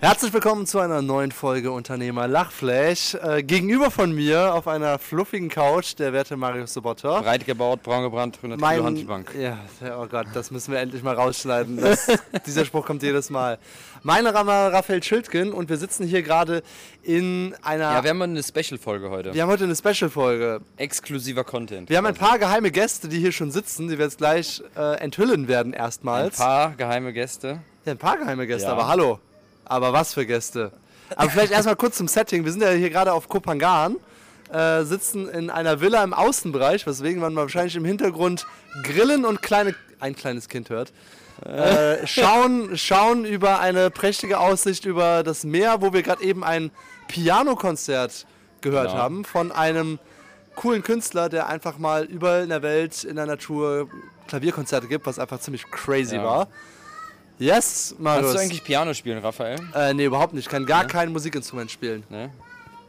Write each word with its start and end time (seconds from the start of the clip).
Herzlich 0.00 0.32
willkommen 0.32 0.64
zu 0.64 0.78
einer 0.78 1.02
neuen 1.02 1.32
Folge 1.32 1.72
Unternehmer 1.72 2.28
Lachflash. 2.28 3.14
Äh, 3.14 3.42
gegenüber 3.42 3.90
von 3.90 4.12
mir 4.14 4.54
auf 4.54 4.68
einer 4.68 4.96
fluffigen 5.00 5.48
Couch 5.48 5.94
der 5.98 6.12
werte 6.12 6.36
Marius 6.36 6.72
Sobotta. 6.74 7.20
Breit 7.20 7.44
gebaut, 7.44 7.82
braun 7.82 8.04
gebrannt, 8.04 8.36
100 8.36 8.60
Mein, 8.60 8.74
Kilo 8.76 8.86
Handelbank. 8.86 9.34
ja, 9.36 9.58
oh 10.00 10.06
Gott, 10.06 10.28
das 10.34 10.52
müssen 10.52 10.70
wir 10.72 10.78
endlich 10.78 11.02
mal 11.02 11.16
rausschneiden. 11.16 11.78
Das, 11.80 12.06
dieser 12.46 12.64
Spruch 12.64 12.86
kommt 12.86 13.02
jedes 13.02 13.28
Mal. 13.28 13.58
Mein 14.04 14.22
Name 14.22 14.38
ist 14.68 14.72
Raphael 14.74 15.02
Schildgen 15.02 15.52
und 15.52 15.68
wir 15.68 15.76
sitzen 15.76 16.06
hier 16.06 16.22
gerade 16.22 16.62
in 17.02 17.56
einer. 17.62 17.92
Ja, 17.94 18.04
wir 18.04 18.10
haben 18.10 18.22
eine 18.22 18.42
Special-Folge 18.44 19.10
heute. 19.10 19.34
wir 19.34 19.42
haben 19.42 19.50
heute 19.50 19.64
eine 19.64 19.74
Special-Folge. 19.74 20.60
Exklusiver 20.76 21.42
Content. 21.42 21.90
Wir 21.90 21.96
haben 21.96 22.06
ein 22.06 22.14
quasi. 22.14 22.30
paar 22.30 22.38
geheime 22.38 22.70
Gäste, 22.70 23.08
die 23.08 23.18
hier 23.18 23.32
schon 23.32 23.50
sitzen, 23.50 23.88
die 23.88 23.98
wir 23.98 24.04
jetzt 24.04 24.18
gleich 24.18 24.62
äh, 24.76 24.94
enthüllen 25.00 25.48
werden 25.48 25.74
ein 25.74 25.80
erstmals. 25.80 26.36
paar 26.36 26.70
geheime 26.76 27.12
Gäste. 27.12 27.62
Ja, 27.84 27.92
ein 27.92 27.98
paar 27.98 28.16
geheime 28.16 28.46
Gäste, 28.46 28.68
Ja. 28.68 28.74
aber 28.74 28.86
hallo. 28.86 29.18
Aber 29.68 29.92
was 29.92 30.14
für 30.14 30.26
Gäste? 30.26 30.72
Aber 31.16 31.30
vielleicht 31.30 31.52
erstmal 31.52 31.76
kurz 31.76 31.96
zum 31.96 32.08
Setting. 32.08 32.44
Wir 32.44 32.52
sind 32.52 32.62
ja 32.62 32.70
hier 32.70 32.90
gerade 32.90 33.12
auf 33.12 33.28
Kopangan, 33.28 33.96
äh, 34.52 34.82
sitzen 34.84 35.28
in 35.28 35.50
einer 35.50 35.80
Villa 35.80 36.02
im 36.04 36.12
Außenbereich, 36.14 36.86
weswegen 36.86 37.20
man 37.20 37.34
wahrscheinlich 37.36 37.76
im 37.76 37.84
Hintergrund 37.84 38.46
Grillen 38.82 39.24
und 39.24 39.42
kleine, 39.42 39.74
ein 40.00 40.14
kleines 40.16 40.48
Kind 40.48 40.70
hört. 40.70 40.92
Äh, 41.44 42.06
schauen, 42.06 42.76
schauen 42.76 43.24
über 43.24 43.60
eine 43.60 43.90
prächtige 43.90 44.40
Aussicht 44.40 44.84
über 44.86 45.22
das 45.22 45.44
Meer, 45.44 45.80
wo 45.80 45.92
wir 45.92 46.02
gerade 46.02 46.22
eben 46.24 46.42
ein 46.42 46.70
Pianokonzert 47.06 48.26
gehört 48.60 48.88
Genau. 48.90 48.98
haben 49.02 49.24
von 49.24 49.52
einem 49.52 49.98
coolen 50.56 50.82
Künstler, 50.82 51.28
der 51.28 51.46
einfach 51.46 51.78
mal 51.78 52.04
überall 52.04 52.42
in 52.42 52.48
der 52.48 52.62
Welt, 52.62 53.04
in 53.04 53.14
der 53.16 53.26
Natur 53.26 53.88
Klavierkonzerte 54.26 54.88
gibt, 54.88 55.06
was 55.06 55.18
einfach 55.20 55.38
ziemlich 55.40 55.70
crazy 55.70 56.16
Ja. 56.16 56.24
war. 56.24 56.48
Yes, 57.38 57.94
Marius. 57.98 58.22
Kannst 58.32 58.34
du 58.36 58.42
eigentlich 58.42 58.64
Piano 58.64 58.94
spielen, 58.94 59.18
Raphael? 59.18 59.58
Äh, 59.74 59.94
nee, 59.94 60.04
überhaupt 60.06 60.34
nicht. 60.34 60.46
Ich 60.46 60.50
kann 60.50 60.66
gar 60.66 60.86
kein 60.86 61.12
Musikinstrument 61.12 61.70
spielen. 61.70 62.02
Ne? 62.10 62.30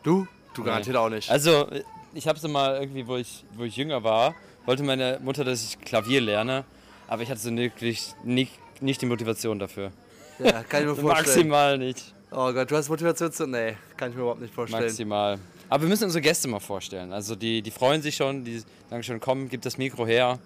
Du? 0.03 0.27
Du 0.55 0.63
garantiert 0.63 0.95
auch 0.95 1.09
nicht. 1.09 1.29
Also, 1.29 1.67
ich 2.13 2.27
habe 2.27 2.37
es 2.39 2.47
mal 2.47 2.79
irgendwie, 2.81 3.05
wo 3.07 3.17
ich, 3.17 3.45
wo 3.55 3.63
ich 3.63 3.75
jünger 3.75 4.03
war, 4.03 4.33
wollte 4.65 4.83
meine 4.83 5.19
Mutter, 5.21 5.43
dass 5.43 5.63
ich 5.63 5.79
Klavier 5.79 6.21
lerne, 6.21 6.63
aber 7.07 7.21
ich 7.21 7.29
hatte 7.29 7.39
so 7.39 7.55
wirklich 7.55 8.13
nicht, 8.23 8.51
nicht 8.81 9.01
die 9.01 9.05
Motivation 9.05 9.59
dafür. 9.59 9.91
ja, 10.39 10.63
kann 10.63 10.81
ich 10.81 10.87
mir 10.87 10.95
vorstellen. 10.95 11.07
maximal 11.49 11.77
nicht. 11.77 12.13
Oh 12.31 12.51
Gott, 12.51 12.69
du 12.69 12.75
hast 12.75 12.89
Motivation 12.89 13.31
zu. 13.31 13.47
Nee, 13.47 13.75
kann 13.97 14.09
ich 14.09 14.15
mir 14.15 14.21
überhaupt 14.21 14.41
nicht 14.41 14.53
vorstellen. 14.53 14.83
Maximal. 14.83 15.39
Aber 15.69 15.83
wir 15.83 15.89
müssen 15.89 16.05
unsere 16.05 16.21
Gäste 16.21 16.47
mal 16.47 16.59
vorstellen. 16.59 17.13
Also 17.13 17.35
die, 17.35 17.61
die 17.61 17.71
freuen 17.71 18.01
sich 18.01 18.15
schon, 18.15 18.43
die 18.43 18.63
sagen 18.89 19.03
schon, 19.03 19.19
komm, 19.19 19.49
gib 19.49 19.61
das 19.61 19.77
Mikro 19.77 20.05
her. 20.07 20.39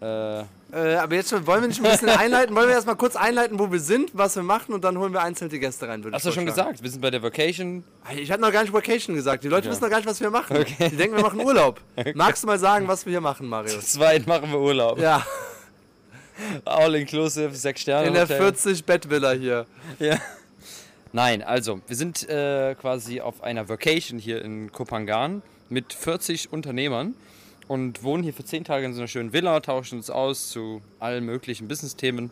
Äh, 0.00 0.40
Äh, 0.72 0.96
aber 0.96 1.14
jetzt 1.14 1.32
wollen 1.46 1.60
wir 1.62 1.68
nicht 1.68 1.78
ein 1.82 1.90
bisschen 1.90 2.08
einleiten? 2.24 2.54
Wollen 2.56 2.66
wir 2.68 2.74
erstmal 2.74 2.96
kurz 2.96 3.14
einleiten, 3.14 3.58
wo 3.58 3.70
wir 3.70 3.78
sind, 3.78 4.10
was 4.14 4.34
wir 4.34 4.42
machen 4.42 4.74
und 4.74 4.82
dann 4.82 4.98
holen 4.98 5.12
wir 5.12 5.22
einzeln 5.22 5.48
die 5.48 5.60
Gäste 5.60 5.86
rein, 5.88 6.04
hast 6.12 6.26
du 6.26 6.32
schon 6.32 6.44
gesagt, 6.44 6.82
wir 6.82 6.90
sind 6.90 7.00
bei 7.00 7.10
der 7.10 7.22
Vacation. 7.22 7.84
Ich 8.14 8.30
hatte 8.32 8.42
noch 8.42 8.50
gar 8.52 8.62
nicht 8.62 8.72
Vacation 8.72 9.14
gesagt. 9.14 9.44
Die 9.44 9.48
Leute 9.48 9.68
Okay. 9.68 9.70
wissen 9.70 9.82
noch 9.84 9.90
gar 9.90 9.98
nicht, 9.98 10.08
was 10.08 10.20
wir 10.20 10.28
machen. 10.30 10.56
Okay. 10.56 10.88
Die 10.90 10.96
denken, 10.96 11.16
wir 11.16 11.22
machen 11.22 11.40
Urlaub. 11.40 11.80
Magst 12.14 12.42
du 12.42 12.48
mal 12.48 12.58
sagen, 12.58 12.88
was 12.88 13.06
wir 13.06 13.12
hier 13.12 13.20
machen, 13.20 13.48
Marius? 13.48 13.92
Zweit 13.92 14.26
machen 14.26 14.50
wir 14.50 14.58
Urlaub. 14.60 14.98
Ja, 14.98 15.24
All 16.64 16.94
inclusive, 16.96 17.54
sechs 17.54 17.80
Sterne. 17.82 18.08
in 18.08 18.14
der 18.14 18.24
Hotel. 18.24 18.42
40-Bett-Villa 18.42 19.32
hier. 19.32 19.66
Ja. 19.98 20.18
Nein, 21.12 21.42
also, 21.42 21.80
wir 21.86 21.96
sind 21.96 22.28
äh, 22.28 22.74
quasi 22.74 23.20
auf 23.20 23.42
einer 23.42 23.68
Vacation 23.68 24.18
hier 24.18 24.42
in 24.42 24.70
Kopangan 24.72 25.42
mit 25.70 25.92
40 25.94 26.52
Unternehmern 26.52 27.14
und 27.68 28.02
wohnen 28.02 28.22
hier 28.22 28.32
für 28.32 28.44
10 28.44 28.64
Tage 28.64 28.86
in 28.86 28.92
so 28.94 29.00
einer 29.00 29.08
schönen 29.08 29.32
Villa, 29.32 29.60
tauschen 29.60 29.98
uns 29.98 30.10
aus 30.10 30.50
zu 30.50 30.82
allen 30.98 31.24
möglichen 31.24 31.68
Business-Themen 31.68 32.30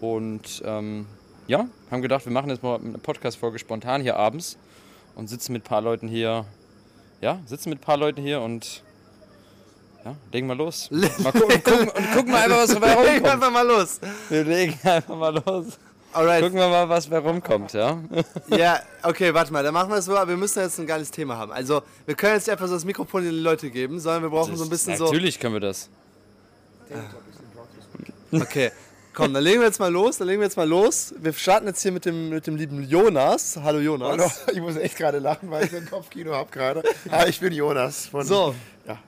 und 0.00 0.62
ähm, 0.64 1.06
ja, 1.46 1.66
haben 1.90 2.02
gedacht, 2.02 2.24
wir 2.26 2.32
machen 2.32 2.50
jetzt 2.50 2.62
mal 2.62 2.78
eine 2.78 2.98
Podcast-Folge 2.98 3.58
spontan 3.58 4.02
hier 4.02 4.16
abends 4.16 4.58
und 5.14 5.28
sitzen 5.28 5.52
mit 5.52 5.62
ein 5.62 5.68
paar 5.68 5.80
Leuten 5.80 6.08
hier, 6.08 6.44
ja, 7.20 7.40
sitzen 7.46 7.70
mit 7.70 7.78
ein 7.78 7.82
paar 7.82 7.96
Leuten 7.96 8.20
hier 8.22 8.40
und 8.42 8.82
ja, 10.04 10.14
legen 10.32 10.46
mal 10.46 10.56
los. 10.56 10.90
Mal 11.18 11.32
gucken, 11.32 11.56
und 11.56 11.64
gucken, 11.64 11.88
und 11.88 12.12
gucken 12.12 12.32
mal 12.32 12.44
einfach, 12.44 12.58
was 12.58 12.68
dabei 12.68 12.88
Legen 12.88 13.04
wir 13.04 13.10
rumkommt. 13.10 13.32
einfach 13.32 13.50
mal 13.50 13.66
los. 13.66 14.00
Wir 14.28 14.44
legen 14.44 14.78
einfach 14.84 15.16
mal 15.16 15.42
los. 15.44 15.78
Alright. 16.12 16.42
Gucken 16.42 16.58
wir 16.58 16.68
mal, 16.68 16.88
was 16.88 17.06
bei 17.06 17.18
rumkommt, 17.18 17.74
ja? 17.74 17.98
Ja, 18.48 18.80
okay, 19.02 19.32
warte 19.34 19.52
mal, 19.52 19.62
dann 19.62 19.74
machen 19.74 19.90
wir 19.90 19.98
es 19.98 20.06
so, 20.06 20.16
aber 20.16 20.30
wir 20.30 20.36
müssen 20.38 20.60
jetzt 20.60 20.78
ein 20.80 20.86
geiles 20.86 21.10
Thema 21.10 21.36
haben. 21.36 21.52
Also, 21.52 21.82
wir 22.06 22.14
können 22.14 22.34
jetzt 22.34 22.46
nicht 22.46 22.52
einfach 22.52 22.66
so 22.66 22.74
das 22.74 22.84
Mikrofon 22.84 23.24
in 23.24 23.30
die 23.30 23.36
Leute 23.40 23.70
geben, 23.70 24.00
sondern 24.00 24.22
wir 24.22 24.30
brauchen 24.30 24.56
so 24.56 24.64
ein 24.64 24.70
bisschen 24.70 24.96
so. 24.96 25.04
Natürlich 25.04 25.38
können 25.38 25.54
wir 25.54 25.60
das. 25.60 25.90
Okay, 28.32 28.72
komm, 29.12 29.34
dann 29.34 29.42
legen 29.44 29.60
wir 29.60 29.66
jetzt 29.66 29.78
mal 29.80 29.92
los, 29.92 30.16
dann 30.18 30.28
legen 30.28 30.40
wir 30.40 30.46
jetzt 30.46 30.56
mal 30.56 30.68
los. 30.68 31.14
Wir 31.18 31.32
starten 31.34 31.66
jetzt 31.66 31.82
hier 31.82 31.92
mit 31.92 32.04
dem, 32.06 32.30
mit 32.30 32.46
dem 32.46 32.56
lieben 32.56 32.82
Jonas. 32.88 33.58
Hallo 33.62 33.78
Jonas. 33.78 34.08
Hallo, 34.10 34.30
ich 34.52 34.60
muss 34.60 34.76
echt 34.76 34.96
gerade 34.96 35.18
lachen, 35.18 35.50
weil 35.50 35.66
ich 35.66 35.76
ein 35.76 35.88
Kopfkino 35.88 36.34
habe 36.34 36.50
gerade. 36.50 36.82
Ah, 37.10 37.26
ich 37.26 37.38
bin 37.38 37.52
Jonas 37.52 38.06
von. 38.06 38.24
So, 38.24 38.54
Ja. 38.86 38.98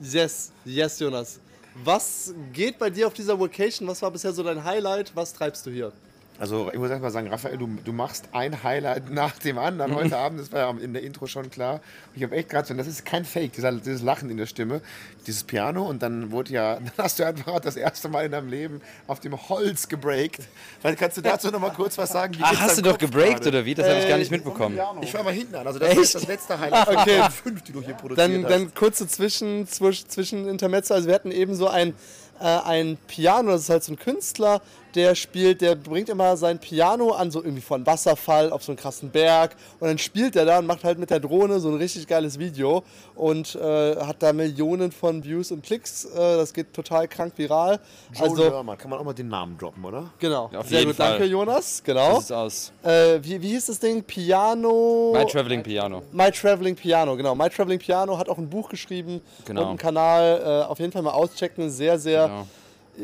yes, 0.00 0.52
yes, 0.64 0.98
Jonas. 0.98 1.38
Was 1.84 2.32
geht 2.54 2.78
bei 2.78 2.88
dir 2.88 3.06
auf 3.06 3.12
dieser 3.14 3.38
Vacation? 3.38 3.86
Was 3.88 4.00
war 4.00 4.10
bisher 4.10 4.32
so 4.32 4.42
dein 4.42 4.64
Highlight? 4.64 5.12
Was 5.14 5.34
treibst 5.34 5.66
du 5.66 5.70
hier? 5.70 5.92
Also 6.38 6.70
ich 6.72 6.78
muss 6.78 6.90
erst 6.90 7.02
mal 7.02 7.10
sagen, 7.10 7.28
Raphael, 7.28 7.56
du, 7.56 7.66
du 7.84 7.92
machst 7.92 8.28
ein 8.32 8.62
Highlight 8.62 9.10
nach 9.10 9.38
dem 9.38 9.58
anderen 9.58 9.94
heute 9.94 10.16
Abend. 10.16 10.40
Das 10.40 10.52
war 10.52 10.60
ja 10.60 10.70
in 10.80 10.92
der 10.92 11.02
Intro 11.02 11.26
schon 11.26 11.50
klar. 11.50 11.80
Ich 12.14 12.22
habe 12.22 12.36
echt 12.36 12.48
gerade 12.50 12.68
so, 12.68 12.74
das 12.74 12.86
ist 12.86 13.04
kein 13.06 13.24
Fake, 13.24 13.52
dieser, 13.54 13.72
dieses 13.72 14.02
Lachen 14.02 14.28
in 14.30 14.36
der 14.36 14.46
Stimme, 14.46 14.80
dieses 15.26 15.44
Piano 15.44 15.84
und 15.86 16.02
dann 16.02 16.30
wurde 16.30 16.52
ja, 16.52 16.74
dann 16.76 16.92
hast 16.98 17.18
du 17.18 17.26
einfach 17.26 17.60
das 17.60 17.76
erste 17.76 18.08
Mal 18.08 18.26
in 18.26 18.32
deinem 18.32 18.48
Leben 18.48 18.80
auf 19.06 19.20
dem 19.20 19.48
Holz 19.48 19.88
gebreakt. 19.88 20.40
Vielleicht 20.80 20.98
kannst 20.98 21.16
du 21.16 21.22
dazu 21.22 21.50
noch 21.50 21.60
mal 21.60 21.70
kurz 21.70 21.96
was 21.98 22.10
sagen. 22.10 22.34
Wie 22.34 22.42
Ach, 22.42 22.60
hast 22.60 22.78
du 22.78 22.82
doch 22.82 22.98
gebreakt 22.98 23.42
gerade? 23.42 23.48
oder 23.48 23.64
wie? 23.64 23.74
Das 23.74 23.88
habe 23.88 24.00
ich 24.00 24.08
gar 24.08 24.18
nicht 24.18 24.30
Äh, 24.30 24.34
mitbekommen. 24.36 24.78
Ich 25.00 25.10
fange 25.12 25.24
mal 25.24 25.32
hinten 25.32 25.54
an. 25.54 25.66
Also 25.66 25.78
das 25.78 25.90
Echt? 25.90 26.00
ist 26.00 26.14
das 26.16 26.26
letzte 26.26 26.58
Highlight. 26.58 26.88
Okay. 26.88 27.18
von 27.22 27.30
fünf, 27.30 27.62
die 27.62 27.72
du 27.72 27.82
hier 27.82 27.94
produziert 27.94 28.28
Dann, 28.30 28.44
hast. 28.44 28.50
dann 28.50 28.74
kurze 28.74 29.06
Zwischen, 29.08 29.66
Zwisch, 29.66 30.06
zwischen 30.06 30.48
Intermezzo. 30.48 30.94
Also 30.94 31.06
wir 31.08 31.14
hatten 31.14 31.30
eben 31.30 31.54
so 31.54 31.68
ein, 31.68 31.94
äh, 32.40 32.44
ein 32.44 32.98
Piano, 33.06 33.52
das 33.52 33.62
ist 33.62 33.70
halt 33.70 33.84
so 33.84 33.92
ein 33.92 33.98
Künstler, 33.98 34.60
der 34.96 35.14
spielt, 35.14 35.60
der 35.60 35.74
bringt 35.76 36.08
immer 36.08 36.36
sein 36.36 36.58
Piano 36.58 37.10
an, 37.12 37.30
so 37.30 37.40
irgendwie 37.40 37.60
von 37.62 37.86
Wasserfall 37.86 38.50
auf 38.50 38.64
so 38.64 38.72
einen 38.72 38.78
krassen 38.78 39.10
Berg 39.10 39.54
und 39.78 39.88
dann 39.88 39.98
spielt 39.98 40.34
er 40.36 40.44
da 40.44 40.58
und 40.58 40.66
macht 40.66 40.82
halt 40.84 40.98
mit 40.98 41.10
der 41.10 41.20
Drohne 41.20 41.60
so 41.60 41.68
ein 41.68 41.76
richtig 41.76 42.06
geiles 42.06 42.38
Video 42.38 42.82
und 43.14 43.54
äh, 43.54 43.96
hat 43.96 44.22
da 44.22 44.32
Millionen 44.32 44.90
von 44.90 45.22
Views 45.22 45.52
und 45.52 45.62
Klicks. 45.62 46.06
Äh, 46.06 46.16
das 46.16 46.52
geht 46.52 46.72
total 46.72 47.06
krank 47.06 47.34
viral. 47.36 47.78
Joe 48.12 48.28
also, 48.30 48.42
Lerman, 48.42 48.78
kann 48.78 48.90
man 48.90 48.98
auch 48.98 49.04
mal 49.04 49.12
den 49.12 49.28
Namen 49.28 49.56
droppen, 49.58 49.84
oder? 49.84 50.10
genau. 50.18 50.50
Auf 50.56 50.68
Sehr 50.68 50.78
jeden 50.80 50.90
gut, 50.90 50.96
Fall. 50.96 51.10
danke 51.10 51.24
Jonas. 51.26 51.82
Genau. 51.84 52.14
Das 52.14 52.24
ist 52.24 52.32
aus. 52.32 52.72
Äh, 52.82 53.18
wie, 53.22 53.40
wie 53.42 53.48
hieß 53.50 53.66
das 53.66 53.78
Ding? 53.78 54.02
Piano. 54.02 55.12
My 55.14 55.26
Traveling 55.26 55.62
Piano. 55.62 56.02
My 56.12 56.30
Traveling 56.30 56.74
Piano, 56.74 57.16
genau. 57.16 57.34
My 57.34 57.48
Traveling 57.50 57.78
Piano 57.78 58.16
hat 58.18 58.28
auch 58.28 58.38
ein 58.38 58.48
Buch 58.48 58.68
geschrieben 58.68 59.20
Genau. 59.44 59.62
und 59.62 59.68
einen 59.68 59.78
Kanal. 59.78 60.40
Äh, 60.44 60.70
auf 60.70 60.78
jeden 60.78 60.92
Fall 60.92 61.02
mal 61.02 61.10
auschecken. 61.12 61.70
Sehr, 61.70 61.98
sehr 61.98 62.26
Genau. 62.28 62.46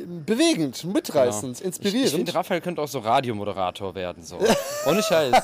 Bewegend, 0.07 0.85
mitreißend, 0.85 1.57
Ich, 1.57 1.61
ich 1.61 1.67
inspirierend. 1.67 2.11
finde, 2.11 2.35
Raphael 2.35 2.61
könnte 2.61 2.81
auch 2.83 2.89
so 2.89 2.99
Radiomoderator 3.01 3.95
werden. 3.95 4.23
So. 4.25 4.39
Ohne 4.87 5.03
Scheiß. 5.03 5.35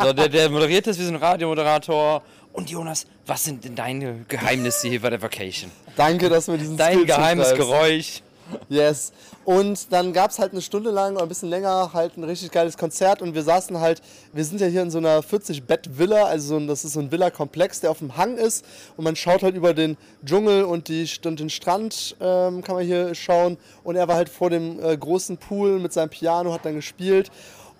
So, 0.00 0.12
der, 0.12 0.28
der 0.28 0.50
moderiert 0.50 0.86
das 0.86 0.98
wie 0.98 1.04
so 1.04 1.10
ein 1.10 1.16
Radiomoderator. 1.16 2.22
Und 2.52 2.68
Jonas, 2.68 3.06
was 3.26 3.44
sind 3.44 3.64
denn 3.64 3.74
deine 3.74 4.24
Geheimnisse 4.28 4.88
hier 4.88 5.00
bei 5.00 5.10
der 5.10 5.22
Vacation? 5.22 5.70
Danke, 5.96 6.28
dass 6.28 6.48
wir 6.48 6.58
diesen 6.58 6.76
Dein 6.76 6.94
Skill 6.94 7.06
geheimes. 7.06 7.54
Geräusch. 7.54 8.22
Yes. 8.68 9.12
Und 9.44 9.92
dann 9.92 10.12
gab 10.12 10.30
es 10.30 10.38
halt 10.38 10.52
eine 10.52 10.62
Stunde 10.62 10.90
lang 10.90 11.14
oder 11.14 11.22
ein 11.22 11.28
bisschen 11.28 11.50
länger 11.50 11.92
halt 11.92 12.16
ein 12.16 12.24
richtig 12.24 12.50
geiles 12.50 12.76
Konzert 12.76 13.22
und 13.22 13.34
wir 13.34 13.42
saßen 13.42 13.80
halt, 13.80 14.00
wir 14.32 14.44
sind 14.44 14.60
ja 14.60 14.66
hier 14.66 14.82
in 14.82 14.90
so 14.90 14.98
einer 14.98 15.20
40-Bett-Villa, 15.20 16.24
also 16.24 16.58
so 16.58 16.66
das 16.66 16.84
ist 16.84 16.92
so 16.92 17.00
ein 17.00 17.10
Villa-Komplex, 17.10 17.80
der 17.80 17.90
auf 17.90 17.98
dem 17.98 18.16
Hang 18.16 18.36
ist 18.36 18.64
und 18.96 19.04
man 19.04 19.16
schaut 19.16 19.42
halt 19.42 19.54
über 19.54 19.74
den 19.74 19.96
Dschungel 20.24 20.64
und, 20.64 20.88
die, 20.88 21.08
und 21.24 21.40
den 21.40 21.50
Strand 21.50 22.16
ähm, 22.20 22.62
kann 22.62 22.76
man 22.76 22.84
hier 22.84 23.14
schauen 23.14 23.58
und 23.84 23.96
er 23.96 24.08
war 24.08 24.16
halt 24.16 24.28
vor 24.28 24.50
dem 24.50 24.82
äh, 24.82 24.96
großen 24.96 25.38
Pool 25.38 25.78
mit 25.78 25.92
seinem 25.92 26.10
Piano, 26.10 26.52
hat 26.52 26.64
dann 26.64 26.74
gespielt 26.74 27.30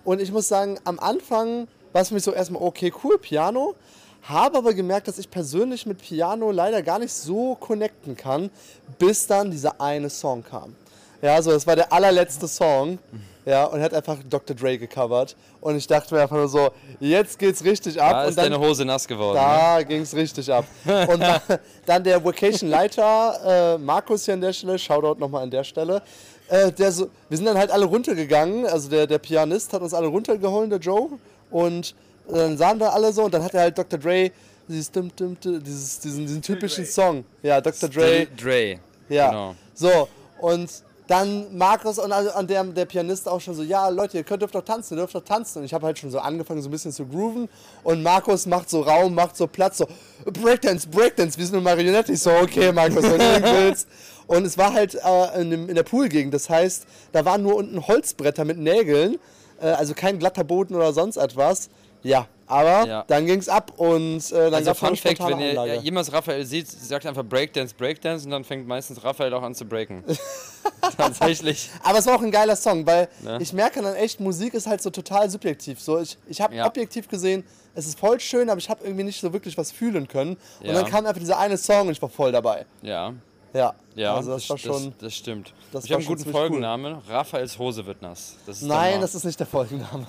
und 0.03 0.21
ich 0.21 0.31
muss 0.31 0.47
sagen, 0.47 0.79
am 0.83 0.99
Anfang 0.99 1.67
war 1.93 2.01
es 2.01 2.09
für 2.09 2.15
mich 2.15 2.23
so 2.23 2.33
erstmal, 2.33 2.61
okay, 2.61 2.91
cool, 3.03 3.17
Piano, 3.17 3.75
habe 4.23 4.57
aber 4.57 4.73
gemerkt, 4.73 5.07
dass 5.07 5.17
ich 5.17 5.29
persönlich 5.29 5.85
mit 5.85 6.01
Piano 6.01 6.51
leider 6.51 6.81
gar 6.81 6.99
nicht 6.99 7.13
so 7.13 7.55
connecten 7.55 8.15
kann, 8.15 8.49
bis 8.97 9.27
dann 9.27 9.51
dieser 9.51 9.79
eine 9.79 10.09
Song 10.09 10.43
kam. 10.43 10.75
Ja, 11.21 11.41
so, 11.41 11.51
das 11.51 11.65
war 11.65 11.75
der 11.75 11.91
allerletzte 11.91 12.47
Song. 12.47 12.99
Ja, 13.45 13.65
und 13.65 13.79
er 13.79 13.85
hat 13.85 13.93
einfach 13.93 14.17
Dr. 14.29 14.55
Dre 14.55 14.77
gecovert. 14.77 15.35
Und 15.59 15.75
ich 15.75 15.85
dachte 15.85 16.15
mir 16.15 16.21
einfach 16.21 16.35
nur 16.37 16.47
so, 16.47 16.71
jetzt 16.99 17.37
geht's 17.39 17.63
richtig 17.63 18.01
ab. 18.01 18.11
Da 18.11 18.23
und 18.23 18.29
ist 18.29 18.37
dann, 18.37 18.51
deine 18.51 18.59
Hose 18.59 18.85
nass 18.85 19.07
geworden. 19.07 19.35
Ne? 19.35 19.41
da 19.41 19.83
ging's 19.83 20.13
richtig 20.13 20.51
ab. 20.51 20.65
Und 20.85 21.19
dann, 21.19 21.41
dann 21.85 22.03
der 22.03 22.23
Vacation-Leiter, 22.23 23.75
äh, 23.75 23.77
Markus 23.77 24.25
hier 24.25 24.35
an 24.35 24.41
der 24.41 24.53
Stelle, 24.53 24.79
Shoutout 24.79 25.19
nochmal 25.19 25.43
an 25.43 25.51
der 25.51 25.63
Stelle. 25.63 26.01
Äh, 26.47 26.71
der 26.71 26.91
so, 26.91 27.09
wir 27.29 27.37
sind 27.37 27.45
dann 27.45 27.57
halt 27.57 27.71
alle 27.71 27.85
runtergegangen, 27.85 28.65
also 28.65 28.89
der, 28.89 29.07
der 29.07 29.17
Pianist 29.17 29.73
hat 29.73 29.81
uns 29.81 29.93
alle 29.93 30.07
runtergeholt, 30.07 30.71
der 30.71 30.79
Joe. 30.79 31.09
Und 31.51 31.95
dann 32.27 32.57
sahen 32.57 32.79
wir 32.79 32.93
alle 32.93 33.11
so 33.11 33.23
und 33.23 33.33
dann 33.33 33.43
hat 33.43 33.53
er 33.53 33.61
halt 33.61 33.77
Dr. 33.77 33.99
Dre 33.99 34.31
dieses, 34.67 34.91
dieses 34.91 35.99
diesen, 35.99 36.25
diesen 36.25 36.41
typischen 36.41 36.85
Song. 36.85 37.25
Ja, 37.41 37.59
Dr. 37.59 37.89
Dre. 37.89 38.27
Dre. 38.37 38.79
Ja. 39.09 39.29
Genau. 39.29 39.55
So, 39.73 40.07
und 40.39 40.69
dann 41.07 41.57
Markus 41.57 41.99
und 41.99 42.11
an 42.13 42.27
an 42.29 42.47
der, 42.47 42.63
der 42.63 42.85
Pianist 42.85 43.27
auch 43.27 43.41
schon 43.41 43.53
so, 43.53 43.63
ja 43.63 43.89
Leute, 43.89 44.17
ihr 44.17 44.23
könnt 44.23 44.41
dürft 44.41 44.55
doch 44.55 44.63
tanzen, 44.63 44.93
ihr 44.93 45.01
dürft 45.01 45.13
doch 45.13 45.23
tanzen. 45.23 45.59
Und 45.59 45.65
ich 45.65 45.73
habe 45.73 45.85
halt 45.85 45.99
schon 45.99 46.09
so 46.09 46.19
angefangen, 46.19 46.61
so 46.61 46.69
ein 46.69 46.71
bisschen 46.71 46.93
zu 46.93 47.05
grooven. 47.05 47.49
Und 47.83 48.01
Markus 48.01 48.45
macht 48.45 48.69
so 48.69 48.81
Raum, 48.81 49.13
macht 49.13 49.35
so 49.35 49.47
Platz, 49.47 49.79
so 49.79 49.87
Breakdance, 50.25 50.87
Breakdance, 50.87 51.37
wie 51.37 51.43
so 51.43 51.53
eine 51.53 51.61
Marionette. 51.61 52.13
Ich 52.13 52.21
so, 52.21 52.31
okay 52.31 52.71
Markus, 52.71 53.03
wenn 53.03 53.19
du 53.19 53.53
willst. 53.53 53.87
Und 54.27 54.45
es 54.45 54.57
war 54.57 54.73
halt 54.73 54.95
äh, 54.95 55.41
in, 55.41 55.51
dem, 55.51 55.69
in 55.69 55.75
der 55.75 55.83
Poolgegend, 55.83 56.33
das 56.33 56.49
heißt, 56.49 56.85
da 57.11 57.25
waren 57.25 57.43
nur 57.43 57.55
unten 57.55 57.85
Holzbretter 57.85 58.45
mit 58.45 58.57
Nägeln, 58.57 59.19
äh, 59.61 59.67
also 59.67 59.93
kein 59.93 60.17
glatter 60.17 60.45
Boden 60.45 60.75
oder 60.75 60.93
sonst 60.93 61.17
etwas. 61.17 61.69
Ja, 62.03 62.27
aber 62.47 62.85
Ja. 62.85 63.03
dann 63.07 63.25
ging's 63.25 63.47
ab 63.49 63.71
und 63.77 64.31
äh, 64.31 64.35
dann 64.51 64.53
Also 64.55 64.73
Fun 64.73 64.95
Fact, 64.95 65.19
wenn 65.21 65.39
ihr 65.39 65.49
Anlage. 65.51 65.75
ja, 65.75 65.81
jemals 65.81 66.11
Raphael 66.11 66.45
sieht, 66.45 66.69
sagt 66.69 67.05
einfach 67.05 67.23
Breakdance, 67.23 67.73
Breakdance 67.73 68.25
und 68.25 68.31
dann 68.31 68.43
fängt 68.43 68.67
meistens 68.67 69.03
Raphael 69.03 69.33
auch 69.33 69.41
an 69.43 69.55
zu 69.55 69.65
breaken. 69.65 70.03
Tatsächlich. 70.97 71.69
Aber 71.83 71.99
es 71.99 72.05
war 72.05 72.15
auch 72.15 72.21
ein 72.21 72.31
geiler 72.31 72.55
Song, 72.55 72.85
weil 72.85 73.07
Ne? 73.21 73.37
ich 73.41 73.53
merke 73.53 73.81
dann 73.81 73.95
echt, 73.95 74.19
Musik 74.19 74.53
ist 74.53 74.67
halt 74.67 74.81
so 74.81 74.89
total 74.89 75.29
subjektiv. 75.29 75.79
So, 75.81 75.99
ich 75.99 76.17
ich 76.27 76.41
habe 76.41 76.55
Ja. 76.55 76.65
objektiv 76.65 77.07
gesehen, 77.07 77.43
es 77.75 77.87
ist 77.87 77.97
voll 77.99 78.19
schön, 78.19 78.49
aber 78.49 78.59
ich 78.59 78.69
habe 78.69 78.83
irgendwie 78.83 79.03
nicht 79.03 79.19
so 79.21 79.31
wirklich 79.33 79.57
was 79.57 79.71
fühlen 79.71 80.07
können. 80.07 80.37
Und 80.59 80.67
Ja. 80.67 80.73
dann 80.73 80.85
kam 80.85 81.05
einfach 81.05 81.19
dieser 81.19 81.39
eine 81.39 81.57
Song 81.57 81.87
und 81.87 81.93
ich 81.93 82.01
war 82.01 82.09
voll 82.09 82.31
dabei. 82.31 82.65
Ja, 82.81 83.13
Ja, 83.53 83.75
ja, 83.95 84.15
also 84.15 84.33
das, 84.33 84.49
war 84.49 84.57
schon. 84.57 84.85
Das, 84.85 84.97
das 84.99 85.15
stimmt. 85.15 85.53
das 85.71 85.85
ich 85.85 85.91
habe 85.91 85.99
einen 85.99 86.07
guten 86.07 86.21
ziemlich 86.21 86.35
cool. 86.35 86.47
Folgennamen. 86.47 86.97
Raphaels 87.07 87.59
Hose 87.59 87.85
wird 87.85 88.01
nass. 88.01 88.35
Das 88.45 88.57
ist 88.61 88.67
nein, 88.67 88.99
das 89.01 89.13
ist 89.13 89.23
nicht 89.23 89.39
der 89.39 89.45
Folgenname. 89.45 90.07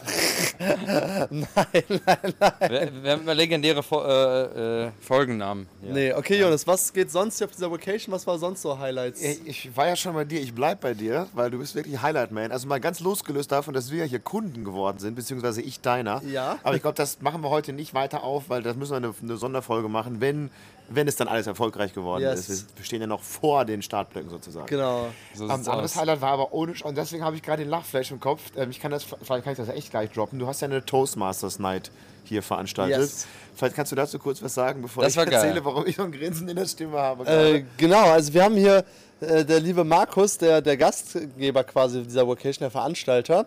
mal, 1.30 1.66
wir, 2.60 3.02
wir 3.02 3.12
haben 3.12 3.24
mal 3.24 3.36
legendäre 3.36 3.82
Fo 3.82 4.02
äh, 4.02 4.86
äh, 4.86 4.90
Folgennamen. 5.00 5.66
Ja. 5.82 5.92
Nee, 5.92 6.12
okay, 6.14 6.40
Jonas, 6.40 6.66
was 6.66 6.92
geht 6.92 7.10
sonst 7.10 7.38
hier 7.38 7.46
auf 7.46 7.52
dieser 7.52 7.70
Vacation? 7.70 8.14
Was 8.14 8.26
war 8.26 8.38
sonst 8.38 8.62
so 8.62 8.78
Highlights? 8.78 9.20
Ich, 9.20 9.46
ich 9.46 9.76
war 9.76 9.88
ja 9.88 9.96
schon 9.96 10.14
bei 10.14 10.24
dir, 10.24 10.40
ich 10.40 10.54
bleib 10.54 10.80
bei 10.80 10.94
dir, 10.94 11.26
weil 11.34 11.50
du 11.50 11.58
bist 11.58 11.74
wirklich 11.74 12.00
Highlight-Man. 12.00 12.52
Also 12.52 12.66
mal 12.66 12.80
ganz 12.80 13.00
losgelöst 13.00 13.52
davon, 13.52 13.74
dass 13.74 13.90
wir 13.90 13.98
ja 13.98 14.04
hier 14.04 14.20
Kunden 14.20 14.64
geworden 14.64 14.98
sind, 14.98 15.14
beziehungsweise 15.14 15.60
ich 15.60 15.80
deiner. 15.80 16.22
Ja. 16.24 16.58
Aber 16.62 16.76
ich 16.76 16.82
glaube, 16.82 16.96
das 16.96 17.20
machen 17.20 17.42
wir 17.42 17.50
heute 17.50 17.72
nicht 17.74 17.92
weiter 17.92 18.24
auf, 18.24 18.48
weil 18.48 18.62
das 18.62 18.76
müssen 18.76 18.92
wir 18.92 18.96
eine, 18.96 19.14
eine 19.20 19.36
Sonderfolge 19.36 19.88
machen, 19.88 20.20
wenn, 20.20 20.50
wenn 20.88 21.08
es 21.08 21.16
dann 21.16 21.28
alles 21.28 21.46
erfolgreich 21.46 21.94
geworden 21.94 22.22
Yes. 22.22 22.48
ist. 22.48 22.66
Wir 22.76 22.84
stehen 22.84 23.00
ja 23.00 23.06
noch 23.06 23.22
vor 23.22 23.64
den 23.64 23.80
Startblöcken 23.82 24.28
sozusagen. 24.30 24.66
Genau. 24.66 25.06
So 25.34 25.44
Ein 25.44 25.56
sieht's 25.56 25.68
anderes 25.68 25.92
aus. 25.92 26.00
Highlight 26.00 26.20
war 26.20 26.30
aber 26.32 26.52
ohne 26.52 26.72
Sch- 26.72 26.82
und 26.84 26.96
deswegen 26.96 27.24
habe 27.24 27.36
ich 27.36 27.42
gerade 27.42 27.62
den 27.62 27.70
Lachflash 27.70 28.10
im 28.10 28.20
Kopf. 28.20 28.42
Ähm, 28.56 28.70
ich 28.70 28.80
kann 28.80 28.90
das, 28.90 29.04
vielleicht 29.04 29.44
kann 29.44 29.52
ich 29.52 29.56
das 29.58 29.68
echt 29.70 29.90
gleich 29.90 30.10
droppen. 30.10 30.38
Du 30.38 30.46
hast 30.46 30.60
ja 30.60 30.66
eine 30.68 30.84
Toastmasters 30.84 31.58
Night 31.58 31.90
hier 32.24 32.42
veranstaltet. 32.42 32.98
Yes. 33.00 33.26
Vielleicht 33.56 33.76
kannst 33.76 33.92
du 33.92 33.96
dazu 33.96 34.18
kurz 34.18 34.42
was 34.42 34.52
sagen, 34.54 34.82
bevor 34.82 35.02
Das 35.04 35.12
ich 35.12 35.16
war 35.16 35.26
geil. 35.26 35.34
erzähle, 35.34 35.64
warum 35.64 35.86
ich 35.86 35.96
noch 35.96 36.06
ein 36.06 36.12
Grinsen 36.12 36.48
in 36.48 36.56
der 36.56 36.66
Stimme 36.66 36.98
habe. 36.98 37.24
Äh, 37.26 37.64
genau, 37.76 38.04
also 38.10 38.32
wir 38.34 38.42
haben 38.44 38.56
hier 38.56 38.84
äh, 39.20 39.44
der 39.44 39.60
liebe 39.60 39.84
Markus, 39.84 40.38
der, 40.38 40.60
der 40.60 40.76
Gastgeber 40.76 41.64
quasi 41.64 42.02
dieser 42.02 42.26
Vacation, 42.26 42.60
der 42.64 42.70
Veranstalter, 42.70 43.46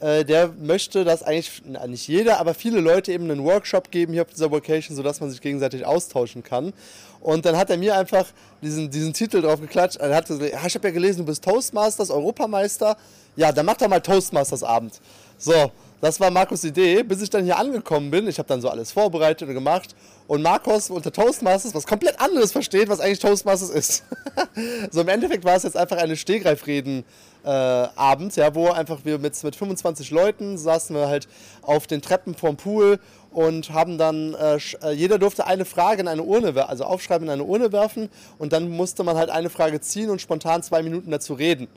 äh, 0.00 0.24
der 0.24 0.48
möchte, 0.48 1.04
dass 1.04 1.22
eigentlich, 1.22 1.62
na, 1.66 1.86
nicht 1.86 2.06
jeder, 2.08 2.40
aber 2.40 2.54
viele 2.54 2.80
Leute 2.80 3.12
eben 3.12 3.30
einen 3.30 3.44
Workshop 3.44 3.90
geben 3.90 4.12
hier 4.12 4.22
auf 4.22 4.30
dieser 4.30 4.50
Vacation, 4.50 4.96
sodass 4.96 5.20
man 5.20 5.30
sich 5.30 5.40
gegenseitig 5.40 5.86
austauschen 5.86 6.42
kann. 6.42 6.72
Und 7.20 7.46
dann 7.46 7.56
hat 7.56 7.70
er 7.70 7.78
mir 7.78 7.96
einfach 7.96 8.26
diesen, 8.60 8.90
diesen 8.90 9.12
Titel 9.12 9.40
drauf 9.40 9.60
geklatscht. 9.60 9.96
Er 9.96 10.14
hat 10.14 10.26
gesagt, 10.26 10.52
ja, 10.52 10.66
ich 10.66 10.74
habe 10.74 10.88
ja 10.88 10.94
gelesen, 10.94 11.20
du 11.20 11.24
bist 11.24 11.42
Toastmasters, 11.42 12.10
Europameister. 12.10 12.96
Ja, 13.36 13.50
dann 13.50 13.66
mach 13.66 13.76
doch 13.76 13.88
mal 13.88 14.00
Toastmasters 14.00 14.62
Abend. 14.62 15.00
So, 15.38 15.72
das 16.00 16.20
war 16.20 16.30
Markus' 16.30 16.64
Idee, 16.64 17.02
bis 17.02 17.22
ich 17.22 17.30
dann 17.30 17.44
hier 17.44 17.56
angekommen 17.56 18.10
bin. 18.10 18.28
Ich 18.28 18.38
habe 18.38 18.48
dann 18.48 18.60
so 18.60 18.68
alles 18.68 18.92
vorbereitet 18.92 19.48
und 19.48 19.54
gemacht. 19.54 19.94
Und 20.26 20.42
Markus 20.42 20.90
unter 20.90 21.12
Toastmasters 21.12 21.74
was 21.74 21.86
komplett 21.86 22.20
anderes 22.20 22.52
versteht, 22.52 22.88
was 22.88 23.00
eigentlich 23.00 23.18
Toastmasters 23.18 23.70
ist. 23.70 24.04
so 24.90 25.00
im 25.00 25.08
Endeffekt 25.08 25.44
war 25.44 25.56
es 25.56 25.62
jetzt 25.62 25.76
einfach 25.76 25.96
eine 25.96 26.16
Stehgreifreden 26.16 27.04
äh, 27.44 27.48
Abend, 27.48 28.36
ja, 28.36 28.54
wo 28.54 28.68
einfach 28.68 29.00
wir 29.04 29.18
mit, 29.18 29.42
mit 29.42 29.56
25 29.56 30.10
Leuten 30.10 30.56
saßen 30.56 30.96
wir 30.96 31.08
halt 31.08 31.28
auf 31.62 31.86
den 31.86 32.00
Treppen 32.00 32.34
vorm 32.34 32.56
Pool 32.56 32.98
und 33.30 33.70
haben 33.70 33.98
dann, 33.98 34.34
äh, 34.34 34.58
äh, 34.82 34.92
jeder 34.92 35.18
durfte 35.18 35.46
eine 35.46 35.64
Frage 35.64 36.00
in 36.00 36.08
eine 36.08 36.22
Urne, 36.22 36.68
also 36.68 36.84
aufschreiben 36.84 37.26
in 37.26 37.32
eine 37.32 37.44
Urne 37.44 37.72
werfen 37.72 38.08
und 38.38 38.52
dann 38.52 38.70
musste 38.70 39.04
man 39.04 39.16
halt 39.16 39.28
eine 39.28 39.50
Frage 39.50 39.80
ziehen 39.80 40.08
und 40.08 40.20
spontan 40.20 40.62
zwei 40.62 40.82
Minuten 40.82 41.10
dazu 41.10 41.34
reden. 41.34 41.68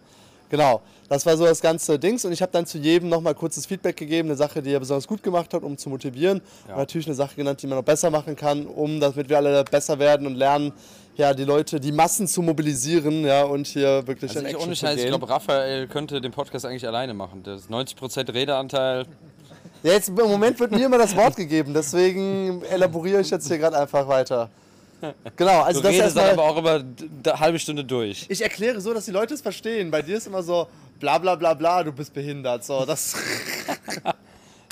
Genau, 0.50 0.82
das 1.10 1.26
war 1.26 1.36
so 1.36 1.46
das 1.46 1.60
ganze 1.60 2.00
Dings 2.00 2.24
und 2.24 2.32
ich 2.32 2.42
habe 2.42 2.52
dann 2.54 2.66
zu 2.66 2.78
jedem 2.78 3.10
nochmal 3.10 3.36
kurzes 3.36 3.66
Feedback 3.66 3.98
gegeben, 3.98 4.30
eine 4.30 4.38
Sache, 4.38 4.62
die 4.62 4.72
er 4.72 4.80
besonders 4.80 5.06
gut 5.08 5.22
gemacht 5.22 5.54
hat, 5.54 5.64
um 5.64 5.78
zu 5.78 5.90
motivieren 5.90 6.42
und 6.70 6.78
natürlich 6.78 7.08
eine 7.08 7.16
Sache 7.16 7.36
genannt, 7.36 7.62
die 7.62 7.68
man 7.68 7.78
noch 7.78 7.84
besser 7.84 8.10
machen 8.10 8.36
kann, 8.36 8.66
um 8.66 9.00
damit 9.00 9.28
wir 9.28 9.38
alle 9.38 9.64
besser 9.66 10.00
werden 10.00 10.26
und 10.26 10.36
lernen, 10.36 10.72
ja, 11.18 11.34
die 11.34 11.44
Leute, 11.44 11.80
die 11.80 11.92
Massen 11.92 12.28
zu 12.28 12.42
mobilisieren, 12.42 13.26
ja, 13.26 13.44
und 13.44 13.68
hier 13.68 14.06
wirklich 14.08 14.30
Also 14.30 14.40
in 14.40 14.46
ich, 14.46 14.52
Action 14.54 14.68
ohne 14.68 14.76
zu 14.76 14.86
Scheiß, 14.86 14.96
ich 14.96 15.02
gehen. 15.02 15.10
glaube, 15.10 15.28
Raphael 15.28 15.88
könnte 15.88 16.22
den 16.22 16.32
Podcast 16.32 16.66
eigentlich 16.66 16.88
alleine 16.88 17.14
machen. 17.14 17.42
Das 17.44 17.62
ist 17.62 17.72
90% 17.72 18.34
Redeanteil. 18.34 19.06
Ja, 19.84 19.94
jetzt 19.94 20.10
im 20.10 20.16
Moment 20.16 20.60
wird 20.60 20.72
mir 20.72 20.86
immer 20.86 20.98
das 20.98 21.16
Wort 21.16 21.36
gegeben, 21.36 21.74
deswegen 21.74 22.62
elaboriere 22.64 23.22
ich 23.22 23.30
jetzt 23.32 23.48
hier 23.48 23.58
gerade 23.58 23.78
einfach 23.78 24.08
weiter. 24.08 24.50
Genau, 25.36 25.62
also 25.62 25.80
Du 25.82 25.88
das 25.88 25.94
redest 25.96 26.18
dann 26.18 26.26
erstmal. 26.26 26.30
aber 26.30 26.44
auch 26.44 26.58
über 26.58 26.84
eine 27.26 27.40
halbe 27.40 27.60
Stunde 27.60 27.84
durch. 27.84 28.26
Ich 28.30 28.42
erkläre 28.42 28.82
so, 28.82 28.94
dass 28.94 29.06
die 29.06 29.12
Leute 29.12 29.34
es 29.34 29.42
verstehen. 29.42 29.92
Bei 29.92 30.02
dir 30.02 30.18
ist 30.18 30.28
immer 30.28 30.42
so, 30.42 30.68
bla 31.00 31.18
bla 31.18 31.36
bla 31.36 31.54
bla, 31.54 31.84
du 31.84 31.92
bist 31.92 32.14
behindert. 32.14 32.64
So, 32.66 32.86
das. 32.86 33.16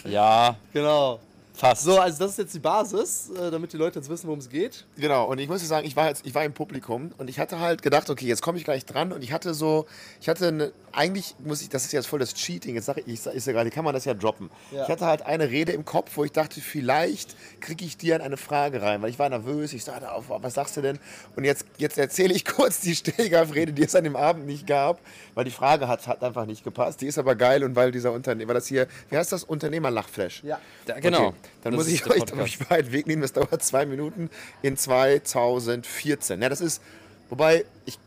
Ja, 0.06 0.56
genau. 0.74 1.20
Fast. 1.56 1.84
So, 1.84 2.00
also 2.00 2.20
das 2.20 2.32
ist 2.32 2.38
jetzt 2.38 2.54
die 2.54 2.60
Basis, 2.60 3.30
äh, 3.30 3.52
damit 3.52 3.74
die 3.74 3.78
Leute 3.78 4.00
jetzt 4.00 4.10
wissen, 4.10 4.28
worum 4.28 4.40
es 4.40 4.50
geht. 4.50 4.86
Genau, 4.98 5.26
und 5.26 5.40
ich 5.40 5.48
muss 5.48 5.62
dir 5.62 5.68
sagen, 5.68 5.88
ich 5.88 5.96
war 5.96 6.08
jetzt, 6.08 6.26
ich 6.26 6.36
war 6.36 6.44
im 6.44 6.54
Publikum 6.54 7.12
und 7.18 7.30
ich 7.30 7.40
hatte 7.40 7.60
halt 7.60 7.82
gedacht, 7.82 8.10
okay, 8.10 8.26
jetzt 8.26 8.42
komme 8.42 8.58
ich 8.58 8.64
gleich 8.64 8.86
dran 8.86 9.12
und 9.12 9.24
ich 9.24 9.32
hatte 9.32 9.54
so, 9.54 9.86
ich 10.22 10.30
hatte 10.30 10.48
eine, 10.48 10.72
eigentlich 10.92 11.36
muss 11.40 11.62
ich, 11.62 11.70
das 11.70 11.86
ist 11.86 11.92
jetzt 11.92 12.08
voll 12.08 12.20
das 12.20 12.34
Cheating, 12.34 12.76
jetzt 12.76 12.86
sage 12.86 13.02
ich, 13.06 13.08
ich 13.08 13.26
ist 13.26 13.48
ja 13.48 13.54
gerade, 13.54 13.70
kann 13.70 13.84
man 13.84 13.94
das 13.94 14.06
ja 14.06 14.14
droppen. 14.14 14.50
Ja. 14.72 14.84
Ich 14.84 14.90
hatte 14.90 15.06
halt 15.06 15.26
eine 15.26 15.50
Rede 15.50 15.72
im 15.72 15.86
Kopf, 15.86 16.12
wo 16.16 16.24
ich 16.24 16.32
dachte, 16.32 16.62
vielleicht 16.62 17.36
kriege 17.60 17.86
ich 17.86 17.98
dir 17.98 18.16
in 18.16 18.22
eine 18.22 18.38
Frage 18.38 18.82
rein, 18.82 19.02
weil 19.02 19.10
ich 19.10 19.20
war 19.20 19.30
nervös, 19.30 19.74
ich 19.74 19.84
sagte, 19.84 20.12
auf, 20.12 20.26
was 20.30 20.54
sagst 20.54 20.78
du 20.78 20.82
denn? 20.82 21.00
Und 21.36 21.44
jetzt, 21.44 21.66
jetzt 21.78 21.98
erzähle 21.98 22.34
ich 22.34 22.46
kurz 22.56 22.80
die 22.82 22.96
Stehgreifrede, 22.96 23.74
die 23.74 23.84
es 23.84 23.96
an 23.96 24.04
dem 24.04 24.16
Abend 24.16 24.46
nicht 24.46 24.68
gab, 24.68 25.00
weil 25.34 25.46
die 25.46 25.52
Frage 25.52 25.88
hat, 25.88 26.08
hat 26.08 26.24
einfach 26.24 26.46
nicht 26.46 26.64
gepasst. 26.64 27.02
Die 27.02 27.08
ist 27.08 27.18
aber 27.18 27.36
geil 27.36 27.64
und 27.64 27.76
weil 27.76 27.92
dieser 27.92 28.12
Unternehmer, 28.12 28.50
weil 28.50 28.56
das 28.56 28.68
hier, 28.68 28.88
wie 29.10 29.18
heißt 29.18 29.32
das, 29.32 29.44
Unternehmerlachflash? 29.44 30.44
Ja. 30.44 30.60
Ja, 30.88 31.00
genau. 31.00 31.28
Okay, 31.28 31.38
dann 31.64 31.74
Das 31.74 31.80
muss 31.86 31.88
ich 31.88 32.06
euch 32.10 32.20
Podcast. 32.20 32.42
euch 32.42 32.70
weit 32.70 32.92
Weg 32.92 33.08
nehmen. 33.08 33.22
Das 33.22 33.34
dauert 33.34 33.64
zwei 33.64 33.86
Minuten 33.86 34.30
in 34.62 34.78
2014. 34.78 36.42
Ja, 36.42 36.50
das 36.50 36.62
ist, 36.62 36.82
wobei, 37.30 37.66
ich, 37.86 37.98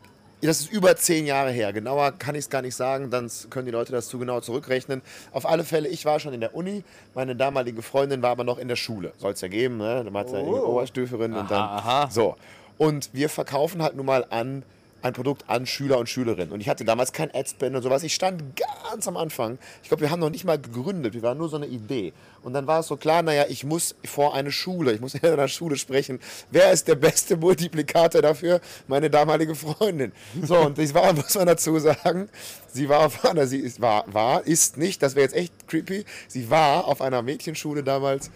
das 0.41 0.61
ist 0.61 0.71
über 0.71 0.95
zehn 0.95 1.25
Jahre 1.25 1.51
her. 1.51 1.73
Genauer 1.73 2.13
kann 2.13 2.35
ich 2.35 2.45
es 2.45 2.49
gar 2.49 2.61
nicht 2.61 2.75
sagen, 2.75 3.09
dann 3.09 3.29
können 3.49 3.65
die 3.65 3.71
Leute 3.71 3.91
das 3.91 4.07
zu 4.07 4.19
genau 4.19 4.39
zurückrechnen. 4.39 5.01
Auf 5.31 5.45
alle 5.45 5.63
Fälle, 5.63 5.89
ich 5.89 6.05
war 6.05 6.19
schon 6.19 6.33
in 6.33 6.39
der 6.39 6.55
Uni, 6.55 6.83
meine 7.13 7.35
damalige 7.35 7.81
Freundin 7.81 8.21
war 8.21 8.31
aber 8.31 8.43
noch 8.43 8.57
in 8.57 8.67
der 8.69 8.77
Schule. 8.77 9.11
Soll 9.17 9.33
es 9.33 9.41
ja 9.41 9.47
geben, 9.49 9.77
ne? 9.77 10.03
Dann 10.05 10.13
hat 10.15 10.29
sie 10.29 10.37
eine 10.37 10.47
Oberstöferin 10.47 11.33
und 11.33 11.51
dann. 11.51 11.61
aha. 11.61 12.09
So. 12.11 12.35
Und 12.77 13.09
wir 13.11 13.27
verkaufen 13.29 13.81
halt 13.83 13.95
nun 13.95 14.05
mal 14.05 14.25
an 14.29 14.63
ein 15.01 15.13
Produkt 15.13 15.45
an 15.47 15.65
Schüler 15.65 15.97
und 15.97 16.09
Schülerinnen. 16.09 16.51
Und 16.51 16.61
ich 16.61 16.69
hatte 16.69 16.85
damals 16.85 17.13
kein 17.13 17.33
Adspend 17.33 17.75
und 17.75 17.81
sowas. 17.81 18.03
Ich 18.03 18.13
stand 18.13 18.43
ganz 18.89 19.07
am 19.07 19.17
Anfang. 19.17 19.57
Ich 19.83 19.89
glaube, 19.89 20.01
wir 20.01 20.11
haben 20.11 20.19
noch 20.19 20.29
nicht 20.29 20.45
mal 20.45 20.59
gegründet. 20.59 21.13
Wir 21.13 21.21
waren 21.21 21.37
nur 21.37 21.49
so 21.49 21.57
eine 21.57 21.67
Idee. 21.67 22.13
Und 22.41 22.53
dann 22.53 22.67
war 22.67 22.79
es 22.79 22.87
so 22.87 22.97
klar, 22.97 23.21
naja, 23.21 23.45
ich 23.49 23.63
muss 23.63 23.95
vor 24.05 24.33
eine 24.33 24.51
Schule. 24.51 24.93
Ich 24.93 25.01
muss 25.01 25.13
in 25.15 25.25
einer 25.25 25.47
Schule 25.47 25.77
sprechen. 25.77 26.19
Wer 26.51 26.71
ist 26.71 26.87
der 26.87 26.95
beste 26.95 27.37
Multiplikator 27.37 28.21
dafür? 28.21 28.61
Meine 28.87 29.09
damalige 29.09 29.55
Freundin. 29.55 30.11
So, 30.41 30.57
und 30.57 30.77
das 30.77 30.93
war, 30.93 31.13
muss 31.13 31.35
man 31.35 31.47
dazu 31.47 31.77
sagen, 31.79 32.29
sie 32.71 32.89
war 32.89 33.05
auf 33.05 33.19
sie 33.45 33.57
ist, 33.57 33.81
war, 33.81 34.05
war, 34.13 34.45
ist 34.45 34.77
nicht, 34.77 35.01
das 35.01 35.15
wäre 35.15 35.25
jetzt 35.25 35.35
echt 35.35 35.67
creepy. 35.67 36.05
Sie 36.27 36.49
war 36.49 36.85
auf 36.85 37.01
einer 37.01 37.21
Mädchenschule 37.21 37.83
damals. 37.83 38.31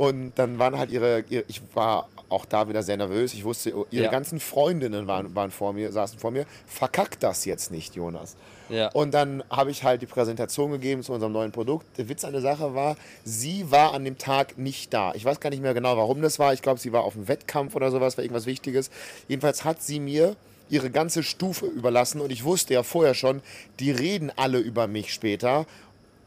Und 0.00 0.32
dann 0.36 0.58
waren 0.58 0.78
halt 0.78 0.90
ihre, 0.90 1.24
ihre 1.28 1.44
ich 1.46 1.60
war 1.74 2.08
auch 2.30 2.46
da 2.46 2.70
wieder 2.70 2.82
sehr 2.82 2.96
nervös. 2.96 3.34
Ich 3.34 3.44
wusste, 3.44 3.68
ihre 3.90 4.04
Ja. 4.04 4.10
ganzen 4.10 4.40
Freundinnen 4.40 5.06
waren, 5.06 5.34
waren 5.34 5.50
vor 5.50 5.74
mir, 5.74 5.92
saßen 5.92 6.18
vor 6.18 6.30
mir. 6.30 6.46
Verkack 6.66 7.20
das 7.20 7.44
jetzt 7.44 7.70
nicht, 7.70 7.96
Jonas. 7.96 8.34
Ja. 8.70 8.88
Und 8.92 9.12
dann 9.12 9.44
habe 9.50 9.70
ich 9.70 9.84
halt 9.84 10.00
die 10.00 10.06
Präsentation 10.06 10.70
gegeben 10.70 11.02
zu 11.02 11.12
unserem 11.12 11.32
neuen 11.32 11.52
Produkt. 11.52 11.84
Der 11.98 12.08
Witz 12.08 12.24
an 12.24 12.32
der 12.32 12.40
Sache 12.40 12.74
war, 12.74 12.96
sie 13.24 13.70
war 13.70 13.92
an 13.92 14.06
dem 14.06 14.16
Tag 14.16 14.56
nicht 14.56 14.94
da. 14.94 15.12
Ich 15.14 15.26
weiß 15.26 15.38
gar 15.38 15.50
nicht 15.50 15.60
mehr 15.60 15.74
genau, 15.74 15.94
warum 15.98 16.22
das 16.22 16.38
war. 16.38 16.54
Ich 16.54 16.62
glaube, 16.62 16.80
sie 16.80 16.94
war 16.94 17.04
auf 17.04 17.14
einem 17.14 17.28
Wettkampf 17.28 17.76
oder 17.76 17.90
sowas, 17.90 18.16
war 18.16 18.24
irgendwas 18.24 18.46
Wichtiges. 18.46 18.90
Jedenfalls 19.28 19.66
hat 19.66 19.82
sie 19.82 20.00
mir 20.00 20.34
ihre 20.70 20.88
ganze 20.88 21.22
Stufe 21.22 21.66
überlassen 21.66 22.22
und 22.22 22.32
ich 22.32 22.44
wusste 22.44 22.72
ja 22.72 22.84
vorher 22.84 23.12
schon, 23.12 23.42
die 23.80 23.90
reden 23.90 24.32
alle 24.36 24.60
über 24.60 24.86
mich 24.86 25.12
später. 25.12 25.66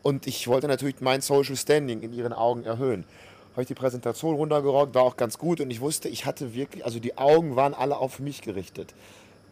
Und 0.03 0.27
ich 0.27 0.47
wollte 0.47 0.67
natürlich 0.67 1.01
mein 1.01 1.21
Social 1.21 1.55
Standing 1.55 2.01
in 2.03 2.13
ihren 2.13 2.33
Augen 2.33 2.65
erhöhen. 2.65 3.05
Habe 3.53 3.61
ich 3.61 3.67
die 3.67 3.75
Präsentation 3.75 4.35
runtergerockt, 4.35 4.95
war 4.95 5.03
auch 5.03 5.17
ganz 5.17 5.37
gut 5.37 5.61
und 5.61 5.69
ich 5.69 5.79
wusste, 5.79 6.09
ich 6.09 6.25
hatte 6.25 6.53
wirklich, 6.53 6.83
also 6.85 6.99
die 6.99 7.17
Augen 7.17 7.55
waren 7.55 7.73
alle 7.73 7.97
auf 7.97 8.19
mich 8.19 8.41
gerichtet. 8.41 8.93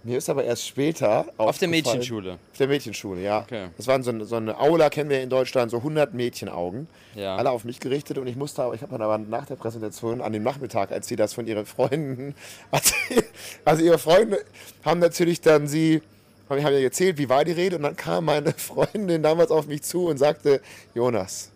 Mir 0.03 0.17
ist 0.17 0.29
aber 0.29 0.43
erst 0.43 0.67
später 0.67 1.25
Auf 1.37 1.59
der 1.59 1.67
Mädchenschule. 1.67 2.33
Auf 2.33 2.57
der 2.57 2.67
Mädchenschule, 2.67 3.21
ja. 3.21 3.41
Okay. 3.41 3.67
Das 3.77 3.85
waren 3.85 4.01
so 4.01 4.09
eine, 4.09 4.25
so 4.25 4.35
eine 4.35 4.59
Aula, 4.59 4.89
kennen 4.89 5.11
wir 5.11 5.21
in 5.21 5.29
Deutschland, 5.29 5.69
so 5.69 5.77
100 5.77 6.15
Mädchenaugen. 6.15 6.87
Ja. 7.13 7.35
Alle 7.35 7.51
auf 7.51 7.65
mich 7.65 7.79
gerichtet 7.79 8.17
und 8.17 8.25
ich 8.25 8.35
musste 8.35 8.63
aber, 8.63 8.73
ich 8.73 8.81
habe 8.81 8.91
dann 8.91 9.03
aber 9.03 9.19
nach 9.19 9.45
der 9.45 9.57
Präsentation 9.57 10.21
an 10.21 10.33
dem 10.33 10.41
Nachmittag, 10.41 10.91
als 10.91 11.07
sie 11.07 11.15
das 11.15 11.33
von 11.33 11.45
ihren 11.45 11.67
Freunden, 11.67 12.33
also, 12.71 12.95
also 13.63 13.83
ihre 13.83 13.99
Freunde 13.99 14.43
haben 14.83 14.99
natürlich 14.99 15.41
dann 15.41 15.67
sie 15.67 16.01
habe 16.49 16.59
ich 16.59 16.65
hab 16.65 16.73
ja 16.73 16.79
erzählt, 16.79 17.17
wie 17.17 17.29
war 17.29 17.45
die 17.45 17.53
Rede 17.53 17.77
und 17.77 17.83
dann 17.83 17.95
kam 17.95 18.25
meine 18.25 18.51
Freundin 18.57 19.23
damals 19.23 19.51
auf 19.51 19.67
mich 19.67 19.83
zu 19.83 20.07
und 20.07 20.17
sagte, 20.17 20.61
Jonas, 20.93 21.51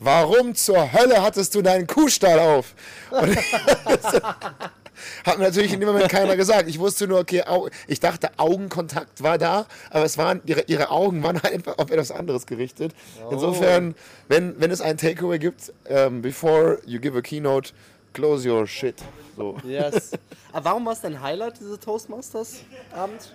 warum 0.00 0.54
zur 0.54 0.92
Hölle 0.92 1.22
hattest 1.22 1.54
du 1.54 1.62
deinen 1.62 1.86
Kuhstall 1.86 2.38
auf? 2.38 2.74
Und 3.10 3.36
hat 5.24 5.38
mir 5.38 5.44
natürlich 5.44 5.72
in 5.72 5.80
dem 5.80 5.88
Moment 5.88 6.08
keiner 6.10 6.36
gesagt. 6.36 6.68
Ich 6.68 6.78
wusste 6.78 7.06
nur, 7.06 7.20
okay, 7.20 7.42
ich 7.86 8.00
dachte, 8.00 8.30
Augenkontakt 8.36 9.22
war 9.22 9.38
da, 9.38 9.66
aber 9.90 10.04
es 10.04 10.18
waren, 10.18 10.40
ihre, 10.46 10.62
ihre 10.66 10.90
Augen 10.90 11.22
waren 11.22 11.40
halt 11.42 11.54
einfach 11.54 11.78
auf 11.78 11.90
etwas 11.90 12.10
anderes 12.10 12.46
gerichtet. 12.46 12.92
Insofern, 13.30 13.94
wenn, 14.28 14.58
wenn 14.60 14.70
es 14.70 14.80
ein 14.80 14.96
Takeaway 14.96 15.38
gibt, 15.38 15.72
ähm, 15.86 16.22
before 16.22 16.78
you 16.86 17.00
give 17.00 17.16
a 17.16 17.20
keynote, 17.20 17.72
close 18.12 18.48
your 18.48 18.66
shit. 18.66 18.96
So. 19.36 19.56
Yes. 19.64 20.12
Aber 20.52 20.64
warum 20.64 20.86
war 20.86 20.92
es 20.94 21.00
dein 21.00 21.20
Highlight, 21.20 21.60
diese 21.60 21.78
Toastmasters-Abend? 21.78 23.32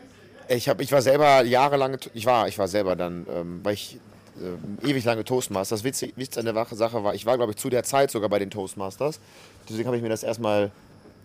Ich, 0.47 0.69
hab, 0.69 0.79
ich 0.79 0.91
war 0.91 1.01
selber 1.01 1.43
jahrelang, 1.43 1.97
ich 2.13 2.25
war, 2.25 2.47
ich 2.47 2.59
war 2.59 2.67
selber 2.67 2.95
dann, 2.95 3.25
ähm, 3.33 3.59
weil 3.63 3.73
ich 3.73 3.99
äh, 4.41 4.89
ewig 4.89 5.03
lange 5.05 5.23
Toastmasters. 5.23 5.83
Witz, 5.83 6.05
Witz 6.15 6.37
an 6.37 6.45
der 6.45 6.65
Sache 6.71 7.03
war, 7.03 7.15
ich 7.15 7.25
war, 7.25 7.37
glaube 7.37 7.53
ich, 7.53 7.57
zu 7.57 7.69
der 7.69 7.83
Zeit 7.83 8.11
sogar 8.11 8.29
bei 8.29 8.39
den 8.39 8.49
Toastmasters. 8.49 9.19
Deswegen 9.69 9.87
habe 9.87 9.97
ich 9.97 10.03
mir 10.03 10.09
das 10.09 10.23
erstmal 10.23 10.71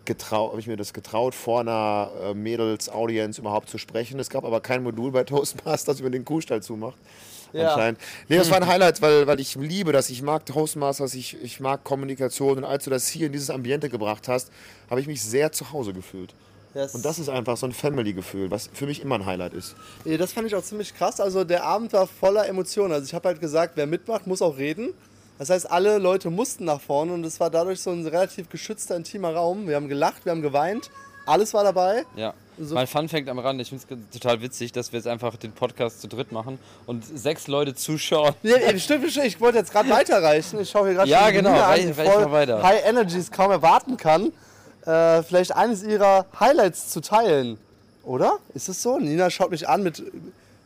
getraut, 0.04 0.50
habe 0.50 0.60
ich 0.60 0.66
mir 0.66 0.76
das 0.76 0.92
getraut, 0.92 1.34
vor 1.34 1.60
einer 1.60 2.10
äh, 2.22 2.34
Mädels-Audience 2.34 3.40
überhaupt 3.40 3.68
zu 3.68 3.78
sprechen. 3.78 4.18
Es 4.18 4.30
gab 4.30 4.44
aber 4.44 4.60
kein 4.60 4.82
Modul 4.82 5.12
bei 5.12 5.24
Toastmasters, 5.24 6.00
über 6.00 6.10
den 6.10 6.24
Kuhstall 6.24 6.62
zumacht. 6.62 6.98
Ja. 7.52 7.70
Anscheinend. 7.70 8.00
Nee, 8.28 8.36
das 8.36 8.50
war 8.50 8.58
ein 8.58 8.66
Highlight, 8.66 9.02
weil, 9.02 9.26
weil 9.26 9.40
ich 9.40 9.56
liebe 9.56 9.92
das. 9.92 10.08
Ich 10.10 10.22
mag 10.22 10.46
Toastmasters, 10.46 11.14
ich, 11.14 11.36
ich 11.42 11.60
mag 11.60 11.82
Kommunikation. 11.84 12.58
Und 12.58 12.64
als 12.64 12.84
du 12.84 12.90
das 12.90 13.08
hier 13.08 13.26
in 13.26 13.32
dieses 13.32 13.50
Ambiente 13.50 13.88
gebracht 13.88 14.28
hast, 14.28 14.50
habe 14.88 15.00
ich 15.00 15.06
mich 15.06 15.22
sehr 15.22 15.50
zu 15.52 15.72
Hause 15.72 15.92
gefühlt. 15.92 16.34
Yes. 16.74 16.94
Und 16.94 17.04
das 17.04 17.18
ist 17.18 17.28
einfach 17.28 17.56
so 17.56 17.66
ein 17.66 17.72
Family-Gefühl, 17.72 18.50
was 18.50 18.70
für 18.72 18.86
mich 18.86 19.02
immer 19.02 19.16
ein 19.16 19.26
Highlight 19.26 19.54
ist. 19.54 19.74
Ja, 20.04 20.16
Das 20.16 20.32
fand 20.32 20.46
ich 20.46 20.54
auch 20.54 20.62
ziemlich 20.62 20.94
krass. 20.94 21.20
Also 21.20 21.42
der 21.44 21.64
Abend 21.64 21.92
war 21.92 22.06
voller 22.06 22.46
Emotionen. 22.48 22.92
Also 22.92 23.06
ich 23.06 23.14
habe 23.14 23.28
halt 23.28 23.40
gesagt, 23.40 23.72
wer 23.76 23.86
mitmacht, 23.86 24.26
muss 24.26 24.40
auch 24.42 24.56
reden. 24.56 24.92
Das 25.38 25.50
heißt, 25.50 25.70
alle 25.70 25.98
Leute 25.98 26.28
mussten 26.30 26.66
nach 26.66 26.80
vorne 26.80 27.12
und 27.14 27.24
es 27.24 27.40
war 27.40 27.50
dadurch 27.50 27.80
so 27.80 27.90
ein 27.90 28.06
relativ 28.06 28.50
geschützter, 28.50 28.94
intimer 28.96 29.34
Raum. 29.34 29.66
Wir 29.66 29.76
haben 29.76 29.88
gelacht, 29.88 30.24
wir 30.26 30.32
haben 30.32 30.42
geweint, 30.42 30.90
alles 31.26 31.54
war 31.54 31.64
dabei. 31.64 32.04
Ja. 32.14 32.34
So- 32.58 32.74
Mein 32.74 32.86
Fun 32.86 33.08
Fact 33.08 33.26
am 33.30 33.38
Rand, 33.38 33.58
ich 33.62 33.70
finde 33.70 33.82
es 33.88 34.20
total 34.20 34.42
witzig, 34.42 34.70
dass 34.72 34.92
wir 34.92 34.98
jetzt 34.98 35.06
einfach 35.06 35.34
den 35.36 35.52
Podcast 35.52 36.02
zu 36.02 36.08
dritt 36.08 36.30
machen 36.30 36.58
und 36.86 37.02
sechs 37.18 37.46
Leute 37.48 37.74
zuschauen. 37.74 38.34
Ja, 38.42 38.58
ja, 38.58 38.78
stimmt. 38.78 39.16
Ich 39.16 39.40
wollte 39.40 39.56
jetzt 39.58 39.72
gerade 39.72 39.88
weiterreichen. 39.88 40.60
Ich 40.60 40.68
schaue 40.68 40.88
hier 40.88 40.94
gerade 40.96 41.08
Ja, 41.10 41.30
genau, 41.30 41.52
reich- 41.58 41.86
reich 41.96 42.08
voll 42.10 42.26
mal 42.26 42.32
weiter. 42.32 42.62
High 42.62 42.84
Energies 42.86 43.30
kaum 43.30 43.50
erwarten 43.50 43.96
kann, 43.96 44.32
äh, 44.86 45.22
vielleicht 45.22 45.54
eines 45.54 45.82
ihrer 45.82 46.26
Highlights 46.38 46.88
zu 46.88 47.00
teilen. 47.00 47.58
Oder? 48.02 48.38
Ist 48.54 48.68
es 48.68 48.82
so? 48.82 48.98
Nina 48.98 49.30
schaut 49.30 49.50
mich 49.50 49.68
an 49.68 49.82
mit, 49.82 50.02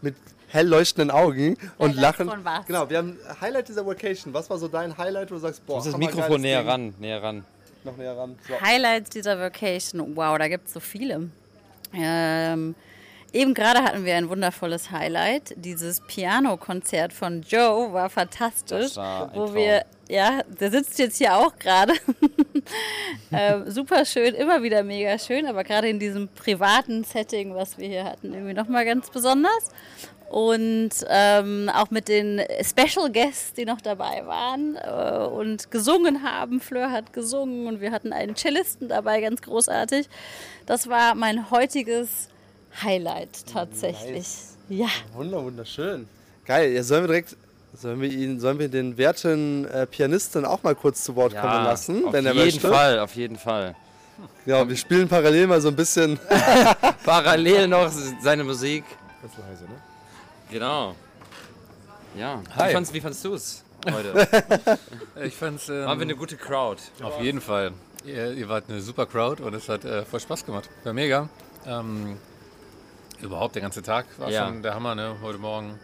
mit 0.03 0.15
hell 0.49 0.69
leuchtenden 0.69 1.11
Augen 1.11 1.57
und 1.79 1.97
Highlights 1.97 2.01
lachen. 2.01 2.29
von 2.31 2.45
was? 2.45 2.67
Genau, 2.67 2.89
wir 2.89 2.99
haben 2.99 3.19
Highlight 3.41 3.69
dieser 3.69 3.85
Vacation. 3.87 4.33
Was 4.33 4.49
war 4.49 4.59
so 4.59 4.69
dein 4.69 4.97
Highlight, 4.97 5.31
wo 5.31 5.35
du 5.35 5.41
sagst, 5.41 5.67
boah, 5.67 5.77
Muss 5.77 5.85
das 5.87 5.97
Mikrofon 5.97 6.41
näher 6.41 6.61
Ding. 6.61 6.69
ran, 6.69 6.95
näher 7.01 7.23
ran. 7.23 7.45
Noch 7.83 7.97
näher 7.97 8.17
ran. 8.17 8.37
So. 8.49 8.61
Highlights 8.61 9.11
dieser 9.11 9.39
Vacation. 9.39 10.17
Wow, 10.17 10.39
da 10.39 10.49
gibt 10.49 10.69
es 10.69 10.73
so 10.75 10.81
viele. 10.81 11.29
Ähm, 11.93 12.75
eben 13.35 13.53
gerade 13.53 13.83
hatten 13.83 14.05
wir 14.05 14.15
ein 14.15 14.29
wundervolles 14.29 14.91
Highlight. 14.91 15.55
Dieses 15.57 16.01
Piano-Konzert 16.01 17.13
von 17.13 17.43
Joe 17.43 17.93
war 17.93 18.09
fantastisch. 18.09 18.97
War 18.97 19.31
wo 19.35 19.47
Traum. 19.47 19.55
wir, 19.55 19.85
ja, 20.09 20.43
der 20.61 20.71
sitzt 20.71 20.99
jetzt 20.99 21.19
hier 21.19 21.37
auch 21.37 21.59
gerade. 21.59 21.93
ähm, 23.33 23.71
super 23.71 24.05
schön, 24.05 24.35
immer 24.35 24.63
wieder 24.63 24.83
mega 24.85 25.19
schön, 25.19 25.47
aber 25.47 25.65
gerade 25.65 25.89
in 25.89 25.99
diesem 25.99 26.29
privaten 26.29 27.05
Setting, 27.05 27.55
was 27.55 27.77
wir 27.77 27.89
hier 27.89 28.05
hatten, 28.05 28.33
irgendwie 28.33 28.55
nochmal 28.55 28.85
ganz 28.85 29.11
besonders. 29.11 29.71
Und 30.31 30.91
ähm, 31.09 31.71
auch 31.73 31.91
mit 31.91 32.09
den 32.09 32.41
Special 32.63 33.13
Guests, 33.13 33.53
die 33.53 33.65
noch 33.65 33.81
dabei 33.81 34.27
waren 34.27 34.77
äh, 34.77 35.27
und 35.27 35.71
gesungen 35.71 36.23
haben. 36.23 36.61
Fleur 36.61 36.91
hat 36.91 37.13
gesungen 37.13 37.67
und 37.67 37.81
wir 37.81 37.93
hatten 37.93 38.13
einen 38.13 38.35
Cellisten 38.35 38.89
dabei, 38.89 39.21
ganz 39.21 39.43
großartig. 39.43 40.09
Das 40.67 40.89
war 40.89 41.15
mein 41.15 41.51
heutiges 41.51 42.31
Highlight 42.83 43.47
tatsächlich. 43.53 44.27
Ja. 44.69 44.89
Wunder, 45.13 45.43
wunderschön. 45.45 46.09
Geil, 46.47 46.73
ja, 46.73 46.83
sollen 46.83 47.05
wir 47.05 47.09
direkt, 47.09 47.37
sollen 47.75 48.01
wir 48.01 48.11
ihn, 48.11 48.41
sollen 48.41 48.59
wir 48.59 48.69
den 48.69 48.97
werten 48.97 49.67
äh, 49.67 49.87
Pianisten 49.87 50.45
auch 50.45 50.63
mal 50.63 50.75
kurz 50.75 51.05
zu 51.05 51.17
Wort 51.17 51.35
kommen 51.37 51.65
lassen, 51.65 52.05
auf 52.07 52.13
wenn 52.13 52.27
er 52.27 52.33
jeden 52.33 52.45
möchte? 52.47 52.69
Fall, 52.69 52.99
auf 52.99 53.15
jeden 53.15 53.37
Fall. 53.39 53.75
Ja, 54.47 54.69
wir 54.69 54.77
spielen 54.77 55.09
parallel 55.09 55.47
mal 55.47 55.61
so 55.61 55.69
ein 55.69 55.77
bisschen. 55.77 56.19
Parallel 57.05 57.67
noch 57.67 57.91
seine 58.23 58.45
Musik. 58.45 58.85
Ganz 59.21 59.35
leise, 59.39 59.65
ne? 59.65 59.77
Genau. 60.51 60.95
Ja. 62.17 62.41
Hi. 62.57 62.69
Wie 62.69 62.73
fandst, 62.75 62.95
wie 62.95 63.01
fandst 63.01 63.25
du 63.25 63.35
es 63.35 63.65
heute? 63.91 64.29
Ich 65.25 65.35
fand's 65.35 65.69
ähm, 65.69 65.85
Waren 65.87 65.99
wir 65.99 66.03
eine 66.05 66.17
gute 66.17 66.37
Crowd? 66.37 66.81
auf 67.03 67.21
jeden 67.21 67.41
Fall. 67.41 67.73
Ihr, 68.05 68.33
ihr 68.33 68.49
wart 68.49 68.65
eine 68.69 68.81
super 68.81 69.07
Crowd 69.07 69.43
und 69.43 69.55
es 69.55 69.69
hat 69.69 69.85
äh, 69.85 70.05
voll 70.05 70.21
Spaß 70.21 70.45
gemacht. 70.45 70.69
War 70.85 70.93
mega. 70.93 71.29
Ähm, 71.67 72.19
überhaupt 73.21 73.55
der 73.55 73.63
ganze 73.63 73.83
Tag 73.83 74.07
war 74.19 74.31
Ja. 74.31 74.47
schon 74.47 74.63
der 74.63 74.75
Hammer. 74.75 74.95
Ne? 74.95 75.17
Heute 75.23 75.39
Morgen 75.39 75.79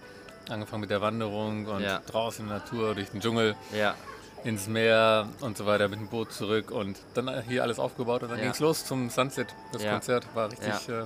angefangen 0.49 0.81
mit 0.83 0.91
der 0.91 1.01
Wanderung 1.01 1.67
und 1.67 1.83
Ja. 1.83 2.01
draußen 2.07 2.45
in 2.45 2.49
der 2.51 2.59
Natur, 2.59 2.95
durch 2.95 3.11
den 3.11 3.21
Dschungel, 3.21 3.55
Ja. 3.73 3.95
ins 4.45 4.67
Meer 4.69 5.29
und 5.41 5.57
so 5.57 5.67
weiter, 5.67 5.89
mit 5.89 5.99
dem 6.01 6.09
Boot 6.09 6.33
zurück 6.33 6.71
und 6.71 6.99
dann 7.15 7.43
hier 7.43 7.63
alles 7.63 7.79
aufgebaut 7.79 8.23
und 8.23 8.31
dann 8.31 8.39
Ja. 8.39 8.45
ging's 8.45 8.59
los 8.59 8.85
zum 8.85 9.11
Sunset. 9.11 9.49
Das 9.73 9.83
Ja. 9.83 9.93
Konzert 9.93 10.27
war 10.35 10.51
richtig, 10.51 10.89
äh, 10.89 11.03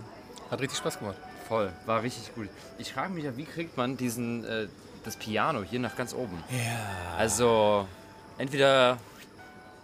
hat 0.51 0.61
richtig 0.61 0.79
Spaß 0.79 0.99
gemacht. 0.99 1.17
Voll, 1.49 1.71
war 1.85 2.03
richtig 2.03 2.35
gut. 2.35 2.49
Ich 2.79 2.93
frage 2.95 3.13
mich 3.13 3.25
ja, 3.25 3.37
wie 3.37 3.45
kriegt 3.45 3.77
man 3.77 3.97
diesen, 3.99 4.45
äh, 4.45 4.67
das 5.05 5.17
Piano 5.17 5.63
hier 5.63 5.79
nach 5.81 5.95
ganz 5.97 6.15
oben? 6.15 6.43
Ja. 6.51 7.17
Also, 7.19 7.87
entweder 8.39 8.97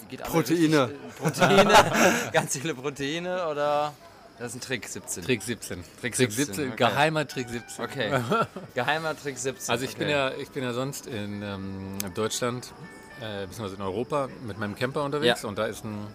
geht 0.09 0.23
Proteine. 0.23 0.89
Richtig, 0.89 1.01
äh, 1.11 1.23
Proteine, 1.23 1.75
ganz 2.33 2.57
viele 2.57 2.75
Proteine 2.75 3.47
oder 3.47 3.93
das 4.41 4.49
ist 4.49 4.57
ein 4.57 4.61
Trick 4.61 4.89
17. 4.89 5.23
Trick 5.25 5.43
17. 5.43 5.85
Trick 6.01 6.15
Trick 6.17 6.33
17, 6.33 6.55
17, 6.55 6.67
okay. 6.73 6.77
geheimer 6.77 7.29
Trick 7.29 7.49
17. 7.49 7.85
Okay. 7.85 8.21
Geheimer 8.75 9.17
Trick 9.17 9.39
17. 9.39 9.71
Also 9.71 9.85
ich 9.85 9.91
okay. 9.91 9.99
bin 10.01 10.09
ja, 10.09 10.33
ich 10.33 10.51
bin 10.51 10.65
ja 10.65 10.73
sonst 10.73 11.07
in 11.07 11.43
ähm, 11.43 11.99
Deutschland, 12.15 12.73
äh, 13.21 13.47
beziehungsweise 13.47 13.77
in 13.77 13.83
Europa 13.83 14.29
mit 14.47 14.59
meinem 14.59 14.75
Camper 14.75 15.05
unterwegs 15.05 15.43
Ja. 15.43 15.49
und 15.49 15.57
da 15.59 15.67
ist 15.67 15.85
ein 15.85 16.07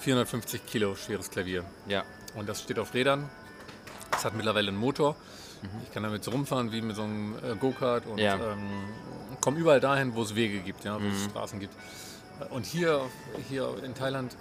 450 0.00 0.66
Kilo 0.66 0.94
schweres 0.94 1.30
Klavier. 1.30 1.64
Ja. 1.86 2.04
Und 2.34 2.48
das 2.48 2.62
steht 2.62 2.78
auf 2.78 2.94
Rädern. 2.94 3.28
Es 4.16 4.24
hat 4.24 4.34
mittlerweile 4.34 4.68
einen 4.68 4.76
Motor. 4.78 5.16
Ich 5.84 5.92
kann 5.92 6.02
damit 6.02 6.22
so 6.22 6.30
rumfahren 6.30 6.70
wie 6.70 6.80
mit 6.82 6.94
so 6.96 7.02
einem 7.02 7.34
äh, 7.38 7.56
Go-Kart 7.56 8.06
und 8.06 8.14
Mhm. 8.14 8.18
Ja. 8.20 8.34
ähm, 8.52 8.84
komme 9.40 9.58
überall 9.58 9.80
dahin, 9.80 10.14
wo 10.14 10.22
es 10.22 10.34
Wege 10.34 10.60
gibt, 10.60 10.84
ja, 10.84 10.94
wo 10.96 11.00
Mhm. 11.00 11.10
es 11.12 11.24
Straßen 11.24 11.58
gibt. 11.60 11.74
Und 12.50 12.66
hier, 12.66 13.00
hier 13.48 13.74
in 13.82 13.94
Thailand 13.94 14.36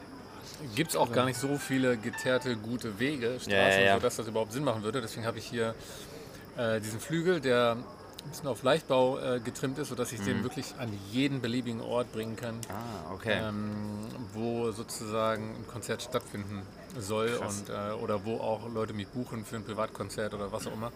gibt 0.76 0.92
es 0.92 0.96
auch 0.96 1.12
gar 1.12 1.26
nicht 1.26 1.40
so 1.40 1.58
viele 1.58 1.98
geteerte, 1.98 2.56
gute 2.56 3.00
Wege, 3.00 3.34
Straßen, 3.40 3.52
Ja, 3.52 3.68
ja, 3.70 3.80
ja. 3.80 3.94
sodass 3.96 4.16
das 4.18 4.28
überhaupt 4.28 4.52
Sinn 4.54 4.64
machen 4.64 4.84
würde. 4.84 5.02
Deswegen 5.02 5.26
habe 5.26 5.38
ich 5.38 5.46
hier 5.46 5.76
äh, 6.58 6.80
diesen 6.82 7.00
Flügel, 7.00 7.42
der 7.42 7.78
ein 8.24 8.30
bisschen 8.32 8.48
auf 8.48 8.64
Leichtbau 8.64 9.20
äh, 9.20 9.40
getrimmt 9.40 9.78
ist, 9.78 9.90
sodass 9.90 10.12
ich 10.12 10.20
den 10.22 10.42
wirklich 10.42 10.74
an 10.80 10.92
jeden 11.12 11.42
beliebigen 11.42 11.80
Ort 11.82 12.12
bringen 12.12 12.36
kann, 12.36 12.56
Ah, 12.70 13.14
okay. 13.14 13.38
ähm, 13.40 13.70
wo 14.34 14.72
sozusagen 14.72 15.44
ein 15.56 15.68
Konzert 15.68 16.02
stattfinden 16.02 16.64
soll 16.98 17.30
und, 17.36 17.70
äh, 17.70 17.92
oder 18.02 18.26
wo 18.26 18.38
auch 18.38 18.68
Leute 18.74 18.94
mich 18.94 19.08
buchen 19.10 19.46
für 19.46 19.58
ein 19.58 19.64
Privatkonzert 19.64 20.34
oder 20.34 20.52
was 20.52 20.66
auch 20.66 20.74
immer. 20.74 20.92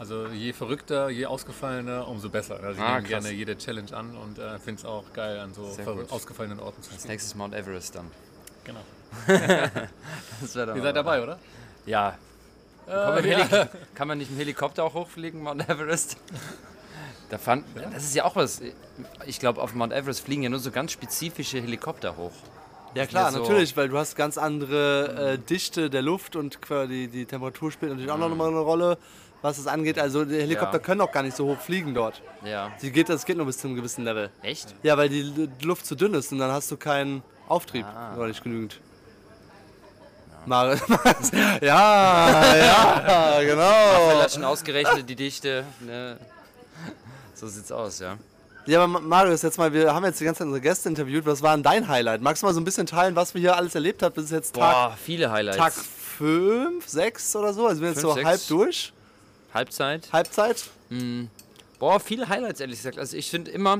Also 0.00 0.26
je 0.28 0.52
verrückter, 0.52 1.08
je 1.08 1.26
ausgefallener, 1.26 2.08
umso 2.08 2.30
besser. 2.30 2.54
Also 2.60 2.72
ich 2.72 2.80
Ah, 2.80 2.96
nehme 2.96 3.06
gerne 3.06 3.30
jede 3.30 3.56
Challenge 3.56 3.94
an 3.96 4.16
und 4.16 4.38
äh, 4.38 4.58
finde 4.58 4.80
es 4.80 4.84
auch 4.84 5.04
geil, 5.12 5.38
an 5.38 5.54
so 5.54 5.76
ausgefallenen 6.08 6.58
Orten 6.58 6.82
zu 6.82 6.90
Als 6.90 7.00
spielen. 7.02 7.12
nächstes 7.12 7.34
Mount 7.36 7.54
Everest 7.54 7.94
dann. 7.94 8.10
Genau. 8.64 8.80
Das 10.40 10.56
Ihr 10.56 10.82
seid 10.82 10.96
dabei, 10.96 11.22
oder? 11.22 11.38
Ja. 11.86 12.16
Kann 12.86 13.14
man, 13.14 13.24
Heli- 13.24 13.68
kann 13.94 14.08
man 14.08 14.18
nicht 14.18 14.30
dem 14.30 14.36
Helikopter 14.38 14.82
auch 14.84 14.94
hochfliegen, 14.94 15.42
Mount 15.42 15.68
Everest? 15.68 16.16
Da 17.30 17.38
fand, 17.38 17.64
das 17.94 18.02
ist 18.04 18.14
ja 18.14 18.24
auch 18.24 18.34
was. 18.36 18.60
Ich 19.26 19.38
glaube, 19.38 19.62
auf 19.62 19.72
Mount 19.74 19.92
Everest 19.92 20.24
fliegen 20.24 20.42
ja 20.42 20.48
nur 20.48 20.58
so 20.58 20.70
ganz 20.72 20.92
spezifische 20.92 21.60
Helikopter 21.60 22.16
hoch. 22.16 22.32
Ja 22.94 23.06
klar, 23.06 23.30
so- 23.32 23.38
natürlich, 23.38 23.76
weil 23.76 23.88
du 23.88 23.96
hast 23.98 24.16
ganz 24.16 24.36
andere 24.36 25.34
äh, 25.34 25.38
Dichte 25.38 25.88
der 25.90 26.02
Luft 26.02 26.34
und 26.36 26.60
quasi 26.60 27.08
die 27.12 27.24
Temperatur 27.24 27.70
spielt 27.72 27.92
natürlich 27.92 28.10
auch 28.10 28.18
noch 28.18 28.28
mal 28.34 28.48
eine 28.48 28.58
Rolle, 28.58 28.98
was 29.40 29.58
es 29.58 29.66
angeht. 29.68 29.98
Also 29.98 30.24
die 30.24 30.36
Helikopter 30.40 30.78
Ja. 30.78 30.82
können 30.82 31.00
auch 31.02 31.12
gar 31.12 31.22
nicht 31.22 31.36
so 31.36 31.46
hoch 31.46 31.58
fliegen 31.60 31.94
dort. 31.94 32.20
Ja. 32.44 32.70
Die 32.82 32.90
geht, 32.90 33.08
das 33.08 33.24
geht 33.24 33.36
nur 33.36 33.46
bis 33.46 33.58
zu 33.58 33.68
einem 33.68 33.76
gewissen 33.76 34.04
Level. 34.04 34.28
Echt? 34.42 34.74
Ja, 34.82 34.98
weil 34.98 35.08
die 35.08 35.48
Luft 35.62 35.86
zu 35.86 35.94
dünn 35.94 36.14
ist 36.14 36.32
und 36.32 36.38
dann 36.38 36.50
hast 36.50 36.70
du 36.70 36.76
keinen 36.76 37.22
Auftrieb. 37.48 37.86
Ah. 37.86 38.14
Oder 38.16 38.26
nicht 38.26 38.42
genügend. 38.42 38.80
Marius. 40.46 40.80
ja, 41.62 42.56
ja, 42.56 43.40
genau. 43.42 44.28
Schon 44.28 44.44
ausgerechnet 44.44 45.08
die 45.08 45.16
Dichte. 45.16 45.64
Ne? 45.80 46.18
So 47.34 47.46
sieht's 47.48 47.70
aus, 47.72 47.98
ja. 48.00 48.16
Ja, 48.66 48.78
aber 48.78 48.86
Ma- 48.88 49.00
Marius, 49.00 49.42
jetzt 49.42 49.58
mal, 49.58 49.72
wir 49.72 49.92
haben 49.92 50.04
jetzt 50.04 50.20
die 50.20 50.24
ganze 50.24 50.38
Zeit 50.38 50.46
unsere 50.46 50.60
Gäste 50.60 50.88
interviewt. 50.88 51.26
Was 51.26 51.42
war 51.42 51.54
denn 51.56 51.62
dein 51.64 51.88
Highlight? 51.88 52.20
Magst 52.22 52.42
du 52.42 52.46
mal 52.46 52.54
so 52.54 52.60
ein 52.60 52.64
bisschen 52.64 52.86
teilen, 52.86 53.16
was 53.16 53.34
wir 53.34 53.40
hier 53.40 53.56
alles 53.56 53.74
erlebt 53.74 54.02
haben 54.02 54.14
bis 54.14 54.30
jetzt 54.30 54.54
Tag, 54.54 54.72
Boah, 54.72 54.96
viele 55.04 55.30
Highlights. 55.32 55.58
Tag 55.58 55.72
5, 55.72 56.86
6 56.86 57.36
oder 57.36 57.52
so? 57.52 57.66
Also 57.66 57.80
wir 57.80 57.88
sind 57.88 57.96
jetzt 57.96 58.02
so 58.02 58.12
sechs. 58.14 58.26
halb 58.26 58.46
durch. 58.48 58.92
Halbzeit. 59.52 60.08
Halbzeit? 60.12 60.64
Boah, 61.78 61.98
viele 61.98 62.28
Highlights, 62.28 62.60
ehrlich 62.60 62.76
gesagt. 62.78 62.98
Also 62.98 63.16
ich 63.16 63.28
finde 63.30 63.50
immer, 63.50 63.78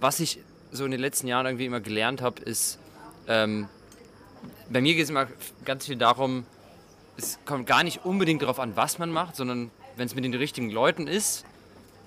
was 0.00 0.20
ich 0.20 0.40
so 0.72 0.84
in 0.86 0.90
den 0.90 1.00
letzten 1.00 1.26
Jahren 1.28 1.44
irgendwie 1.46 1.66
immer 1.66 1.80
gelernt 1.80 2.22
habe, 2.22 2.40
ist, 2.42 2.78
ähm, 3.28 3.68
bei 4.70 4.80
mir 4.80 4.94
geht 4.94 5.04
es 5.04 5.10
immer 5.10 5.26
ganz 5.64 5.86
viel 5.86 5.96
darum, 5.96 6.44
es 7.16 7.38
kommt 7.44 7.66
gar 7.66 7.82
nicht 7.82 8.04
unbedingt 8.04 8.42
darauf 8.42 8.58
an, 8.58 8.76
was 8.76 8.98
man 8.98 9.10
macht, 9.10 9.36
sondern 9.36 9.70
wenn 9.96 10.06
es 10.06 10.14
mit 10.14 10.24
den 10.24 10.34
richtigen 10.34 10.70
Leuten 10.70 11.06
ist, 11.06 11.44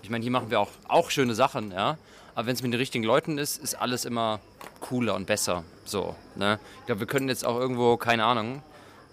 ich 0.02 0.10
meine, 0.10 0.22
hier 0.22 0.32
machen 0.32 0.50
wir 0.50 0.60
auch, 0.60 0.70
auch 0.88 1.10
schöne 1.10 1.36
Sachen, 1.36 1.72
ja, 1.72 1.98
aber 2.36 2.48
wenn 2.48 2.54
es 2.54 2.62
mit 2.62 2.72
den 2.72 2.80
richtigen 2.80 3.04
Leuten 3.04 3.38
ist, 3.38 3.58
ist 3.58 3.76
alles 3.76 4.06
immer 4.06 4.40
cooler 4.80 5.16
und 5.16 5.26
besser. 5.26 5.64
So, 5.84 6.16
ne? 6.36 6.60
Ich 6.80 6.86
glaube, 6.86 7.02
wir 7.02 7.08
könnten 7.08 7.28
jetzt 7.28 7.46
auch 7.46 7.60
irgendwo, 7.60 7.98
keine 7.98 8.24
Ahnung, 8.24 8.62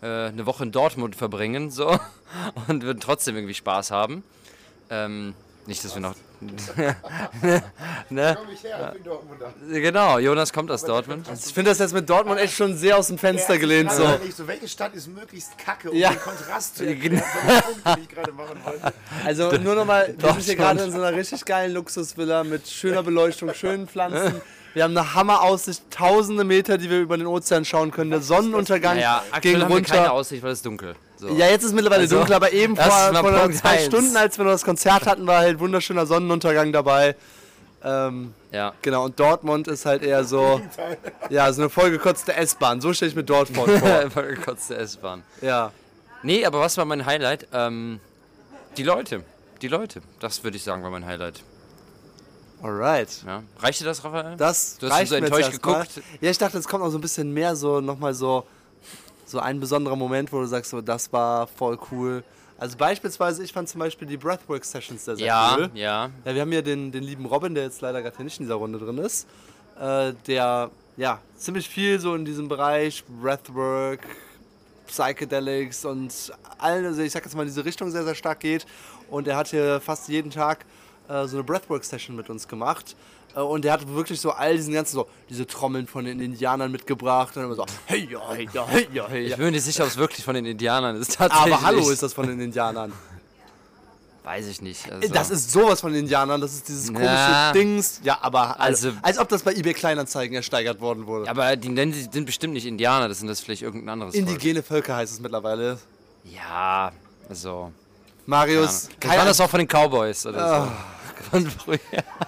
äh, 0.02 0.26
eine 0.26 0.46
Woche 0.46 0.64
in 0.64 0.72
Dortmund 0.72 1.16
verbringen, 1.16 1.70
so, 1.70 1.98
und 2.68 2.82
würden 2.82 3.00
trotzdem 3.00 3.34
irgendwie 3.34 3.54
Spaß 3.54 3.90
haben. 3.90 4.22
Ähm, 4.90 5.34
nicht, 5.66 5.84
dass 5.84 5.94
wir 5.94 6.02
noch. 6.02 6.14
ne? 8.10 8.36
Komm 8.38 8.52
ich 8.52 8.62
her, 8.62 8.88
ich 8.88 8.94
bin 8.94 9.04
Dortmunder. 9.04 9.52
Genau, 9.70 10.18
Jonas 10.18 10.52
kommt 10.52 10.70
aus 10.70 10.82
Dortmund. 10.84 11.26
Ich 11.32 11.52
finde 11.54 11.70
das 11.70 11.78
jetzt 11.78 11.94
mit 11.94 12.08
Dortmund 12.08 12.38
echt 12.40 12.54
schon 12.54 12.76
sehr 12.76 12.96
aus 12.98 13.06
dem 13.08 13.18
Fenster 13.18 13.58
gelehnt. 13.58 13.90
So. 13.92 14.06
Nicht 14.18 14.36
so, 14.36 14.46
welche 14.46 14.68
Stadt 14.68 14.94
ist 14.94 15.08
möglichst 15.08 15.56
kacke, 15.58 15.90
um 15.90 15.96
Ja. 15.96 16.10
den 16.10 16.20
Kontrast 16.20 16.76
zu 16.76 16.84
Genau. 16.86 17.22
erklären 17.22 17.22
von 17.22 17.48
den 17.48 17.62
Punkten, 17.62 17.94
die 17.96 18.00
ich 18.02 18.08
gerade 18.08 18.32
machen 18.32 18.60
wollte. 18.64 18.92
Also 19.24 19.52
nur 19.52 19.74
nochmal, 19.74 20.14
wir 20.16 20.32
sind 20.32 20.42
hier 20.42 20.56
gerade 20.56 20.82
in 20.84 20.92
so 20.92 21.00
einer 21.00 21.16
richtig 21.16 21.44
geilen 21.44 21.72
Luxusvilla 21.72 22.44
mit 22.44 22.68
schöner 22.68 23.02
Beleuchtung, 23.04 23.52
schönen 23.54 23.88
Pflanzen. 23.88 24.40
Wir 24.74 24.84
haben 24.84 24.96
eine 24.96 25.14
Hammeraussicht, 25.14 25.90
tausende 25.90 26.44
Meter, 26.44 26.76
die 26.76 26.90
wir 26.90 27.00
über 27.00 27.16
den 27.16 27.26
Ozean 27.26 27.64
schauen 27.64 27.90
können. 27.90 28.10
Der 28.10 28.20
Sonnenuntergang 28.20 28.96
Naja, 28.96 29.22
gegen 29.22 29.34
aktuell 29.34 29.54
haben 29.62 29.74
wir 29.74 29.82
keine 29.82 29.98
runter. 30.00 30.12
Aussicht, 30.12 30.42
weil 30.42 30.52
es 30.52 30.60
dunkel. 30.60 30.94
So. 31.18 31.28
Ja, 31.28 31.46
jetzt 31.48 31.64
ist 31.64 31.72
mittlerweile 31.74 32.02
Also, 32.02 32.16
dunkel, 32.16 32.34
aber 32.34 32.52
eben 32.52 32.76
vor, 32.76 32.86
mal 32.86 33.22
vor 33.22 33.52
zwei 33.52 33.68
eins. 33.70 33.86
Stunden, 33.86 34.16
als 34.16 34.36
wir 34.38 34.44
noch 34.44 34.52
das 34.52 34.64
Konzert 34.64 35.06
hatten, 35.06 35.26
war 35.26 35.38
halt 35.38 35.58
wunderschöner 35.58 36.06
Sonnenuntergang 36.06 36.72
dabei. 36.72 37.16
Ähm, 37.82 38.34
ja. 38.52 38.72
genau, 38.82 39.04
und 39.04 39.18
Dortmund 39.20 39.68
ist 39.68 39.86
halt 39.86 40.02
eher 40.02 40.24
so, 40.24 40.60
ja, 41.30 41.52
so 41.52 41.62
eine 41.62 41.70
vollgekotzte 41.70 42.34
S-Bahn. 42.34 42.80
So 42.80 42.92
stelle 42.92 43.10
ich 43.10 43.16
mir 43.16 43.24
Dortmund 43.24 43.70
vor. 43.78 44.10
Vollgekotzte 44.10 44.76
S-Bahn. 44.76 45.22
ja. 45.40 45.72
Nee, 46.22 46.44
aber 46.44 46.58
was 46.60 46.76
war 46.76 46.84
mein 46.86 47.06
Highlight? 47.06 47.46
Ähm, 47.52 48.00
die 48.76 48.82
Leute. 48.82 49.22
Die 49.62 49.68
Leute. 49.68 50.00
Das 50.18 50.42
würde 50.42 50.56
ich 50.56 50.64
sagen, 50.64 50.82
war 50.82 50.90
mein 50.90 51.06
Highlight. 51.06 51.42
Alright. 52.62 53.08
Ja. 53.26 53.42
Reicht 53.60 53.80
dir 53.80 53.84
das, 53.84 54.02
Raphael? 54.02 54.36
Das 54.36 54.78
Du 54.78 54.86
hast 54.86 54.94
reicht 54.94 55.10
so 55.10 55.14
enttäuscht 55.16 55.52
geguckt. 55.52 56.00
Ja, 56.20 56.30
ich 56.30 56.38
dachte, 56.38 56.58
es 56.58 56.66
kommt 56.66 56.82
noch 56.82 56.90
so 56.90 56.98
ein 56.98 57.02
bisschen 57.02 57.32
mehr, 57.32 57.54
so 57.54 57.80
nochmal 57.80 58.14
so, 58.14 58.46
so 59.26 59.38
ein 59.40 59.60
besonderer 59.60 59.96
Moment, 59.96 60.32
wo 60.32 60.40
du 60.40 60.46
sagst, 60.46 60.70
so, 60.70 60.80
das 60.80 61.12
war 61.12 61.46
voll 61.46 61.78
cool. 61.90 62.24
Also 62.58 62.78
beispielsweise, 62.78 63.44
ich 63.44 63.52
fand 63.52 63.68
zum 63.68 63.80
Beispiel 63.80 64.08
die 64.08 64.16
Breathwork-Sessions 64.16 65.04
sehr, 65.04 65.16
sehr 65.16 65.26
Ja, 65.26 65.56
cool. 65.58 65.70
ja. 65.74 66.08
Ja, 66.24 66.34
wir 66.34 66.40
haben 66.40 66.52
hier 66.52 66.62
den, 66.62 66.90
den 66.90 67.02
lieben 67.02 67.26
Robin, 67.26 67.54
der 67.54 67.64
jetzt 67.64 67.82
leider 67.82 68.00
gerade 68.00 68.22
nicht 68.24 68.40
in 68.40 68.46
dieser 68.46 68.54
Runde 68.54 68.78
drin 68.78 68.96
ist, 68.96 69.26
äh, 69.78 70.14
der 70.26 70.70
ja 70.96 71.20
ziemlich 71.36 71.68
viel 71.68 71.98
so 71.98 72.14
in 72.14 72.24
diesem 72.24 72.48
Bereich 72.48 73.04
Breathwork, 73.20 74.00
Psychedelics 74.86 75.84
und 75.84 76.32
allen, 76.58 76.86
also 76.86 77.02
ich 77.02 77.12
sag 77.12 77.24
jetzt 77.24 77.34
mal, 77.34 77.42
in 77.42 77.48
diese 77.48 77.64
Richtung 77.64 77.90
sehr, 77.90 78.04
sehr 78.04 78.14
stark 78.14 78.40
geht. 78.40 78.64
Und 79.10 79.26
er 79.28 79.36
hat 79.36 79.48
hier 79.48 79.80
fast 79.80 80.08
jeden 80.08 80.30
Tag 80.30 80.64
äh, 81.08 81.26
so 81.26 81.36
eine 81.36 81.44
Breathwork-Session 81.44 82.16
mit 82.16 82.30
uns 82.30 82.46
gemacht. 82.48 82.96
Äh, 83.36 83.40
und 83.40 83.64
er 83.64 83.74
hat 83.74 83.86
wirklich 83.94 84.20
so 84.20 84.30
all 84.32 84.56
diesen 84.56 84.74
ganzen, 84.74 84.94
so 84.94 85.06
diese 85.28 85.46
Trommeln 85.46 85.86
von 85.86 86.04
den 86.04 86.18
Indianern 86.20 86.72
mitgebracht 86.72 87.36
und 87.36 87.44
immer 87.44 87.54
so, 87.54 87.64
hey 87.86 88.08
ja, 88.10 88.20
hey 88.32 88.48
ja, 88.52 88.66
hey 88.66 88.88
ja, 88.92 89.06
hey 89.08 89.26
Ich 89.26 89.36
bin 89.36 89.44
mir 89.46 89.50
nicht 89.52 89.64
sicher, 89.64 89.84
ob 89.84 89.90
es 89.90 89.96
wirklich 89.96 90.24
von 90.24 90.34
den 90.34 90.46
Indianern 90.46 90.96
ist. 90.96 91.14
Tatsächlich. 91.16 91.54
Aber 91.54 91.62
hallo 91.64 91.90
ist 91.90 92.02
das 92.02 92.12
von 92.14 92.26
den 92.26 92.40
Indianern. 92.40 92.92
Weiß 94.24 94.48
ich 94.48 94.60
nicht. 94.60 94.90
Also, 94.90 95.12
Das 95.14 95.30
ist 95.30 95.52
sowas 95.52 95.80
von 95.80 95.94
Indianern, 95.94 96.40
das 96.40 96.52
ist 96.54 96.66
dieses 96.66 96.88
komische 96.88 97.04
Ja. 97.04 97.52
Dings. 97.52 98.00
Ja, 98.02 98.18
aber 98.22 98.58
also, 98.58 98.88
Also- 98.88 98.98
als 99.02 99.18
ob 99.18 99.28
das 99.28 99.42
bei 99.44 99.52
eBay 99.54 99.72
Kleinanzeigen 99.72 100.34
ersteigert 100.34 100.80
worden 100.80 101.06
wurde. 101.06 101.30
aber 101.30 101.54
die 101.54 101.68
nennen 101.68 101.92
die 101.92 102.08
sind 102.10 102.24
bestimmt 102.26 102.54
nicht 102.54 102.66
Indianer, 102.66 103.06
das 103.06 103.18
sind 103.20 103.28
das 103.28 103.38
vielleicht 103.38 103.62
irgendein 103.62 103.90
anderes 103.90 104.14
Volk. 104.16 104.26
Indigene 104.28 104.64
Völker 104.64 104.96
heißt 104.96 105.12
es 105.12 105.20
mittlerweile. 105.20 105.78
Ja, 106.24 106.90
also. 107.28 107.70
Marius, 108.24 108.88
Ja. 108.90 108.94
kein 108.98 109.10
Das 109.10 109.18
war 109.20 109.26
das 109.26 109.40
auch 109.42 109.50
von 109.50 109.58
den 109.60 109.68
Cowboys 109.68 110.26
oder 110.26 110.64
so. 110.64 110.72
Von 111.30 111.46
früher. 111.50 111.78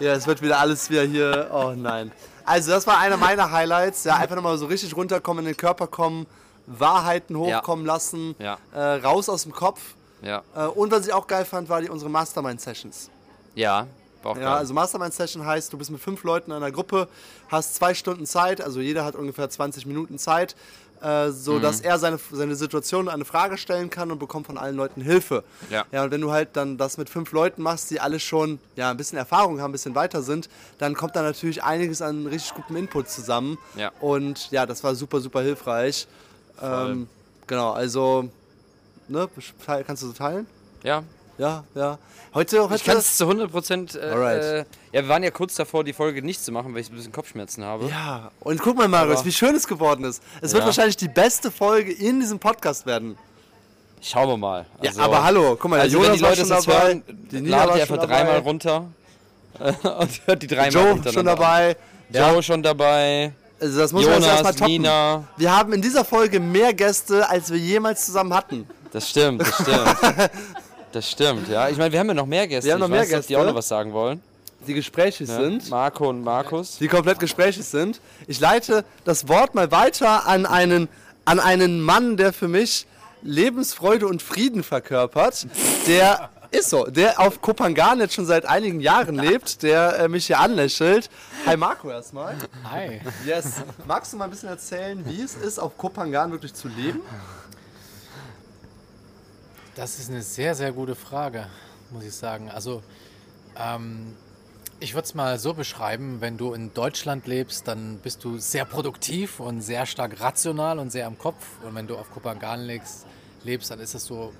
Ja, 0.01 0.12
es 0.14 0.27
wird 0.27 0.42
wieder 0.42 0.59
alles 0.59 0.88
wieder 0.90 1.03
hier. 1.05 1.51
Oh 1.53 1.72
nein. 1.77 2.12
Also, 2.44 2.70
das 2.70 2.87
war 2.87 2.98
einer 2.98 3.16
meiner 3.16 3.51
Highlights. 3.51 4.05
Ja, 4.05 4.16
einfach 4.16 4.35
nochmal 4.37 4.57
so 4.59 4.66
richtig 4.66 4.96
runterkommen, 4.96 5.44
in 5.44 5.53
den 5.53 5.57
Körper 5.57 5.87
kommen, 5.87 6.27
Wahrheiten 6.66 7.37
hochkommen 7.37 7.85
lassen, 7.87 8.35
Ja. 8.38 8.59
äh, 8.74 8.81
raus 9.03 9.29
aus 9.29 9.42
dem 9.42 9.53
Kopf. 9.53 9.81
Ja. 10.22 10.42
Äh, 10.57 10.66
und 10.66 10.90
was 10.90 11.07
ich 11.07 11.12
auch 11.12 11.27
geil 11.27 11.44
fand, 11.44 11.68
war 11.68 11.81
die, 11.81 11.88
unsere 11.88 12.11
Mastermind-Sessions. 12.11 13.11
Ja, 13.55 13.87
Ja, 14.24 14.33
geil. 14.35 14.46
also 14.46 14.74
Mastermind-Session 14.74 15.44
heißt, 15.46 15.72
du 15.72 15.79
bist 15.79 15.90
mit 15.90 16.01
fünf 16.01 16.24
Leuten 16.24 16.51
in 16.51 16.57
einer 16.57 16.72
Gruppe, 16.72 17.09
hast 17.48 17.74
zwei 17.77 17.94
Stunden 17.94 18.27
Zeit, 18.27 18.61
also 18.61 18.81
jeder 18.81 19.05
hat 19.05 19.14
ungefähr 19.14 19.48
20 19.48 19.87
Minuten 19.87 20.18
Zeit, 20.18 20.57
äh, 21.02 21.30
so 21.30 21.54
Mhm. 21.54 21.62
dass 21.62 21.80
er 21.80 21.98
seine, 21.98 22.18
seine 22.32 22.54
Situation 22.56 23.08
eine 23.08 23.24
Frage 23.24 23.56
stellen 23.58 23.90
kann 23.90 24.11
und 24.11 24.18
bekommt 24.18 24.46
von 24.46 24.58
allen 24.58 24.76
Leuten 24.76 25.00
Hilfe. 25.00 25.44
Ja. 25.70 25.84
ja. 25.92 26.04
Und 26.04 26.11
wenn 26.11 26.20
du 26.20 26.30
halt 26.32 26.50
dann 26.54 26.76
das 26.78 26.98
mit 26.98 27.08
fünf 27.11 27.32
Leuten 27.32 27.62
machst, 27.62 27.90
die 27.90 28.00
alle 28.00 28.20
schon 28.20 28.58
ja, 28.76 28.90
ein 28.90 28.96
bisschen 28.96 29.18
Erfahrung 29.18 29.61
haben, 29.61 29.70
ein 29.70 29.72
bisschen 29.72 29.94
weiter 29.94 30.22
sind, 30.22 30.48
dann 30.78 30.94
kommt 30.94 31.16
da 31.16 31.22
natürlich 31.22 31.62
einiges 31.62 32.02
an 32.02 32.26
richtig 32.26 32.54
gutem 32.54 32.76
Input 32.76 33.08
zusammen. 33.08 33.58
Ja. 33.76 33.92
Und 34.00 34.50
ja, 34.50 34.66
das 34.66 34.82
war 34.84 34.94
super, 34.94 35.20
super 35.20 35.42
hilfreich. 35.42 36.06
Ähm, 36.61 37.08
genau, 37.46 37.72
also, 37.72 38.28
ne, 39.06 39.28
kannst 39.87 40.02
du 40.02 40.06
so 40.08 40.12
teilen? 40.12 40.46
ja. 40.82 41.02
Ja, 41.38 41.64
ja. 41.74 41.98
Heute, 42.35 42.62
heute 42.64 42.74
Ich 42.74 42.85
kann 42.85 42.96
es 42.96 43.16
zu 43.16 43.24
100 43.24 43.51
Prozent. 43.51 43.94
Äh, 43.94 44.01
Alright. 44.01 44.42
äh, 44.42 44.59
ja, 44.92 45.03
wir 45.03 45.09
waren 45.09 45.22
ja 45.22 45.31
kurz 45.31 45.55
davor, 45.55 45.85
die 45.85 45.92
Folge 45.92 46.20
nicht 46.22 46.44
zu 46.44 46.51
machen, 46.53 46.74
weil 46.74 46.81
ich 46.81 46.90
ein 46.90 46.96
bisschen 46.96 47.12
Kopfschmerzen 47.12 47.64
habe. 47.64 47.88
Ja, 47.88 48.31
und 48.40 48.61
guck 48.61 48.77
mal, 48.77 48.88
Marius, 48.88 49.18
Aber- 49.18 49.27
wie 49.27 49.33
schön 49.33 49.55
es 49.55 49.66
geworden 49.66 50.05
ist. 50.05 50.22
Es 50.40 50.53
wird 50.53 50.62
Ja. 50.62 50.66
wahrscheinlich 50.66 50.96
die 50.96 51.09
beste 51.09 51.51
Folge 51.51 51.92
in 51.92 52.20
diesem 52.20 52.38
Podcast 52.38 52.87
werden. 52.87 53.16
Schauen 54.03 54.29
wir 54.29 54.37
mal. 54.37 54.66
Ja, 54.83 54.90
Also- 54.90 55.01
aber 55.03 55.22
hallo, 55.24 55.57
guck 55.59 55.70
mal, 55.70 55.81
Also 55.81 55.98
der 56.01 56.09
wenn 56.11 56.16
die 56.16 56.22
Leute 56.22 56.44
das 56.46 56.64
dabei, 56.64 56.83
hören, 56.88 57.03
die 57.09 57.40
Nina 57.40 57.57
ladet 57.64 57.77
ihr 57.77 57.83
einfach 57.83 58.07
dreimal 58.07 58.38
runter 58.38 58.85
und 59.59 60.20
hört 60.27 60.42
die 60.42 60.46
dreimal 60.46 60.70
Joe 60.72 61.12
schon 61.12 61.24
dabei. 61.24 61.77
Joe 62.11 62.42
schon 62.42 62.62
dabei, 62.62 63.33
Also 63.61 63.79
das 63.81 63.92
muss 63.92 64.05
man 64.05 64.14
jetzt 64.14 64.24
erstmal 64.27 64.42
Jonas, 64.44 64.57
toppen. 64.57 64.72
Nina. 64.72 65.24
Wir 65.37 65.57
haben 65.57 65.72
in 65.72 65.83
dieser 65.83 66.05
Folge 66.05 66.40
mehr 66.40 66.72
Gäste, 66.74 67.29
als 67.29 67.51
wir 67.51 67.59
jemals 67.59 68.07
zusammen 68.07 68.35
hatten. 68.35 68.68
Das 68.92 69.09
stimmt, 69.11 69.42
das 69.42 69.55
stimmt. 69.55 70.31
das 70.92 71.11
stimmt, 71.11 71.48
ja. 71.48 71.68
Ich 71.68 71.77
meine, 71.77 71.92
wir 71.92 72.01
haben 72.01 72.09
ja 72.09 72.14
noch 72.14 72.27
mehr 72.27 72.46
Gäste. 72.46 72.66
Wir 72.66 72.74
haben 72.74 72.81
noch 72.81 72.87
ich 72.88 72.92
mehr 72.92 73.01
weiß, 73.03 73.07
ob 73.07 73.12
die 73.22 73.29
Gäste. 73.29 73.38
auch 73.40 73.44
noch 73.46 73.55
was 73.55 73.68
sagen 73.68 73.92
wollen. 73.92 74.22
Die 74.66 74.74
gesprächig 74.74 75.29
Ja? 75.29 75.37
sind, 75.37 75.70
Marco 75.70 76.09
und 76.09 76.22
Markus. 76.24 76.79
die 76.79 76.88
komplett 76.88 77.18
gesprächig 77.20 77.64
sind. 77.64 78.01
Ich 78.27 78.40
leite 78.40 78.85
das 79.05 79.29
Wort 79.29 79.55
mal 79.55 79.70
weiter 79.70 80.27
an 80.27 80.46
einen, 80.46 80.88
an 81.24 81.38
einen 81.40 81.81
Mann, 81.81 82.16
der 82.16 82.33
für 82.33 82.48
mich 82.48 82.87
Lebensfreude 83.22 84.07
und 84.07 84.22
Frieden 84.22 84.62
verkörpert. 84.62 85.46
Der 85.87 86.31
ist 86.51 86.70
so, 86.70 86.87
der 86.87 87.20
auf 87.20 87.40
Kopangan 87.42 88.01
jetzt 88.01 88.14
schon 88.14 88.27
seit 88.27 88.46
einigen 88.46 88.81
Jahren 88.81 89.14
lebt, 89.18 89.62
der 89.62 89.98
äh, 90.01 90.09
mich 90.09 90.27
hier 90.27 90.40
anlächelt. 90.40 91.11
Hi 91.46 91.57
Marco 91.57 91.90
erstmal. 91.90 92.35
Hi. 92.70 93.01
Yes. 93.27 93.55
Magst 93.87 94.12
du 94.12 94.16
mal 94.16 94.24
ein 94.24 94.31
bisschen 94.31 94.48
erzählen, 94.48 95.05
wie 95.07 95.20
es 95.22 95.35
ist, 95.35 95.59
auf 95.59 95.77
Kopangan 95.77 96.33
wirklich 96.33 96.55
zu 96.55 96.68
leben? 96.68 97.01
Das 99.78 100.00
ist 100.00 100.10
eine 100.10 100.22
sehr, 100.22 100.56
sehr 100.56 100.72
gute 100.72 100.96
Frage, 100.96 101.46
muss 101.90 102.02
ich 102.02 102.12
sagen. 102.12 102.50
Also, 102.50 102.82
ähm, 103.56 104.16
ich 104.80 104.94
würde 104.94 105.04
es 105.04 105.14
mal 105.14 105.38
so 105.38 105.54
beschreiben, 105.54 106.20
wenn 106.20 106.36
du 106.36 106.52
in 106.52 106.74
Deutschland 106.74 107.28
lebst, 107.28 107.68
dann 107.68 107.98
bist 107.98 108.24
du 108.24 108.38
sehr 108.38 108.64
produktiv 108.64 109.38
und 109.38 109.60
sehr 109.60 109.86
stark 109.86 110.20
rational 110.20 110.80
und 110.80 110.90
sehr 110.90 111.06
am 111.06 111.16
Kopf. 111.16 111.46
Und 111.62 111.76
wenn 111.76 111.86
du 111.86 111.96
auf 111.96 112.10
Kopangan 112.10 112.60
lebst, 112.60 113.06
lebst 113.44 113.70
dann 113.70 113.78
ist 113.78 113.94
es 113.94 114.04
so 114.04 114.32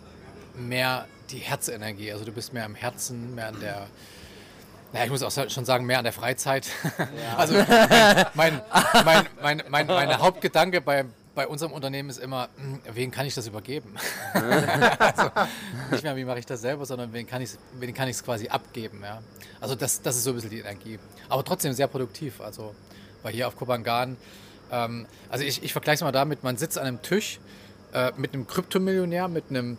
mehr 0.57 1.07
die 1.31 1.38
Herzenergie. 1.38 2.11
Also 2.11 2.24
du 2.24 2.33
bist 2.33 2.53
mehr 2.53 2.64
am 2.64 2.74
Herzen, 2.74 3.37
mehr 3.37 3.46
an 3.46 3.61
der... 3.61 3.87
Naja, 4.92 5.05
ich 5.05 5.11
muss 5.12 5.22
auch 5.22 5.51
schon 5.51 5.64
sagen, 5.64 5.87
mehr 5.87 5.98
an 5.98 6.05
der 6.05 6.12
Freizeit. 6.12 6.66
Also 7.37 7.55
mein, 8.35 8.61
mein, 9.05 9.27
mein, 9.40 9.62
mein, 9.68 9.87
mein 9.87 10.18
Hauptgedanke 10.18 10.81
bei, 10.81 11.05
bei 11.38 11.46
unserem 11.46 11.70
Unternehmen 11.70 12.11
ist 12.11 12.18
immer, 12.18 12.48
hm, 12.57 12.81
wen 12.94 13.12
kann 13.12 13.24
ich 13.24 13.33
das 13.33 13.46
übergeben? 13.46 13.94
also, 14.35 15.31
nicht 15.92 16.03
mehr, 16.03 16.16
wie 16.16 16.24
mache 16.24 16.40
ich 16.40 16.46
das 16.46 16.61
selber, 16.62 16.85
sondern 16.85 17.12
wen 17.12 17.29
kann 17.29 17.40
ich 17.42 17.57
es 17.70 18.24
quasi 18.24 18.48
abgeben. 18.48 19.03
Ja? 19.05 19.22
Also 19.61 19.77
das, 19.77 20.03
das 20.03 20.16
ist 20.16 20.24
so 20.24 20.31
ein 20.31 20.35
bisschen 20.35 20.51
die 20.51 20.59
Energie. 20.59 20.98
Aber 21.29 21.44
trotzdem 21.44 21.72
sehr 21.74 21.87
produktiv. 21.87 22.40
Also 22.40 22.74
weil 23.22 23.35
hier 23.35 23.46
auf 23.46 23.55
Kopangan, 23.55 24.16
ähm, 24.72 25.07
also 25.29 25.44
ich, 25.44 25.62
ich 25.62 25.72
vergleiche 25.72 25.98
es 25.98 26.01
mal 26.01 26.11
damit, 26.11 26.42
man 26.42 26.57
sitzt 26.57 26.77
an 26.77 26.88
einem 26.88 27.03
Tisch 27.03 27.38
äh, 27.92 28.11
mit 28.16 28.35
einem 28.35 28.48
Kryptomillionär, 28.48 29.29
mit 29.29 29.44
einem 29.51 29.77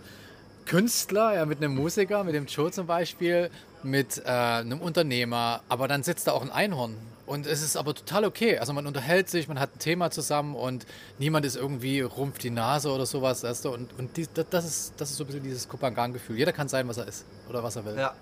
Künstler, 0.65 1.35
ja, 1.35 1.45
mit 1.45 1.57
einem 1.57 1.75
Musiker, 1.75 2.23
mit 2.23 2.35
dem 2.35 2.45
Joe 2.45 2.71
zum 2.71 2.87
Beispiel 2.87 3.49
mit 3.83 4.17
äh, 4.19 4.29
einem 4.29 4.79
Unternehmer, 4.79 5.61
aber 5.67 5.89
dann 5.89 6.03
sitzt 6.03 6.27
da 6.27 6.31
auch 6.31 6.41
ein 6.41 6.51
Einhorn. 6.51 6.95
Und 7.29 7.45
es 7.45 7.61
ist 7.61 7.77
aber 7.77 7.93
total 7.93 8.25
okay. 8.25 8.57
Also 8.57 8.73
man 8.73 8.87
unterhält 8.87 9.29
sich, 9.29 9.47
man 9.47 9.59
hat 9.59 9.75
ein 9.75 9.77
Thema 9.77 10.09
zusammen 10.09 10.55
und 10.55 10.87
niemand 11.19 11.45
ist 11.45 11.57
irgendwie 11.57 12.01
rumpft 12.01 12.41
die 12.41 12.49
Nase 12.49 12.89
oder 12.89 13.05
sowas. 13.05 13.43
Weißt 13.43 13.65
du? 13.65 13.69
Und, 13.69 13.93
und 13.99 14.17
die, 14.17 14.27
das, 14.33 14.65
ist, 14.65 14.93
das 14.97 15.11
ist 15.11 15.17
so 15.17 15.25
ein 15.25 15.27
bisschen 15.27 15.43
dieses 15.43 15.69
Kupangan-Gefühl. 15.69 16.39
Jeder 16.39 16.53
kann 16.53 16.67
sein, 16.67 16.87
was 16.87 16.97
er 16.97 17.07
ist 17.07 17.25
oder 17.47 17.61
was 17.61 17.75
er 17.75 17.85
will. 17.85 17.95
Ja. 17.95 18.15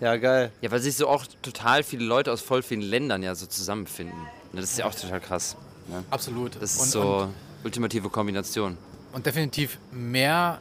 Ja, 0.00 0.16
geil. 0.16 0.50
Ja, 0.62 0.70
weil 0.70 0.80
sich 0.80 0.96
so 0.96 1.06
auch 1.06 1.26
total 1.42 1.82
viele 1.82 2.06
Leute 2.06 2.32
aus 2.32 2.40
voll 2.40 2.62
vielen 2.62 2.80
Ländern 2.80 3.22
ja 3.22 3.34
so 3.34 3.44
zusammenfinden. 3.44 4.18
Ne, 4.52 4.62
Das 4.62 4.70
ist 4.70 4.78
ja 4.78 4.86
auch 4.86 4.94
total 4.94 5.20
krass. 5.20 5.54
Ne? 5.88 6.02
Absolut. 6.10 6.56
Das 6.62 6.76
ist 6.76 6.80
und, 6.80 6.88
so 6.88 7.16
und, 7.24 7.34
ultimative 7.62 8.08
Kombination. 8.08 8.78
und 9.12 9.26
definitiv 9.26 9.78
mehr 9.92 10.60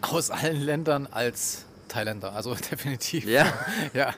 aus 0.00 0.30
allen 0.30 0.62
Ländern 0.62 1.06
als 1.10 1.66
Thailänder. 1.88 2.32
Also 2.32 2.54
definitiv. 2.70 3.26
Ja. 3.26 3.52
ja. 3.92 4.14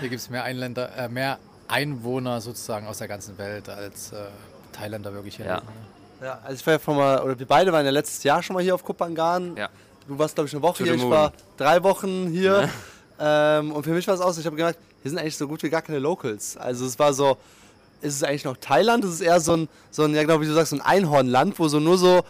Hier 0.00 0.10
gibt 0.10 0.20
es 0.20 0.28
mehr 0.28 0.44
Einländer, 0.44 0.94
äh, 0.98 1.08
mehr 1.08 1.38
Einwohner 1.68 2.40
sozusagen 2.40 2.86
aus 2.86 2.98
der 2.98 3.08
ganzen 3.08 3.36
Welt 3.38 3.68
als 3.68 4.12
äh, 4.12 4.16
Thailänder 4.72 5.12
wirklich 5.12 5.36
hier. 5.36 5.46
Ja. 5.46 5.62
Ja, 6.22 6.38
also 6.44 6.54
ich 6.54 6.66
war 6.66 6.72
ja 6.74 6.78
von 6.78 6.96
mal, 6.96 7.20
oder 7.22 7.38
wir 7.38 7.46
beide 7.46 7.72
waren 7.72 7.84
ja 7.84 7.90
letztes 7.90 8.22
Jahr 8.24 8.42
schon 8.42 8.54
mal 8.54 8.62
hier 8.62 8.74
auf 8.74 8.82
Kupangan. 8.82 9.54
Ja. 9.56 9.68
Du 10.08 10.18
warst, 10.18 10.34
glaube 10.34 10.48
ich, 10.48 10.54
eine 10.54 10.62
Woche 10.62 10.78
To 10.78 10.84
hier, 10.84 10.94
ich 10.94 11.10
war 11.10 11.32
drei 11.58 11.82
Wochen 11.82 12.28
hier. 12.28 12.70
Ähm, 13.18 13.72
und 13.72 13.82
für 13.84 13.90
mich 13.90 14.06
war 14.08 14.14
es 14.14 14.20
auch 14.20 14.32
so, 14.32 14.40
ich 14.40 14.46
habe 14.46 14.56
gemerkt, 14.56 14.78
hier 15.02 15.10
sind 15.10 15.18
eigentlich 15.18 15.36
so 15.36 15.46
gut 15.46 15.62
wie 15.62 15.68
gar 15.68 15.82
keine 15.82 15.98
Locals. 15.98 16.56
Also 16.56 16.86
es 16.86 16.98
war 16.98 17.12
so, 17.12 17.36
ist 18.00 18.14
es 18.14 18.22
eigentlich 18.22 18.44
noch 18.44 18.56
Thailand? 18.56 19.04
Es 19.04 19.14
ist 19.14 19.20
eher 19.20 19.40
so 19.40 19.54
ein, 19.56 19.68
so 19.90 20.04
ein 20.04 20.14
ja 20.14 20.22
genau 20.22 20.40
wie 20.40 20.46
du 20.46 20.54
sagst, 20.54 20.70
so 20.70 20.76
ein 20.76 20.82
Einhornland, 20.82 21.58
wo 21.58 21.68
so 21.68 21.80
nur 21.80 21.98
so 21.98 22.22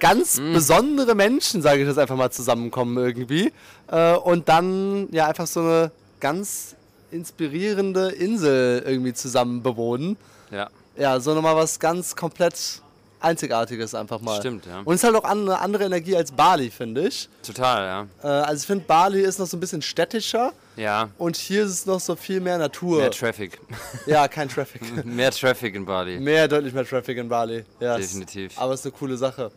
ganz 0.00 0.38
Mhm. 0.40 0.52
besondere 0.54 1.14
Menschen, 1.14 1.60
sage 1.62 1.82
ich 1.82 1.86
das 1.88 1.98
einfach 1.98 2.16
mal, 2.16 2.30
zusammenkommen 2.30 2.96
irgendwie. 2.98 3.52
Äh, 3.88 4.14
und 4.14 4.48
dann 4.48 5.08
ja 5.12 5.26
einfach 5.26 5.46
so 5.46 5.60
eine 5.60 5.90
ganz 6.20 6.74
inspirierende 7.10 8.10
Insel 8.10 8.82
irgendwie 8.86 9.12
zusammen 9.14 9.62
bewohnen. 9.62 10.16
Ja. 10.50 10.68
Ja, 10.96 11.20
so 11.20 11.34
nochmal 11.34 11.54
was 11.56 11.78
ganz 11.78 12.16
komplett 12.16 12.82
Einzigartiges 13.20 13.94
einfach 13.94 14.20
mal. 14.20 14.38
Stimmt, 14.38 14.66
ja. 14.66 14.80
Und 14.84 14.94
es 14.94 15.02
ist 15.02 15.04
halt 15.04 15.16
auch 15.16 15.28
eine 15.28 15.58
andere 15.60 15.84
Energie 15.84 16.16
als 16.16 16.30
Bali, 16.32 16.70
finde 16.70 17.08
ich. 17.08 17.28
Total, 17.44 18.08
ja. 18.22 18.28
Äh, 18.28 18.42
also 18.44 18.60
ich 18.62 18.66
finde, 18.66 18.84
Bali 18.84 19.20
ist 19.22 19.38
noch 19.38 19.46
so 19.46 19.56
ein 19.56 19.60
bisschen 19.60 19.82
städtischer 19.82 20.52
Ja. 20.76 21.08
und 21.18 21.36
hier 21.36 21.64
ist 21.64 21.70
es 21.70 21.86
noch 21.86 21.98
so 22.00 22.14
viel 22.14 22.40
mehr 22.40 22.58
Natur. 22.58 22.98
Mehr 23.00 23.10
Traffic. 23.10 23.60
ja, 24.06 24.28
kein 24.28 24.48
Traffic. 24.48 24.82
Mehr 25.04 25.30
Traffic 25.32 25.74
in 25.74 25.84
Bali. 25.84 26.20
mehr, 26.20 26.46
deutlich 26.46 26.72
mehr 26.72 26.86
Traffic 26.86 27.18
in 27.18 27.28
Bali. 27.28 27.64
Ja, 27.80 27.96
Definitiv. 27.96 28.58
Aber 28.58 28.74
es 28.74 28.80
ist 28.80 28.86
eine 28.86 28.92
coole 28.92 29.16
Sache. 29.16 29.50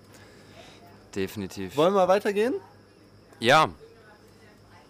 Definitiv. 1.16 1.76
Wollen 1.78 1.94
wir 1.94 2.08
weitergehen? 2.08 2.54
Ja. 3.40 3.70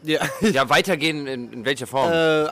Ja. 0.04 0.20
Ja, 0.42 0.70
weitergehen 0.70 1.28
in, 1.28 1.52
in 1.54 1.66
welcher 1.66 1.88
Form? 1.88 2.12
äh, 2.12 2.48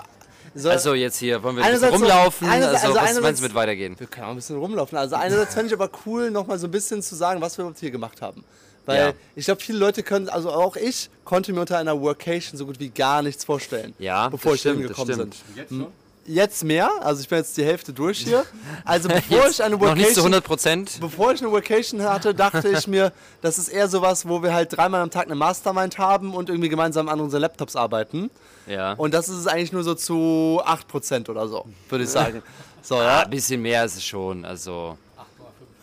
soll, 0.55 0.71
also 0.71 0.93
jetzt 0.95 1.17
hier, 1.17 1.43
wollen 1.43 1.57
wir 1.57 1.63
ein 1.63 1.71
bisschen 1.71 1.85
einerseits 1.93 1.99
so- 1.99 2.05
rumlaufen? 2.15 2.49
einerseits- 2.49 2.83
also, 2.85 2.97
also 2.99 3.15
was 3.17 3.21
meinst 3.21 3.39
du 3.41 3.43
mit 3.45 3.53
weitergehen? 3.55 3.95
wir 3.99 4.07
können 4.07 4.25
auch 4.25 4.29
ein 4.31 4.35
bisschen 4.35 4.57
rumlaufen. 4.57 4.97
Also 4.97 5.15
einerseits 5.15 5.53
fände 5.53 5.67
ich 5.67 5.73
aber 5.79 5.89
cool, 6.05 6.31
noch 6.31 6.47
mal 6.47 6.57
so 6.57 6.67
ein 6.67 6.71
bisschen 6.71 7.01
zu 7.03 7.15
sagen, 7.15 7.39
was 7.41 7.57
wir 7.57 7.63
überhaupt 7.63 7.79
hier 7.79 7.91
gemacht 7.91 8.21
haben. 8.21 8.43
Weil 8.85 8.97
Ja. 8.99 9.13
ich 9.35 9.45
glaube, 9.45 9.61
viele 9.61 9.77
Leute 9.77 10.01
können, 10.01 10.27
also 10.29 10.51
auch 10.51 10.75
ich, 10.75 11.09
konnte 11.23 11.53
mir 11.53 11.61
unter 11.61 11.77
einer 11.77 11.99
Workation 12.01 12.57
so 12.57 12.65
gut 12.65 12.79
wie 12.79 12.89
gar 12.89 13.21
nichts 13.21 13.43
vorstellen. 13.45 13.93
Ja, 13.99 14.29
bevor 14.29 14.53
das 14.53 14.57
ich 14.57 14.61
hier 14.63 14.71
stimmt, 14.71 14.95
hingekommen 14.97 15.29
bin. 15.29 15.55
Jetzt 15.55 15.69
schon? 15.69 15.87
Jetzt 16.31 16.63
mehr, 16.63 16.91
also 17.01 17.21
ich 17.21 17.27
bin 17.27 17.39
jetzt 17.39 17.57
die 17.57 17.65
Hälfte 17.65 17.91
durch 17.91 18.19
hier. 18.19 18.45
Also 18.85 19.09
bevor 19.09 19.49
ich 19.49 19.63
eine 19.63 19.77
Noch 19.77 19.95
nicht 19.95 20.09
zu 20.13 20.17
Workation 20.21 20.25
100 20.25 20.43
Prozent. 20.43 20.97
Bevor 21.01 21.31
ich 21.33 21.41
eine 21.41 21.51
Vacation 21.51 22.03
hatte, 22.03 22.35
dachte 22.35 22.69
ich 22.69 22.85
mir, 22.85 23.11
das 23.41 23.57
ist 23.57 23.67
eher 23.69 23.87
sowas, 23.87 24.27
wo 24.27 24.43
wir 24.43 24.53
halt 24.53 24.77
dreimal 24.77 25.01
am 25.01 25.09
Tag 25.09 25.25
eine 25.25 25.33
Mastermind 25.33 25.97
haben 25.97 26.35
und 26.35 26.49
irgendwie 26.49 26.69
gemeinsam 26.69 27.09
an 27.09 27.19
unseren 27.19 27.41
Laptops 27.41 27.75
arbeiten. 27.75 28.29
Ja. 28.67 28.93
Und 28.93 29.15
das 29.15 29.27
ist 29.27 29.37
es 29.37 29.47
eigentlich 29.47 29.71
nur 29.73 29.83
so 29.83 29.95
zu 29.95 30.61
8% 30.63 31.29
oder 31.31 31.47
so, 31.47 31.65
würde 31.89 32.03
ich 32.03 32.09
sagen. 32.11 32.43
So, 32.81 32.95
Ah, 32.95 33.03
ja. 33.03 33.19
ein 33.23 33.29
bisschen 33.29 33.61
mehr 33.61 33.83
ist 33.83 33.97
es 33.97 34.05
schon. 34.05 34.45
Also 34.45 34.97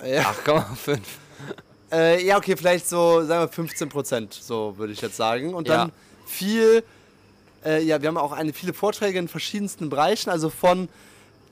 Ja. 0.02 0.22
8,5. 0.46 0.98
Äh, 1.92 2.24
ja, 2.24 2.38
okay, 2.38 2.56
vielleicht 2.56 2.88
so, 2.88 3.22
sagen 3.24 3.50
wir 3.52 3.64
15%, 3.64 4.28
so 4.40 4.74
würde 4.78 4.92
ich 4.94 5.00
jetzt 5.02 5.16
sagen. 5.16 5.52
Und 5.54 5.68
dann 5.68 5.88
Ja. 5.88 5.94
viel, 6.26 6.82
äh, 7.66 7.82
ja, 7.82 8.00
wir 8.00 8.08
haben 8.08 8.16
auch 8.16 8.32
eine, 8.32 8.52
viele 8.52 8.72
Vorträge 8.72 9.18
in 9.18 9.28
verschiedensten 9.28 9.90
Bereichen, 9.90 10.30
also 10.30 10.48
von 10.50 10.88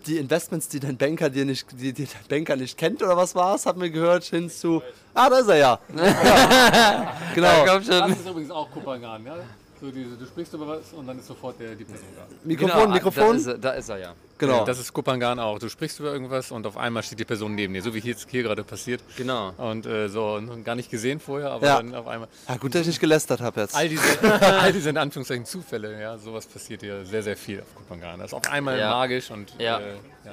die 0.06 0.18
Investments, 0.18 0.68
die 0.68 0.80
dein 0.80 0.96
Banker 0.96 1.30
dir 1.30 1.44
nicht, 1.44 1.66
die, 1.72 1.92
die 1.92 2.06
dein 2.06 2.28
Banker 2.28 2.56
nicht 2.56 2.78
kennt 2.78 3.02
oder 3.02 3.16
was 3.16 3.34
war's, 3.34 3.66
haben 3.66 3.80
wir 3.80 3.90
gehört, 3.90 4.24
hin 4.24 4.50
zu, 4.50 4.82
ah, 5.14 5.30
da 5.30 5.38
ist 5.38 5.48
er 5.48 5.56
ja. 5.56 5.78
ja. 5.96 7.12
Genau. 7.34 7.64
komm 7.66 7.82
schon. 7.82 8.00
Das 8.00 8.10
ist 8.10 8.28
übrigens 8.28 8.50
auch 8.50 8.70
Kupangan, 8.70 9.24
ja? 9.24 9.36
So 9.84 9.90
diese, 9.90 10.16
du 10.16 10.24
sprichst 10.24 10.54
über 10.54 10.66
was 10.66 10.94
und 10.94 11.06
dann 11.06 11.18
ist 11.18 11.26
sofort 11.26 11.60
der, 11.60 11.74
die 11.74 11.84
Person 11.84 12.06
da. 12.16 12.22
Mikrofon, 12.42 12.80
Genau, 12.84 12.94
Mikrofon. 12.94 13.22
Da 13.32 13.34
ist, 13.36 13.46
er, 13.46 13.58
da 13.58 13.70
ist 13.72 13.88
er 13.90 13.98
ja. 13.98 14.14
Genau. 14.38 14.64
Das 14.64 14.78
ist 14.78 14.94
Kupangan 14.94 15.38
auch. 15.38 15.58
Du 15.58 15.68
sprichst 15.68 16.00
über 16.00 16.10
irgendwas 16.10 16.50
und 16.52 16.66
auf 16.66 16.78
einmal 16.78 17.02
steht 17.02 17.18
die 17.20 17.26
Person 17.26 17.54
neben 17.54 17.74
dir, 17.74 17.82
so 17.82 17.92
wie 17.92 17.98
jetzt 17.98 18.26
hier 18.30 18.42
gerade 18.42 18.64
passiert. 18.64 19.02
Genau. 19.18 19.52
Und 19.58 19.84
äh, 19.84 20.08
so, 20.08 20.36
und 20.36 20.64
gar 20.64 20.74
nicht 20.74 20.90
gesehen 20.90 21.20
vorher, 21.20 21.50
aber 21.50 21.66
Ja. 21.66 21.76
dann 21.82 21.94
auf 21.94 22.06
einmal. 22.06 22.28
Ja, 22.48 22.56
gut, 22.56 22.74
dass 22.74 22.80
ich 22.82 22.86
nicht 22.86 23.00
gelästert 23.00 23.42
habe 23.42 23.60
jetzt. 23.60 23.76
All 23.76 23.86
diese, 23.90 24.02
all 24.40 24.72
diese 24.72 24.88
in 24.88 24.96
Anführungszeichen 24.96 25.44
Zufälle, 25.44 26.00
ja, 26.00 26.16
sowas 26.16 26.46
passiert 26.46 26.80
hier 26.80 27.04
sehr, 27.04 27.22
sehr 27.22 27.36
viel 27.36 27.60
auf 27.60 27.74
Kupangan. 27.74 28.20
Das 28.20 28.28
ist 28.30 28.34
auf 28.34 28.50
einmal 28.50 28.78
Ja. 28.78 28.88
magisch 28.88 29.30
und 29.30 29.52
Ja. 29.58 29.80
Äh, 29.80 29.82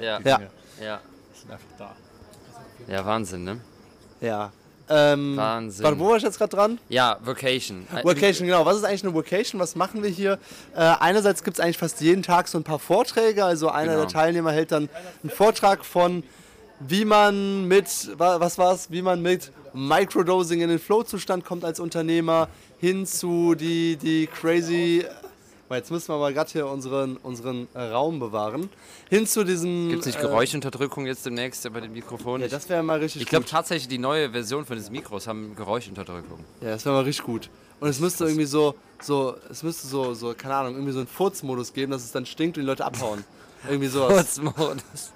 Ja. 0.00 0.18
die 0.18 0.28
Ja. 0.28 0.36
Dinge 0.38 0.50
Ja. 0.82 1.00
sind 1.38 1.50
einfach 1.50 1.66
da. 1.78 1.94
Ja, 2.88 3.04
Wahnsinn, 3.04 3.44
ne? 3.44 3.60
Ja. 4.22 4.50
Ähm, 4.94 5.36
Wahnsinn. 5.36 5.84
Warte, 5.84 5.98
wo 5.98 6.08
war 6.10 6.16
ich 6.18 6.22
jetzt 6.22 6.36
gerade 6.38 6.54
dran? 6.54 6.78
Ja, 6.88 7.16
Vacation. 7.24 7.86
Vacation, 8.02 8.46
genau. 8.46 8.66
Was 8.66 8.76
ist 8.76 8.84
eigentlich 8.84 9.04
eine 9.04 9.14
Vacation? 9.14 9.60
Was 9.60 9.74
machen 9.74 10.02
wir 10.02 10.10
hier? 10.10 10.38
Äh, 10.74 10.80
einerseits 11.00 11.42
gibt 11.42 11.56
es 11.58 11.64
eigentlich 11.64 11.78
fast 11.78 12.00
jeden 12.00 12.22
Tag 12.22 12.46
so 12.48 12.58
ein 12.58 12.64
paar 12.64 12.78
Vorträge. 12.78 13.44
Also 13.44 13.68
einer 13.70 13.92
Genau. 13.92 14.04
der 14.04 14.12
Teilnehmer 14.12 14.52
hält 14.52 14.70
dann 14.72 14.88
einen 15.22 15.30
Vortrag 15.30 15.84
von, 15.84 16.22
wie 16.80 17.04
man 17.04 17.66
mit, 17.68 17.86
wa- 18.18 18.38
was 18.40 18.58
war's, 18.58 18.90
wie 18.90 19.02
man 19.02 19.22
mit 19.22 19.50
Microdosing 19.72 20.60
in 20.60 20.68
den 20.68 20.78
Flow-Zustand 20.78 21.44
kommt 21.44 21.64
als 21.64 21.80
Unternehmer, 21.80 22.48
hin 22.78 23.06
zu 23.06 23.54
die, 23.54 23.96
die 23.96 24.26
crazy. 24.26 25.04
Weil 25.72 25.78
Jetzt 25.78 25.90
müssen 25.90 26.08
wir 26.10 26.16
aber 26.16 26.34
gerade 26.34 26.50
hier 26.50 26.66
unseren, 26.66 27.16
unseren 27.16 27.66
äh, 27.72 27.80
Raum 27.80 28.20
bewahren. 28.20 28.68
Hin 29.08 29.26
zu 29.26 29.42
diesem. 29.42 29.88
Gibt 29.88 30.00
es 30.00 30.06
nicht 30.06 30.18
äh, 30.18 30.20
Geräuschunterdrückung 30.20 31.06
jetzt 31.06 31.24
demnächst 31.24 31.72
bei 31.72 31.80
dem 31.80 31.94
Mikrofon? 31.94 32.42
Ja, 32.42 32.48
das 32.48 32.68
wäre 32.68 32.82
mal 32.82 32.98
richtig 32.98 33.22
ich 33.22 33.28
glaube 33.28 33.44
gut. 33.44 33.52
tatsächlich, 33.52 33.88
die 33.88 33.96
neue 33.96 34.32
Version 34.32 34.66
von 34.66 34.76
diesen 34.76 34.92
Mikros 34.92 35.26
haben 35.26 35.56
Geräuschunterdrückung. 35.56 36.40
Ja, 36.60 36.72
das 36.72 36.84
wäre 36.84 36.94
mal 36.94 37.04
richtig 37.04 37.24
gut. 37.24 37.48
Und 37.80 37.88
es 37.88 38.00
müsste 38.00 38.24
irgendwie 38.24 38.44
so, 38.44 38.74
so, 39.00 39.34
es 39.48 39.62
müsste 39.62 39.86
so, 39.86 40.12
so, 40.12 40.34
keine 40.34 40.56
Ahnung, 40.56 40.74
irgendwie 40.74 40.92
so 40.92 40.98
einen 40.98 41.08
Furzmodus 41.08 41.72
geben, 41.72 41.90
dass 41.90 42.04
es 42.04 42.12
dann 42.12 42.26
stinkt 42.26 42.58
und 42.58 42.64
die 42.64 42.66
Leute 42.66 42.84
abhauen. 42.84 43.24
Irgendwie 43.66 43.88
sowas. 43.88 44.38
Kurzmodus. 44.42 45.12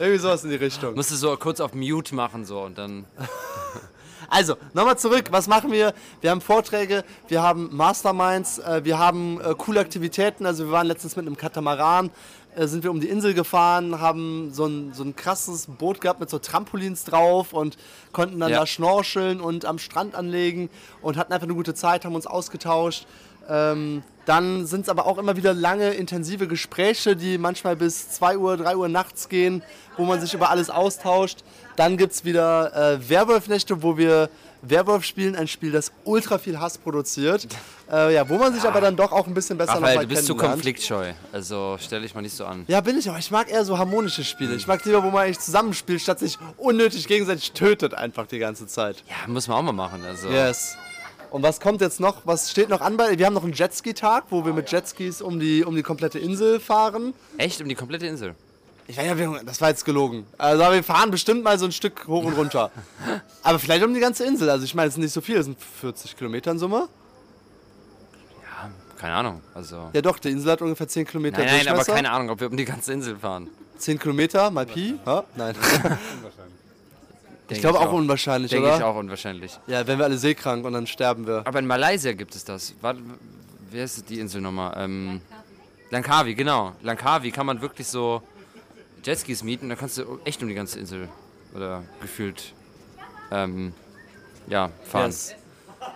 irgendwie 0.00 0.18
sowas 0.18 0.42
in 0.42 0.50
die 0.50 0.56
Richtung. 0.56 0.96
Musst 0.96 1.12
du 1.12 1.14
so 1.14 1.36
kurz 1.36 1.60
auf 1.60 1.72
Mute 1.72 2.16
machen 2.16 2.44
so 2.44 2.62
und 2.62 2.78
dann. 2.78 3.04
Also, 4.28 4.56
nochmal 4.72 4.98
zurück. 4.98 5.26
Was 5.30 5.46
machen 5.46 5.70
wir? 5.72 5.94
Wir 6.20 6.30
haben 6.30 6.40
Vorträge, 6.40 7.04
wir 7.28 7.42
haben 7.42 7.74
Masterminds, 7.74 8.58
äh, 8.58 8.84
wir 8.84 8.98
haben 8.98 9.40
äh, 9.40 9.54
coole 9.56 9.80
Aktivitäten. 9.80 10.46
Also, 10.46 10.66
wir 10.66 10.72
waren 10.72 10.86
letztens 10.86 11.16
mit 11.16 11.26
einem 11.26 11.36
Katamaran, 11.36 12.10
äh, 12.56 12.66
sind 12.66 12.84
wir 12.84 12.90
um 12.90 13.00
die 13.00 13.08
Insel 13.08 13.34
gefahren, 13.34 14.00
haben 14.00 14.50
so 14.52 14.66
ein, 14.66 14.92
so 14.94 15.02
ein 15.04 15.14
krasses 15.16 15.66
Boot 15.66 16.00
gehabt 16.00 16.20
mit 16.20 16.30
so 16.30 16.38
Trampolins 16.38 17.04
drauf 17.04 17.52
und 17.52 17.76
konnten 18.12 18.40
dann 18.40 18.50
Ja. 18.50 18.60
da 18.60 18.66
schnorcheln 18.66 19.40
und 19.40 19.64
am 19.64 19.78
Strand 19.78 20.14
anlegen 20.14 20.70
und 21.02 21.16
hatten 21.16 21.32
einfach 21.32 21.46
eine 21.46 21.54
gute 21.54 21.74
Zeit, 21.74 22.04
haben 22.04 22.14
uns 22.14 22.26
ausgetauscht. 22.26 23.06
Ähm, 23.48 24.02
dann 24.26 24.66
sind 24.66 24.82
es 24.82 24.88
aber 24.88 25.06
auch 25.06 25.18
immer 25.18 25.36
wieder 25.36 25.52
lange, 25.54 25.90
intensive 25.90 26.48
Gespräche, 26.48 27.16
die 27.16 27.38
manchmal 27.38 27.76
bis 27.76 28.10
2 28.10 28.38
Uhr, 28.38 28.56
3 28.56 28.76
Uhr 28.76 28.88
nachts 28.88 29.28
gehen, 29.28 29.62
wo 29.96 30.04
man 30.04 30.20
sich 30.20 30.34
über 30.34 30.50
alles 30.50 30.70
austauscht. 30.70 31.38
Dann 31.76 31.96
gibt 31.96 32.12
es 32.12 32.24
wieder 32.24 32.94
äh, 32.94 33.08
Werwolf-Nächte, 33.08 33.82
wo 33.82 33.96
wir 33.96 34.30
Werwolf 34.62 35.04
spielen, 35.04 35.36
ein 35.36 35.48
Spiel, 35.48 35.72
das 35.72 35.92
ultra 36.04 36.38
viel 36.38 36.58
Hass 36.58 36.78
produziert. 36.78 37.46
Äh, 37.92 38.14
ja, 38.14 38.26
wo 38.26 38.38
man 38.38 38.50
sich 38.54 38.64
aber 38.64 38.80
dann 38.80 38.96
doch 38.96 39.12
auch 39.12 39.26
ein 39.26 39.34
bisschen 39.34 39.58
besser 39.58 39.74
Raphael, 39.74 39.90
nochmal 39.90 40.06
du 40.06 40.14
bist 40.14 40.26
zu 40.26 40.34
konfliktscheu. 40.34 41.12
Also 41.32 41.76
stell 41.78 42.00
dich 42.00 42.14
mal 42.14 42.22
nicht 42.22 42.34
so 42.34 42.46
an. 42.46 42.64
Ja, 42.66 42.80
bin 42.80 42.98
ich, 42.98 43.10
aber 43.10 43.18
ich 43.18 43.30
mag 43.30 43.50
eher 43.50 43.62
so 43.62 43.76
harmonische 43.76 44.24
Spiele. 44.24 44.54
Ich 44.54 44.66
mag 44.66 44.82
lieber, 44.86 45.02
wo 45.04 45.10
man 45.10 45.24
eigentlich 45.24 45.38
zusammenspielt, 45.38 46.00
statt 46.00 46.18
sich 46.18 46.38
unnötig 46.56 47.06
gegenseitig 47.06 47.52
tötet 47.52 47.92
einfach 47.92 48.26
die 48.26 48.38
ganze 48.38 48.66
Zeit. 48.66 49.04
Ja, 49.06 49.30
muss 49.30 49.48
man 49.48 49.58
auch 49.58 49.62
mal 49.62 49.72
machen. 49.72 50.02
Also. 50.02 50.30
Yes. 50.30 50.78
Und 51.34 51.42
was 51.42 51.58
kommt 51.58 51.80
jetzt 51.80 51.98
noch? 51.98 52.24
Was 52.24 52.48
steht 52.52 52.68
noch 52.68 52.80
an? 52.80 52.96
bei- 52.96 53.18
Wir 53.18 53.26
haben 53.26 53.34
noch 53.34 53.42
einen 53.42 53.54
Jetski-Tag, 53.54 54.26
wo 54.30 54.44
wir 54.44 54.52
mit 54.52 54.70
Jetskis 54.70 55.20
um 55.20 55.40
die, 55.40 55.64
um 55.64 55.74
die 55.74 55.82
komplette 55.82 56.20
Insel 56.20 56.60
fahren. 56.60 57.12
Echt 57.38 57.60
um 57.60 57.68
die 57.68 57.74
komplette 57.74 58.06
Insel. 58.06 58.36
Ich 58.86 58.96
weiß 58.96 59.04
ja, 59.04 59.18
wir- 59.18 59.40
das 59.44 59.60
war 59.60 59.70
jetzt 59.70 59.84
gelogen. 59.84 60.26
Also 60.38 60.62
aber 60.62 60.76
wir 60.76 60.84
fahren 60.84 61.10
bestimmt 61.10 61.42
mal 61.42 61.58
so 61.58 61.64
ein 61.64 61.72
Stück 61.72 62.06
hoch 62.06 62.22
und 62.24 62.34
runter. 62.34 62.70
aber 63.42 63.58
vielleicht 63.58 63.84
um 63.84 63.92
die 63.92 63.98
ganze 63.98 64.24
Insel. 64.24 64.48
Also 64.48 64.64
ich 64.64 64.76
meine, 64.76 64.86
es 64.86 64.94
sind 64.94 65.02
nicht 65.02 65.12
so 65.12 65.20
viel, 65.20 65.36
es 65.38 65.46
sind 65.46 65.58
40 65.60 66.16
Kilometer 66.16 66.52
in 66.52 66.60
Summe. 66.60 66.86
Ja, 68.40 68.70
keine 69.00 69.14
Ahnung. 69.14 69.40
Also. 69.54 69.90
Ja 69.92 70.02
doch, 70.02 70.20
die 70.20 70.28
Insel 70.30 70.52
hat 70.52 70.62
ungefähr 70.62 70.86
10 70.86 71.04
Kilometer 71.04 71.38
Nein, 71.38 71.64
nein, 71.64 71.66
aber 71.74 71.84
keine 71.84 72.12
Ahnung, 72.12 72.30
ob 72.30 72.38
wir 72.38 72.48
um 72.48 72.56
die 72.56 72.64
ganze 72.64 72.92
Insel 72.92 73.16
fahren. 73.18 73.48
10 73.76 73.98
Kilometer 73.98 74.52
mal 74.52 74.66
Pi? 74.66 75.00
Ja? 75.04 75.24
Nein. 75.34 75.56
ich 77.48 77.60
glaube 77.60 77.78
auch, 77.78 77.86
auch. 77.86 77.92
unwahrscheinlich, 77.92 78.50
Denke 78.50 78.68
oder? 78.68 78.76
ich 78.76 78.82
auch 78.82 78.96
unwahrscheinlich. 78.96 79.58
Ja, 79.66 79.86
wenn 79.86 79.98
wir 79.98 80.04
alle 80.04 80.18
seekrank 80.18 80.64
und 80.64 80.72
dann 80.72 80.86
sterben 80.86 81.26
wir. 81.26 81.46
Aber 81.46 81.58
in 81.58 81.66
Malaysia 81.66 82.12
gibt 82.12 82.34
es 82.34 82.44
das. 82.44 82.74
Warte, 82.80 83.00
wer 83.70 83.84
ist 83.84 84.08
die 84.08 84.20
Insel 84.20 84.40
nochmal? 84.40 84.74
Ähm, 84.76 85.20
Langkawi, 85.90 86.34
genau. 86.34 86.72
Langkawi 86.82 87.30
kann 87.30 87.46
man 87.46 87.60
wirklich 87.60 87.86
so 87.86 88.22
Jetskis 89.04 89.42
mieten, 89.42 89.68
da 89.68 89.76
kannst 89.76 89.98
du 89.98 90.18
echt 90.24 90.42
um 90.42 90.48
die 90.48 90.54
ganze 90.54 90.78
Insel 90.78 91.08
oder 91.54 91.82
gefühlt 92.00 92.54
ähm, 93.30 93.74
ja, 94.48 94.70
fahren. 94.84 95.06
Yes. 95.06 95.34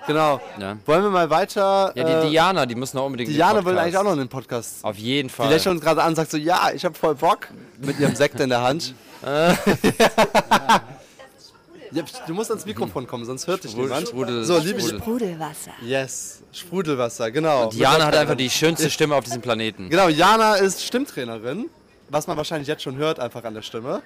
Genau. 0.06 0.40
Ja. 0.58 0.76
Wollen 0.84 1.02
wir 1.02 1.10
mal 1.10 1.30
weiter? 1.30 1.92
Ja, 1.94 2.04
die 2.04 2.26
äh, 2.26 2.30
Diana, 2.30 2.66
die 2.66 2.74
muss 2.74 2.92
noch 2.92 3.06
unbedingt 3.06 3.30
Diana 3.30 3.64
will 3.64 3.78
eigentlich 3.78 3.96
auch 3.96 4.04
noch 4.04 4.12
in 4.12 4.18
den 4.18 4.28
Podcast. 4.28 4.84
Auf 4.84 4.98
jeden 4.98 5.28
Die 5.28 5.34
Fall. 5.34 5.48
lächelt 5.48 5.74
uns 5.74 5.80
gerade 5.80 6.02
an 6.02 6.10
und 6.10 6.16
sagt 6.16 6.30
so, 6.30 6.36
ja, 6.36 6.70
ich 6.74 6.84
habe 6.84 6.94
voll 6.94 7.14
Bock 7.14 7.48
mit 7.78 7.98
ihrem 7.98 8.14
Sekt 8.14 8.38
in 8.40 8.50
der 8.50 8.60
Hand. 8.62 8.94
ja, 9.22 9.58
du 12.26 12.34
musst 12.34 12.50
ans 12.50 12.66
Mikrofon 12.66 13.06
kommen, 13.06 13.24
sonst 13.24 13.46
hört 13.46 13.64
dich 13.64 13.70
Sprudel, 13.70 13.88
niemand. 13.88 14.08
Sprudel, 14.08 14.44
so, 14.44 14.58
liebe 14.58 14.80
Sprudel. 14.80 15.00
Sprudelwasser. 15.00 15.72
Yes, 15.82 16.42
Sprudelwasser, 16.52 17.30
genau. 17.30 17.70
Diana 17.70 18.06
hat 18.06 18.16
einfach 18.16 18.36
die 18.36 18.50
schönste 18.50 18.90
Stimme 18.90 19.14
auf 19.14 19.24
diesem 19.24 19.40
Planeten. 19.40 19.88
Genau, 19.88 20.08
Jana 20.08 20.56
ist 20.56 20.84
Stimmtrainerin, 20.84 21.66
was 22.08 22.26
man 22.26 22.36
wahrscheinlich 22.36 22.68
jetzt 22.68 22.82
schon 22.82 22.96
hört, 22.96 23.20
einfach 23.20 23.44
an 23.44 23.54
der 23.54 23.62
Stimme. 23.62 24.02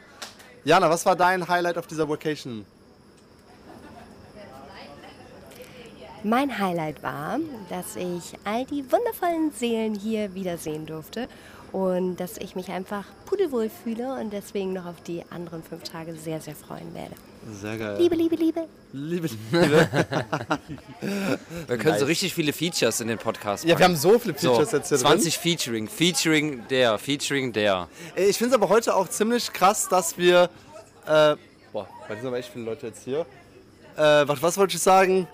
Jana, 0.64 0.88
was 0.88 1.05
war 1.07 1.16
dein 1.16 1.49
Highlight 1.49 1.79
auf 1.79 1.87
dieser 1.87 2.09
Vacation? 2.09 2.64
Mein 6.25 6.57
Highlight 6.57 7.03
war, 7.03 7.40
dass 7.68 7.97
ich 7.97 8.38
all 8.45 8.64
die 8.64 8.85
wundervollen 8.92 9.51
Seelen 9.51 9.97
hier 9.97 10.35
wiedersehen 10.35 10.87
durfte 10.87 11.27
und 11.73 12.16
dass 12.16 12.38
ich 12.38 12.55
mich 12.55 12.71
einfach 12.71 13.07
pudelwohl 13.27 13.68
fühle 13.68 14.14
und 14.21 14.33
deswegen 14.33 14.73
noch 14.73 14.87
auf 14.87 15.01
die 15.01 15.25
anderen 15.31 15.64
fünf 15.64 15.83
Tage 15.83 16.14
sehr, 16.14 16.40
sehr 16.40 16.55
freuen 16.55 16.95
werde. 16.95 17.16
Sehr 17.50 17.76
geil. 17.76 17.96
Liebe, 17.98 18.14
liebe, 18.14 18.37
liebe. 18.37 18.68
Liebe, 18.92 19.28
Liebe. 19.50 19.88
Wir 21.66 21.78
können 21.78 21.98
so 21.98 22.05
richtig 22.05 22.35
viele 22.35 22.52
Features 22.52 23.00
in 23.00 23.09
den 23.09 23.18
Podcast 23.18 23.64
Ja, 23.64 23.76
wir 23.76 23.85
haben 23.85 23.96
so 23.96 24.18
viele 24.18 24.35
Features 24.35 24.70
so, 24.70 24.76
jetzt 24.76 24.88
hier 24.90 24.98
20 24.98 25.38
Featuring, 25.38 25.88
Featuring 25.88 26.62
der, 26.68 26.98
Featuring 26.98 27.52
der. 27.52 27.88
drin. 28.14 28.28
Ich 28.28 28.38
finde 28.38 28.55
es 28.55 28.62
aber 28.62 28.68
heute 28.68 28.94
auch 28.94 29.09
ziemlich 29.09 29.52
krass, 29.52 29.88
dass 29.88 30.16
wir. 30.16 30.50
Äh, 31.07 31.37
boah, 31.72 31.88
da 32.09 32.14
sind 32.14 32.26
aber 32.26 32.38
echt 32.38 32.50
viele 32.52 32.64
Leute 32.64 32.87
jetzt 32.87 33.02
hier. 33.05 33.26
Äh, 33.96 34.28
was, 34.28 34.40
was 34.40 34.57
wollte 34.57 34.76
ich 34.76 34.83
sagen? 34.83 35.26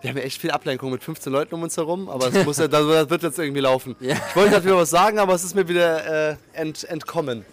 Wir 0.00 0.10
haben 0.10 0.16
ja 0.16 0.22
echt 0.22 0.40
viel 0.40 0.50
Ablenkung 0.52 0.92
mit 0.92 1.02
15 1.02 1.32
Leuten 1.32 1.54
um 1.54 1.62
uns 1.62 1.76
herum, 1.76 2.08
aber 2.08 2.28
es 2.28 2.44
muss 2.44 2.58
ja, 2.58 2.68
das, 2.68 2.86
das 2.86 3.10
wird 3.10 3.22
jetzt 3.22 3.38
irgendwie 3.38 3.60
laufen. 3.60 3.96
Ja. 4.00 4.14
Ich 4.14 4.36
wollte 4.36 4.52
natürlich 4.52 4.78
was 4.78 4.90
sagen, 4.90 5.18
aber 5.18 5.34
es 5.34 5.44
ist 5.44 5.54
mir 5.54 5.68
wieder 5.68 6.30
äh, 6.30 6.36
ent, 6.54 6.84
entkommen. 6.84 7.44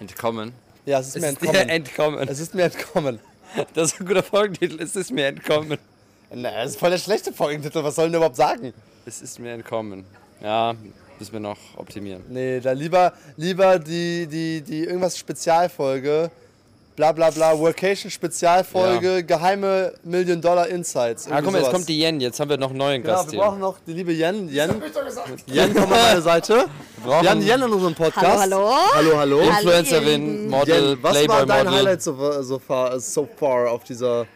Entkommen. 0.00 0.52
Ja, 0.84 0.98
es 1.00 1.08
ist 1.08 1.20
mir 1.20 1.26
Es 1.28 1.32
ist 1.34 1.42
dir 1.42 1.48
entkommen. 1.60 1.68
entkommen. 1.70 2.28
Es 2.28 2.40
ist 2.40 2.54
mir 2.54 2.64
entkommen. 2.64 3.20
Das 3.74 3.92
ist 3.92 4.00
ein 4.00 4.06
guter 4.06 4.22
Folgentitel. 4.22 4.80
Es 4.82 4.96
ist 4.96 5.12
mir 5.12 5.26
entkommen. 5.26 5.78
Na, 6.34 6.50
das 6.50 6.70
ist 6.72 6.78
voll 6.80 6.90
der 6.90 6.98
schlechte 6.98 7.32
Folgentitel. 7.32 7.84
Was 7.84 7.96
sollen 7.96 8.10
wir 8.10 8.16
überhaupt 8.16 8.36
sagen? 8.36 8.72
Es 9.04 9.20
ist 9.20 9.38
mir 9.38 9.52
entkommen. 9.52 10.04
Ja, 10.40 10.74
müssen 11.18 11.32
wir 11.34 11.40
noch 11.40 11.58
optimieren. 11.76 12.22
Nee, 12.30 12.60
da 12.60 12.72
lieber, 12.72 13.12
lieber 13.36 13.78
die, 13.78 14.26
die, 14.26 14.62
die 14.62 14.84
irgendwas 14.84 15.18
Spezialfolge. 15.18 16.30
Bla 16.94 17.10
bla 17.12 17.30
bla, 17.30 17.58
Workation 17.58 18.10
Spezialfolge, 18.10 19.24
geheime 19.24 19.94
Million 20.04 20.42
Dollar 20.42 20.68
Insights. 20.68 21.26
Ah, 21.30 21.40
guck 21.40 21.52
mal, 21.52 21.62
jetzt 21.62 21.70
kommt 21.70 21.88
die 21.88 21.98
Yen. 21.98 22.20
Jetzt 22.20 22.38
haben 22.38 22.50
wir 22.50 22.58
noch 22.58 22.68
einen 22.68 22.78
neuen 22.78 23.02
Genau, 23.02 23.14
Gast 23.14 23.32
wir 23.32 23.38
brauchen 23.38 23.60
noch 23.60 23.78
die 23.86 23.94
liebe 23.94 24.12
Yen. 24.12 24.46
Yen, 24.50 24.82
Yen 25.46 25.72
komm 25.74 25.84
auf 25.84 25.88
meine 25.90 26.20
Seite. 26.20 26.66
Wir 27.02 27.30
haben 27.30 27.40
Yen 27.40 27.62
in 27.62 27.72
unserem 27.72 27.94
Podcast. 27.94 28.42
Hallo, 28.42 28.70
hallo. 28.70 28.94
Hallo, 28.94 29.16
hallo. 29.16 29.40
Influencerin, 29.40 30.48
Model, 30.50 30.90
Yen, 30.90 31.02
was 31.02 31.28
war 31.28 31.46
dein. 31.46 31.70
Highlight 31.70 32.02
so, 32.02 32.42
so, 32.42 32.58
far, 32.58 33.00
so 33.00 33.26
far 33.38 33.70
auf 33.70 33.84
dieser, 33.84 34.26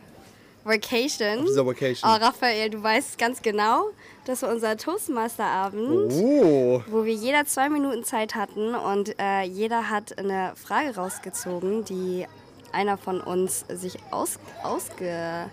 Vacation. 0.65 1.45
dieser 1.47 1.67
Vacation? 1.67 2.11
Oh, 2.11 2.17
Raphael, 2.25 2.71
du 2.71 2.83
weißt 2.83 3.19
ganz 3.19 3.43
genau, 3.43 3.91
das 4.25 4.41
war 4.41 4.49
unser 4.51 4.79
Toastmaster-Abend, 4.79 6.13
Oh, 6.15 6.83
wo 6.89 7.05
wir 7.05 7.13
jeder 7.13 7.45
zwei 7.45 7.69
Minuten 7.69 8.03
Zeit 8.03 8.35
hatten 8.35 8.75
und 8.75 9.15
äh, 9.21 9.43
jeder 9.43 9.91
hat 9.91 10.19
eine 10.19 10.55
Frage 10.57 10.97
rausgezogen, 10.97 11.85
die 11.85 12.27
einer 12.73 12.97
von 12.97 13.21
uns 13.21 13.65
sich 13.69 13.99
aus, 14.11 14.39
ausge, 14.63 15.51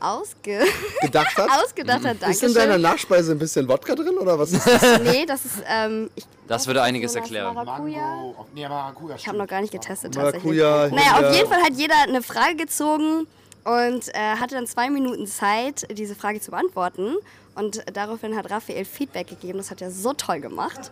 ausge, 0.00 0.64
gedacht 1.00 1.36
hat. 1.36 1.48
ausgedacht 1.64 2.04
hat. 2.04 2.16
Ist 2.28 2.42
in 2.42 2.52
deiner 2.54 2.72
Dankeschön. 2.72 2.82
Nachspeise 2.82 3.32
ein 3.32 3.38
bisschen 3.38 3.68
Wodka 3.68 3.94
drin 3.94 4.16
oder 4.18 4.38
was 4.38 4.52
ist 4.52 4.66
das? 4.66 5.00
Nee, 5.00 5.24
das 5.26 5.44
ist, 5.44 5.62
ähm, 5.68 6.10
ich, 6.14 6.24
Das 6.48 6.66
würde 6.66 6.82
einiges 6.82 7.12
sowas 7.12 7.24
erklären. 7.24 7.54
Maracuja. 7.54 7.98
Mango. 8.00 8.46
Nee, 8.54 8.68
Maracuja. 8.68 9.16
Ich 9.16 9.26
habe 9.28 9.38
noch 9.38 9.46
gar 9.46 9.60
nicht 9.60 9.72
getestet 9.72 10.14
tatsächlich. 10.14 10.58
Maracuja, 10.60 10.88
Naja, 10.94 11.18
hier, 11.18 11.28
auf 11.28 11.34
jeden 11.36 11.48
Fall 11.48 11.62
hat 11.62 11.72
jeder 11.74 11.94
eine 12.02 12.22
Frage 12.22 12.56
gezogen 12.56 13.26
und 13.64 14.08
äh, 14.08 14.36
hatte 14.40 14.54
dann 14.56 14.66
zwei 14.66 14.90
Minuten 14.90 15.26
Zeit, 15.26 15.86
diese 15.96 16.14
Frage 16.14 16.40
zu 16.40 16.50
beantworten. 16.50 17.14
Und 17.54 17.84
daraufhin 17.92 18.34
hat 18.36 18.50
Raphael 18.50 18.84
Feedback 18.84 19.28
gegeben. 19.28 19.58
Das 19.58 19.70
hat 19.70 19.82
er 19.82 19.90
so 19.90 20.14
toll 20.14 20.40
gemacht. 20.40 20.90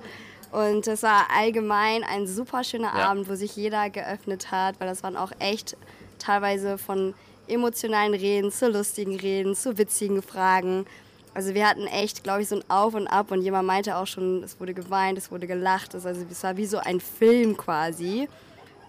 Und 0.52 0.86
es 0.86 1.02
war 1.02 1.26
allgemein 1.36 2.02
ein 2.02 2.26
super 2.26 2.64
schöner 2.64 2.92
Ja. 2.96 3.10
Abend, 3.10 3.28
wo 3.28 3.34
sich 3.34 3.54
jeder 3.56 3.88
geöffnet 3.90 4.50
hat, 4.50 4.80
weil 4.80 4.88
das 4.88 5.02
waren 5.02 5.16
auch 5.16 5.32
echt 5.38 5.76
teilweise 6.18 6.76
von 6.76 7.14
emotionalen 7.46 8.14
Reden 8.14 8.50
zu 8.50 8.68
lustigen 8.68 9.16
Reden, 9.16 9.54
zu 9.54 9.78
witzigen 9.78 10.22
Fragen. 10.22 10.86
Also 11.34 11.54
wir 11.54 11.68
hatten 11.68 11.86
echt, 11.86 12.24
glaube 12.24 12.42
ich, 12.42 12.48
so 12.48 12.56
ein 12.56 12.64
Auf 12.68 12.94
und 12.94 13.06
Ab 13.06 13.30
und 13.30 13.42
jemand 13.42 13.66
meinte 13.66 13.96
auch 13.96 14.06
schon, 14.06 14.42
es 14.42 14.58
wurde 14.58 14.74
geweint, 14.74 15.16
es 15.16 15.30
wurde 15.30 15.46
gelacht. 15.46 15.94
Also, 15.94 16.08
es 16.08 16.42
war 16.42 16.56
wie 16.56 16.66
so 16.66 16.78
ein 16.78 17.00
Film 17.00 17.56
quasi. 17.56 18.28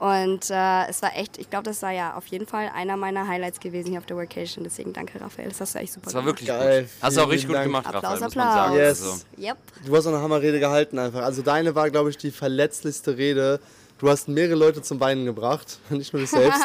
Und 0.02 0.50
äh, 0.50 0.88
es 0.90 1.04
war 1.04 1.16
echt, 1.16 1.38
ich 1.38 1.48
glaube, 1.52 1.66
das 1.66 1.84
war 1.84 1.92
ja 1.92 2.16
auf 2.16 2.26
jeden 2.26 2.48
Fall 2.48 2.72
einer 2.74 2.98
meiner 2.98 3.28
Highlights 3.28 3.60
gewesen 3.60 3.90
hier 3.92 4.00
auf 4.00 4.08
der 4.08 4.18
Vacation. 4.18 4.64
Deswegen 4.64 4.94
danke, 4.94 5.22
Raphael. 5.22 5.50
Das 5.50 5.62
hast 5.62 5.76
du 5.76 5.80
echt 5.80 5.94
super 5.94 6.06
Das 6.06 6.16
war 6.16 6.22
gemacht. 6.24 6.40
wirklich 6.42 6.48
Geil, 6.50 6.82
gut. 6.84 6.90
Hast 7.04 7.18
du 7.18 7.22
auch 7.22 7.30
richtig 7.30 7.48
gut 7.48 7.56
Dank. 7.56 7.66
gemacht, 7.68 7.86
Applaus, 7.86 8.04
Raphael, 8.04 8.22
muss 8.24 8.36
man 8.36 8.48
Applaus. 8.48 8.66
sagen. 8.66 8.76
Yes. 8.78 9.02
Also, 9.04 9.22
Yep. 9.38 9.58
Du 9.86 9.96
hast 9.96 10.08
auch 10.08 10.14
eine 10.14 10.22
Hammerrede 10.24 10.60
gehalten 10.60 10.98
einfach. 10.98 11.22
Also 11.22 11.44
deine 11.44 11.76
war, 11.76 11.92
glaube 11.92 12.10
ich, 12.10 12.18
die 12.18 12.32
verletzlichste 12.32 13.16
Rede. 13.16 13.60
Du 14.00 14.10
hast 14.10 14.28
mehrere 14.28 14.56
Leute 14.56 14.82
zum 14.82 15.00
Weinen 15.00 15.26
gebracht, 15.26 15.78
nicht 15.92 16.12
nur 16.14 16.22
dich 16.24 16.32
selbst. 16.32 16.60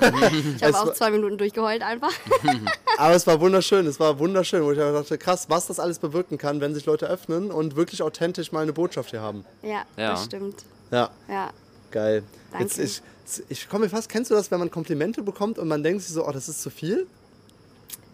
Ich 0.56 0.62
habe 0.64 0.78
auch 0.78 0.94
zwei 0.94 1.10
Minuten 1.10 1.36
durchgeheult 1.36 1.82
einfach. 1.82 2.12
Aber 2.96 3.14
es 3.14 3.26
war 3.26 3.38
wunderschön, 3.40 3.86
es 3.86 4.00
war 4.00 4.18
wunderschön, 4.18 4.62
wo 4.64 4.72
ich 4.72 4.80
einfach 4.80 5.00
dachte, 5.02 5.18
krass, 5.18 5.46
was 5.50 5.66
das 5.66 5.78
alles 5.78 5.98
bewirken 5.98 6.38
kann, 6.38 6.62
wenn 6.62 6.72
sich 6.74 6.86
Leute 6.86 7.06
öffnen 7.08 7.50
und 7.50 7.76
wirklich 7.76 8.02
authentisch 8.02 8.52
mal 8.52 8.62
eine 8.62 8.72
Botschaft 8.72 9.10
hier 9.10 9.20
haben. 9.20 9.44
Ja, 9.60 9.82
Ja. 9.98 10.12
das 10.12 10.24
stimmt. 10.24 10.64
Ja, 10.90 11.10
Ja. 11.28 11.50
Geil. 11.90 12.22
Danke. 12.52 12.64
Jetzt, 12.64 12.78
ich, 12.78 13.42
ich 13.48 13.68
komme 13.68 13.84
mir 13.84 13.90
fast, 13.90 14.08
kennst 14.08 14.30
du 14.30 14.34
das, 14.34 14.50
wenn 14.50 14.58
man 14.58 14.70
Komplimente 14.70 15.22
bekommt 15.22 15.58
und 15.58 15.68
man 15.68 15.82
denkt 15.82 16.02
sich 16.02 16.12
so, 16.12 16.26
oh, 16.26 16.32
das 16.32 16.48
ist 16.48 16.62
zu 16.62 16.70
viel? 16.70 17.06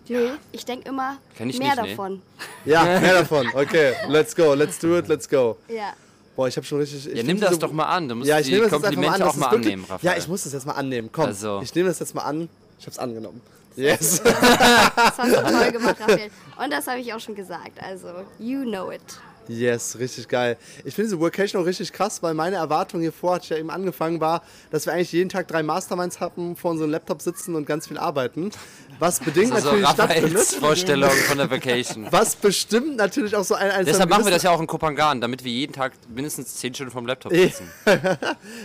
Nee, 0.08 0.30
ich 0.52 0.64
denke 0.64 0.88
immer 0.88 1.18
mehr 1.36 1.46
nicht, 1.46 1.58
nee. 1.58 1.68
davon. 1.74 2.22
Ja, 2.64 2.84
mehr 3.00 3.14
davon. 3.14 3.48
Okay, 3.54 3.94
let's 4.08 4.36
go, 4.36 4.54
let's 4.54 4.78
do 4.78 4.96
it, 4.98 5.08
let's 5.08 5.28
go. 5.28 5.56
Ja. 5.68 5.94
Boah, 6.36 6.46
ich 6.48 6.56
habe 6.56 6.66
schon 6.66 6.78
richtig... 6.78 7.06
Ich 7.08 7.14
ja, 7.16 7.22
nimm 7.22 7.40
das 7.40 7.48
diese- 7.50 7.60
doch 7.60 7.72
mal 7.72 7.86
an. 7.86 8.08
Du 8.08 8.14
musst 8.14 8.28
Ja, 8.28 8.38
ich 8.38 8.46
die 8.46 8.52
nehme 8.52 8.64
das 8.68 8.72
mal 8.72 8.80
Komplimente 8.82 9.14
an. 9.14 9.22
auch 9.22 9.26
das 9.28 9.36
mal 9.36 9.50
wirklich- 9.52 9.66
annehmen, 9.72 9.84
Raphael. 9.88 10.12
Ja, 10.12 10.18
ich 10.18 10.28
muss 10.28 10.44
das 10.44 10.52
jetzt 10.52 10.66
mal 10.66 10.74
annehmen. 10.74 11.08
Komm, 11.10 11.24
Also. 11.26 11.60
ich 11.62 11.74
nehme 11.74 11.88
das 11.88 11.98
jetzt 11.98 12.14
mal 12.14 12.22
an. 12.22 12.48
Ich 12.78 12.84
habe 12.84 12.92
es 12.92 12.98
angenommen. 12.98 13.40
Yes. 13.74 14.22
Das 14.22 15.18
hast 15.18 15.18
du 15.32 15.42
toll 15.42 15.72
gemacht, 15.72 15.96
Raphael. 16.00 16.30
Und 16.62 16.70
das 16.72 16.86
habe 16.86 17.00
ich 17.00 17.12
auch 17.14 17.20
schon 17.20 17.34
gesagt. 17.34 17.82
Also, 17.82 18.08
you 18.38 18.62
know 18.64 18.90
it. 18.92 19.00
Yes, 19.48 19.98
richtig 19.98 20.28
geil. 20.28 20.56
Ich 20.84 20.94
finde 20.94 21.08
diese 21.10 21.20
Workation 21.20 21.62
auch 21.62 21.66
richtig 21.66 21.92
krass, 21.92 22.22
weil 22.22 22.34
meine 22.34 22.56
Erwartung 22.56 23.00
hier 23.00 23.12
vor, 23.12 23.34
hatte 23.34 23.44
ich 23.44 23.50
ja 23.50 23.56
eben 23.56 23.70
angefangen, 23.70 24.20
war, 24.20 24.42
dass 24.70 24.86
wir 24.86 24.92
eigentlich 24.92 25.12
jeden 25.12 25.28
Tag 25.28 25.48
drei 25.48 25.62
Masterminds 25.62 26.20
hatten, 26.20 26.56
vor 26.56 26.72
unserem 26.72 26.90
Laptop 26.90 27.22
sitzen 27.22 27.54
und 27.54 27.66
ganz 27.66 27.88
viel 27.88 27.98
arbeiten. 27.98 28.50
Was 28.98 29.20
bedingt 29.20 29.52
Also 29.52 29.72
natürlich 29.72 29.88
Raphaels. 29.88 30.54
Vorstellung 30.56 31.10
von 31.10 31.38
der 31.38 31.50
Vacation. 31.50 32.06
Was 32.10 32.34
bestimmt 32.36 32.96
natürlich 32.96 33.36
auch 33.36 33.44
so 33.44 33.54
ein, 33.54 33.84
Deshalb 33.84 34.08
machen 34.08 34.24
wir 34.24 34.32
das 34.32 34.42
ja 34.42 34.50
auch 34.50 34.60
in 34.60 34.66
Kopangan, 34.66 35.20
damit 35.20 35.44
wir 35.44 35.52
jeden 35.52 35.72
Tag 35.72 35.92
mindestens 36.08 36.54
10 36.56 36.74
Stunden 36.74 36.92
vom 36.92 37.06
Laptop 37.06 37.32
sitzen. 37.32 37.70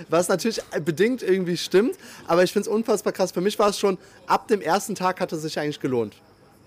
Was 0.10 0.28
natürlich 0.30 0.62
bedingt 0.84 1.22
irgendwie 1.22 1.58
stimmt, 1.58 1.96
aber 2.28 2.44
ich 2.44 2.54
finde 2.54 2.70
es 2.70 2.74
unfassbar 2.76 3.14
krass. 3.14 3.32
Für 3.32 3.42
mich 3.42 3.58
war 3.60 3.70
es 3.70 3.80
schon, 3.80 3.98
ab 4.28 4.48
dem 4.48 4.62
ersten 4.62 4.96
Tag 4.96 5.20
hat 5.20 5.32
es 5.34 5.42
sich 5.42 5.60
eigentlich 5.60 5.80
gelohnt. 5.80 6.16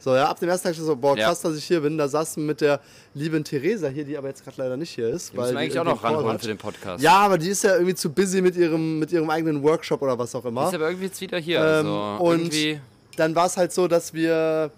So, 0.04 0.14
ja, 0.14 0.28
ab 0.28 0.38
dem 0.38 0.50
ersten 0.50 0.68
Tag 0.68 0.76
so, 0.76 0.94
boah, 0.96 1.16
Ja. 1.16 1.28
krass, 1.28 1.40
dass 1.40 1.56
ich 1.56 1.64
hier 1.64 1.80
bin. 1.80 1.96
Da 1.96 2.06
saßen 2.08 2.44
mit 2.44 2.60
der 2.60 2.78
lieben 3.14 3.42
Theresa 3.42 3.88
hier, 3.88 4.04
die 4.04 4.18
aber 4.18 4.28
jetzt 4.28 4.44
gerade 4.44 4.60
leider 4.60 4.76
nicht 4.76 4.90
hier 4.90 5.08
ist. 5.08 5.32
Die 5.32 5.38
müssen 5.38 5.52
wir 5.54 5.58
eigentlich 5.60 5.72
die 5.72 5.78
auch 5.78 5.84
noch 5.84 6.04
ranholen 6.04 6.34
hat. 6.34 6.42
für 6.42 6.46
den 6.48 6.58
Podcast. 6.58 7.02
Ja, 7.02 7.16
aber 7.20 7.38
die 7.38 7.48
ist 7.48 7.64
ja 7.64 7.72
irgendwie 7.72 7.94
zu 7.94 8.10
busy 8.12 8.42
mit 8.42 8.54
ihrem, 8.54 8.98
mit 8.98 9.10
ihrem 9.12 9.30
eigenen 9.30 9.62
Workshop 9.62 10.02
oder 10.02 10.18
was 10.18 10.34
auch 10.34 10.44
immer. 10.44 10.68
Ist 10.68 10.74
aber 10.74 10.88
irgendwie 10.88 11.06
jetzt 11.06 11.18
wieder 11.22 11.38
hier. 11.38 11.58
Ähm, 11.58 11.86
also 11.86 12.16
und 12.22 12.38
irgendwie. 12.40 12.80
dann 13.16 13.34
war 13.34 13.46
es 13.46 13.56
halt 13.56 13.72
so, 13.72 13.88
dass 13.88 14.12
wir. 14.12 14.70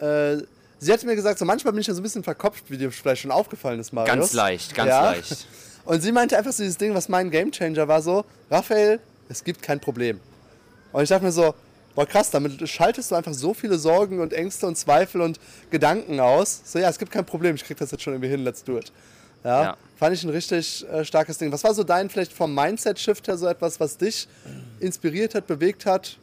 Äh, 0.00 0.38
sie 0.80 0.92
hatte 0.92 1.06
mir 1.06 1.14
gesagt, 1.14 1.38
so 1.38 1.44
manchmal 1.44 1.72
bin 1.72 1.80
ich 1.82 1.86
ja 1.86 1.94
so 1.94 2.00
ein 2.00 2.02
bisschen 2.02 2.24
verkopft, 2.24 2.64
wie 2.68 2.76
dir 2.78 2.90
vielleicht 2.90 3.22
schon 3.22 3.30
aufgefallen 3.30 3.78
ist, 3.78 3.92
Marius. 3.92 4.12
Ganz 4.12 4.32
leicht, 4.32 4.74
ganz 4.74 4.88
Ja. 4.88 5.04
leicht. 5.04 5.46
Und 5.84 6.00
sie 6.00 6.10
meinte 6.10 6.36
einfach 6.36 6.50
so 6.52 6.64
dieses 6.64 6.78
Ding, 6.78 6.94
was 6.96 7.08
mein 7.08 7.30
Gamechanger 7.30 7.86
war, 7.86 8.02
so: 8.02 8.24
Raphael, 8.50 8.98
es 9.28 9.44
gibt 9.44 9.62
kein 9.62 9.78
Problem. 9.78 10.18
Und 10.92 11.04
ich 11.04 11.08
dachte 11.10 11.24
mir 11.24 11.30
so: 11.32 11.54
Boah, 11.94 12.06
krass, 12.06 12.30
damit 12.30 12.66
schaltest 12.68 13.10
du 13.10 13.14
einfach 13.14 13.34
so 13.34 13.52
viele 13.52 13.78
Sorgen 13.78 14.20
und 14.20 14.32
Ängste 14.32 14.66
und 14.66 14.76
Zweifel 14.78 15.20
und 15.20 15.38
Gedanken 15.70 16.20
aus. 16.20 16.62
So, 16.64 16.78
ja, 16.78 16.88
es 16.88 16.98
gibt 16.98 17.12
kein 17.12 17.26
Problem, 17.26 17.54
ich 17.54 17.64
krieg 17.64 17.76
das 17.76 17.90
jetzt 17.90 18.02
schon 18.02 18.14
irgendwie 18.14 18.30
hin, 18.30 18.44
let's 18.44 18.64
do 18.64 18.78
it. 18.78 18.90
Ja, 19.44 19.62
Ja. 19.62 19.76
fand 19.96 20.14
ich 20.14 20.22
ein 20.24 20.30
richtig 20.30 20.86
äh, 20.88 21.04
starkes 21.04 21.36
Ding. 21.38 21.52
Was 21.52 21.64
war 21.64 21.74
so 21.74 21.82
dein, 21.84 22.08
vielleicht 22.08 22.32
vom 22.32 22.54
Mindset-Shift 22.54 23.26
her, 23.28 23.36
so 23.36 23.46
etwas, 23.46 23.78
was 23.80 23.98
dich 23.98 24.26
inspiriert 24.80 25.34
hat, 25.34 25.46
bewegt 25.46 25.84
hat? 25.84 26.16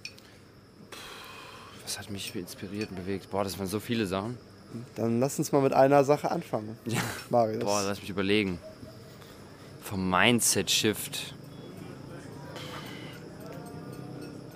Was 1.84 2.00
hat 2.00 2.10
mich 2.10 2.34
inspiriert 2.36 2.90
und 2.92 2.96
bewegt? 2.96 3.30
Boah, 3.30 3.44
das 3.44 3.58
waren 3.60 3.68
so 3.68 3.80
viele 3.80 4.06
Sachen. 4.08 4.38
Dann 4.96 5.20
lass 5.20 5.38
uns 5.38 5.52
mal 5.52 5.62
mit 5.62 5.74
einer 5.74 6.04
Sache 6.04 6.32
anfangen. 6.32 6.78
Marius. 7.30 7.64
Boah, 7.64 7.82
lass 7.86 8.00
mich 8.00 8.10
überlegen. 8.10 8.60
Vom 9.84 10.10
Mindset-Shift. 10.10 11.34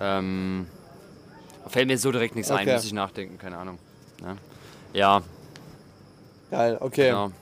Ähm, 0.00 0.66
fällt 1.68 1.88
mir 1.88 1.98
so 1.98 2.10
direkt 2.12 2.34
nichts 2.34 2.50
ein, 2.50 2.60
Okay. 2.60 2.74
muss 2.74 2.84
ich 2.84 2.92
nachdenken, 2.92 3.38
keine 3.38 3.56
Ahnung. 3.58 3.78
Ja, 4.22 4.36
ja 4.92 5.22
Geil, 6.50 6.76
okay. 6.80 7.06
genau. 7.08 7.32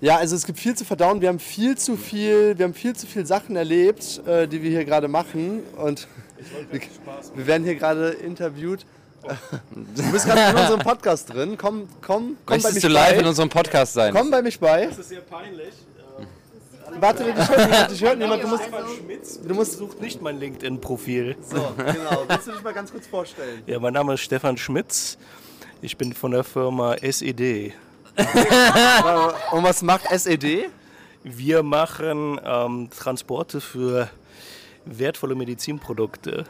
Ja, 0.00 0.16
also 0.16 0.34
es 0.34 0.46
gibt 0.46 0.58
viel 0.58 0.74
zu 0.74 0.84
verdauen. 0.84 1.20
Wir 1.20 1.28
haben 1.28 1.38
viel 1.38 1.76
zu 1.76 1.96
viel, 1.96 2.56
wir 2.56 2.64
haben 2.64 2.74
viel 2.74 2.96
zu 2.96 3.06
viel 3.06 3.26
Sachen 3.26 3.54
erlebt, 3.56 4.22
äh, 4.26 4.48
die 4.48 4.62
wir 4.62 4.70
hier 4.70 4.84
gerade 4.86 5.08
machen. 5.08 5.62
Und 5.76 6.08
wir, 6.70 6.80
wir 7.34 7.46
werden 7.46 7.64
hier 7.64 7.74
gerade 7.74 8.10
interviewt. 8.10 8.86
Du 9.94 10.10
bist 10.12 10.24
gerade 10.24 10.40
in 10.52 10.56
unserem 10.56 10.80
Podcast 10.80 11.30
drin. 11.32 11.58
Komm, 11.58 11.86
komm, 12.00 12.00
komm 12.00 12.36
bei 12.46 12.54
Möchtest 12.54 12.74
mich 12.76 12.82
du 12.84 12.88
live 12.88 13.14
bei. 13.16 13.20
in 13.20 13.26
unserem 13.26 13.48
Podcast 13.50 13.92
sein? 13.92 14.14
Komm 14.14 14.30
bei 14.30 14.40
mich 14.40 14.58
bei. 14.58 14.86
Das 14.86 14.98
ist 14.98 15.10
sehr 15.10 15.20
peinlich. 15.20 15.74
Warte, 16.98 17.24
dich 17.24 17.48
hört. 17.48 17.90
Dich 17.90 18.02
hört 18.02 18.18
niemand. 18.18 18.42
Du 18.42 18.48
musst, 18.48 18.64
Schmitz 18.98 19.40
du 19.40 19.54
musst. 19.54 19.78
sucht 19.78 20.00
nicht 20.00 20.20
mein 20.20 20.38
LinkedIn-Profil. 20.38 21.36
So, 21.40 21.56
genau. 21.76 22.24
Willst 22.28 22.46
du 22.48 22.52
dich 22.52 22.62
mal 22.62 22.72
ganz 22.74 22.90
kurz 22.90 23.06
vorstellen? 23.06 23.62
Ja, 23.66 23.78
mein 23.78 23.92
Name 23.92 24.14
ist 24.14 24.20
Stefan 24.20 24.56
Schmitz. 24.56 25.18
Ich 25.82 25.96
bin 25.96 26.12
von 26.12 26.32
der 26.32 26.44
Firma 26.44 26.94
SED. 26.94 27.72
Und 29.52 29.62
was 29.62 29.82
macht 29.82 30.10
SED? 30.10 30.68
Wir 31.22 31.62
machen 31.62 32.40
ähm, 32.44 32.88
Transporte 32.90 33.60
für 33.60 34.08
wertvolle 34.84 35.34
Medizinprodukte. 35.34 36.44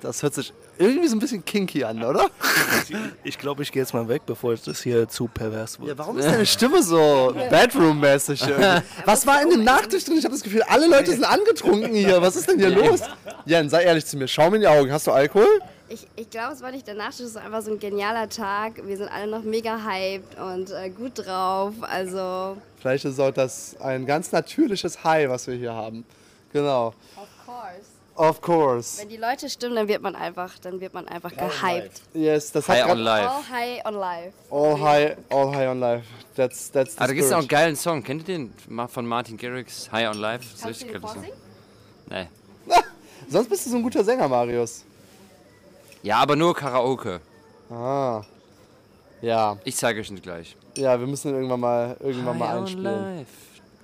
Das 0.00 0.22
hört 0.22 0.34
sich 0.34 0.52
irgendwie 0.80 1.08
so 1.08 1.16
ein 1.16 1.18
bisschen 1.18 1.44
kinky 1.44 1.84
an, 1.84 2.02
oder? 2.02 2.30
Ich 3.22 3.38
glaube, 3.38 3.62
ich 3.62 3.70
gehe 3.70 3.82
jetzt 3.82 3.92
mal 3.92 4.08
weg, 4.08 4.22
bevor 4.24 4.54
das 4.56 4.82
hier 4.82 5.06
zu 5.08 5.28
pervers 5.28 5.78
wird. 5.78 5.90
Ja, 5.90 5.98
warum 5.98 6.18
ist 6.18 6.26
deine 6.26 6.46
Stimme 6.46 6.82
so 6.82 7.34
Bedroom-mäßig? 7.50 8.40
irgendwie? 8.48 8.82
Was 9.04 9.26
war 9.26 9.42
in 9.42 9.50
dem 9.50 9.64
Nachtisch 9.64 10.04
drin? 10.04 10.16
Ich 10.16 10.24
habe 10.24 10.34
das 10.34 10.42
Gefühl, 10.42 10.62
alle 10.62 10.86
Leute 10.86 11.10
sind 11.12 11.24
angetrunken 11.24 11.94
hier. 11.94 12.20
Was 12.22 12.34
ist 12.36 12.48
denn 12.48 12.58
hier 12.58 12.70
los? 12.70 13.00
Jan, 13.44 13.68
sei 13.68 13.82
ehrlich 13.84 14.06
zu 14.06 14.16
mir. 14.16 14.26
Schau 14.26 14.48
mir 14.48 14.56
in 14.56 14.62
die 14.62 14.68
Augen. 14.68 14.90
Hast 14.90 15.06
du 15.06 15.10
Alkohol? 15.12 15.60
Ich, 15.90 16.06
ich 16.16 16.30
glaube, 16.30 16.54
es 16.54 16.62
war 16.62 16.70
nicht 16.70 16.86
der 16.86 16.94
Nachtisch, 16.94 17.26
es 17.26 17.34
war 17.34 17.42
einfach 17.42 17.62
so 17.62 17.72
ein 17.72 17.80
genialer 17.80 18.28
Tag. 18.28 18.80
Wir 18.86 18.96
sind 18.96 19.08
alle 19.08 19.26
noch 19.26 19.42
mega 19.42 19.76
hyped 19.84 20.38
und 20.38 20.70
äh, 20.70 20.88
gut 20.88 21.12
drauf. 21.26 21.74
Also, 21.82 22.56
Vielleicht 22.78 23.04
ist 23.04 23.18
auch 23.18 23.32
das 23.32 23.76
ein 23.80 24.06
ganz 24.06 24.30
natürliches 24.30 25.02
High, 25.04 25.28
was 25.28 25.46
wir 25.48 25.54
hier 25.56 25.74
haben. 25.74 26.04
Genau. 26.52 26.94
of 27.16 27.28
course. 27.44 27.89
Of 28.20 28.42
course. 28.42 29.00
Wenn 29.00 29.08
die 29.08 29.16
Leute 29.16 29.48
stimmen, 29.48 29.76
dann 29.76 29.88
wird 29.88 30.02
man 30.02 30.14
einfach, 30.14 30.58
dann 30.58 30.78
wird 30.80 30.92
man 30.92 31.08
einfach 31.08 31.30
gehypt. 31.34 32.02
Yes, 32.12 32.52
das 32.52 32.68
hat 32.68 32.84
High 32.84 32.90
on 32.92 32.98
live. 32.98 33.26
All 33.26 33.42
high 33.50 33.84
on 33.86 33.94
live. 33.94 34.32
All 34.50 34.78
high, 34.80 35.16
all 35.30 35.54
high 35.56 35.68
on 35.68 35.80
life. 35.80 36.04
That's, 36.36 36.70
that's 36.70 36.96
the 36.96 37.00
Ah, 37.00 37.06
da 37.06 37.14
gibt 37.14 37.24
es 37.26 37.32
auch 37.32 37.38
einen 37.38 37.48
geilen 37.48 37.76
Song. 37.76 38.02
Kennt 38.02 38.28
ihr 38.28 38.34
den? 38.36 38.52
Von 38.88 39.06
Martin 39.06 39.38
Garrix, 39.38 39.90
High 39.90 40.08
on 40.10 40.18
Life. 40.18 40.44
Das 40.44 40.52
ist 40.54 40.60
Kannst 40.62 40.82
du 40.82 40.86
richtig 40.86 40.92
den 40.92 41.00
geiler 41.02 41.14
Song. 41.14 41.22
vorsingen? 42.10 42.28
Nee. 42.66 42.74
Sonst 43.30 43.48
bist 43.48 43.64
du 43.66 43.70
so 43.70 43.76
ein 43.76 43.82
guter 43.82 44.04
Sänger, 44.04 44.28
Marius. 44.28 44.84
Ja, 46.02 46.16
aber 46.18 46.36
nur 46.36 46.54
Karaoke. 46.54 47.20
Ah. 47.70 48.22
Ja, 49.22 49.56
Ich 49.64 49.76
zeige 49.76 50.00
euch 50.00 50.10
nicht 50.10 50.22
gleich. 50.22 50.56
ja, 50.76 50.98
wir 51.00 51.06
müssen 51.06 51.28
ihn 51.28 51.34
irgendwann 51.36 51.60
mal, 51.60 51.96
irgendwann 52.00 52.38
mal 52.38 52.58
einspielen. 52.58 53.16
life. 53.18 53.32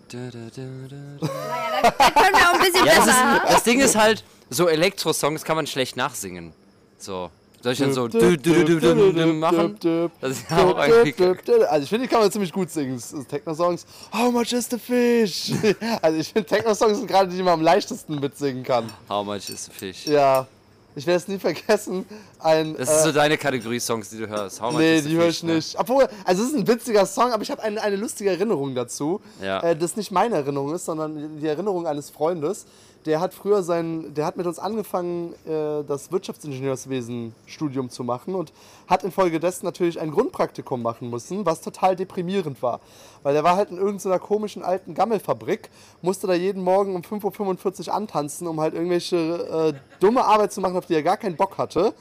Da, 0.08 0.18
da, 0.30 0.38
da, 0.54 0.62
da, 0.88 1.26
da. 1.26 1.90
Können 2.20 2.36
wir 2.36 2.48
auch 2.48 2.54
ein 2.54 2.60
bisschen 2.60 2.86
Ja, 2.86 2.94
das, 2.94 3.06
ist, 3.08 3.16
das 3.54 3.62
Ding 3.64 3.80
ist 3.80 3.96
halt, 3.96 4.24
so 4.50 4.68
Elektro-Songs 4.68 5.42
kann 5.44 5.56
man 5.56 5.66
schlecht 5.66 5.96
nachsingen. 5.96 6.52
So. 6.96 7.30
Soll 7.60 7.72
ich 7.72 7.78
dann 7.80 7.92
so 7.92 8.06
machen? 8.06 9.76
Das 10.20 10.44
Also 10.50 11.82
ich 11.82 11.88
finde, 11.88 12.06
die 12.06 12.08
kann 12.08 12.20
man 12.20 12.30
ziemlich 12.30 12.52
gut 12.52 12.70
singen. 12.70 13.02
Techno-Songs. 13.28 13.84
How 14.12 14.30
much 14.32 14.52
is 14.52 14.68
the 14.70 14.78
fish? 14.78 15.52
Also 16.02 16.20
ich 16.20 16.32
finde, 16.32 16.46
Techno-Songs 16.46 16.98
sind 16.98 17.08
gerade 17.08 17.28
die, 17.28 17.36
die 17.36 17.42
man 17.42 17.54
am 17.54 17.62
leichtesten 17.62 18.20
mitsingen 18.20 18.62
kann. 18.62 18.92
How 19.08 19.26
much 19.26 19.48
is 19.48 19.64
the 19.64 19.72
fish? 19.72 20.06
Ja. 20.06 20.46
Ich 20.96 21.06
werde 21.06 21.18
es 21.18 21.28
nie 21.28 21.38
vergessen. 21.38 22.06
Ein, 22.38 22.74
Das 22.74 22.88
ist 22.88 23.02
so 23.02 23.10
äh, 23.10 23.12
deine 23.12 23.36
Kategorie 23.36 23.78
Songs, 23.78 24.08
die 24.08 24.16
du 24.16 24.26
hörst. 24.28 24.62
How 24.62 24.74
Nee, 24.76 25.02
die 25.02 25.14
höre 25.14 25.28
ich 25.28 25.42
ne? 25.42 25.56
nicht. 25.56 25.78
Obwohl, 25.78 26.08
also 26.24 26.42
es 26.42 26.48
ist 26.48 26.56
ein 26.56 26.66
witziger 26.66 27.04
Song, 27.04 27.32
aber 27.32 27.42
ich 27.42 27.50
habe 27.50 27.62
eine, 27.62 27.82
eine 27.82 27.96
lustige 27.96 28.30
Erinnerung 28.30 28.74
dazu. 28.74 29.20
Ja. 29.42 29.60
Äh, 29.60 29.76
das 29.76 29.96
nicht 29.96 30.10
meine 30.10 30.36
Erinnerung 30.36 30.74
ist, 30.74 30.86
sondern 30.86 31.38
die 31.38 31.46
Erinnerung 31.46 31.86
eines 31.86 32.08
Freundes. 32.08 32.64
Der 33.06 33.20
hat 33.20 33.34
früher 33.34 33.62
sein, 33.62 34.12
der 34.14 34.26
hat 34.26 34.36
mit 34.36 34.46
uns 34.46 34.58
angefangen, 34.58 35.32
äh, 35.46 35.84
das 35.86 36.10
Wirtschaftsingenieurswesen-Studium 36.10 37.88
zu 37.88 38.02
machen 38.02 38.34
und 38.34 38.52
hat 38.88 39.04
infolgedessen 39.04 39.64
natürlich 39.64 40.00
ein 40.00 40.10
Grundpraktikum 40.10 40.82
machen 40.82 41.08
müssen, 41.08 41.46
was 41.46 41.60
total 41.60 41.94
deprimierend 41.94 42.60
war. 42.62 42.80
Weil 43.22 43.34
der 43.34 43.44
war 43.44 43.54
halt 43.54 43.70
in 43.70 43.76
irgendeiner 43.76 44.18
komischen 44.18 44.64
alten 44.64 44.94
Gammelfabrik, 44.94 45.70
musste 46.02 46.26
da 46.26 46.34
jeden 46.34 46.62
Morgen 46.62 46.96
um 46.96 47.02
5.45 47.02 47.88
Uhr 47.88 47.94
antanzen, 47.94 48.48
um 48.48 48.60
halt 48.60 48.74
irgendwelche 48.74 49.16
äh, 49.16 49.72
dumme 50.00 50.24
Arbeit 50.24 50.52
zu 50.52 50.60
machen, 50.60 50.76
auf 50.76 50.86
die 50.86 50.94
er 50.94 51.04
gar 51.04 51.16
keinen 51.16 51.36
Bock 51.36 51.58
hatte. 51.58 51.94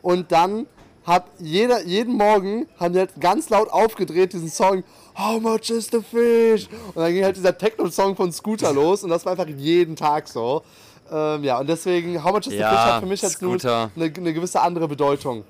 Und 0.00 0.30
dann 0.30 0.66
hat 1.04 1.26
jeder, 1.38 1.82
jeden 1.84 2.14
Morgen 2.16 2.66
haben 2.78 2.92
die 2.92 3.00
halt 3.00 3.20
ganz 3.20 3.48
laut 3.50 3.68
aufgedreht 3.70 4.32
diesen 4.32 4.48
Song 4.50 4.84
How 5.16 5.40
much 5.40 5.70
is 5.70 5.88
the 5.92 6.00
fish? 6.00 6.68
Und 6.94 6.96
dann 7.02 7.12
ging 7.12 7.24
halt 7.24 7.36
dieser 7.36 7.56
Techno-Song 7.56 8.16
von 8.16 8.32
Scooter 8.32 8.72
los 8.72 9.02
und 9.04 9.10
das 9.10 9.24
war 9.26 9.32
einfach 9.32 9.48
jeden 9.48 9.96
Tag 9.96 10.28
so. 10.28 10.62
Ähm, 11.10 11.44
ja, 11.44 11.58
und 11.58 11.68
deswegen 11.68 12.22
How 12.24 12.32
much 12.32 12.46
is 12.46 12.52
the 12.52 12.56
Ja, 12.58 12.70
fish 12.70 12.78
hat 12.78 13.00
für 13.02 13.06
mich 13.08 13.22
jetzt 13.22 13.42
nur 13.42 13.58
Scooter. 13.58 13.90
eine, 13.96 14.04
eine 14.06 14.32
gewisse 14.32 14.60
andere 14.60 14.88
Bedeutung. 14.88 15.44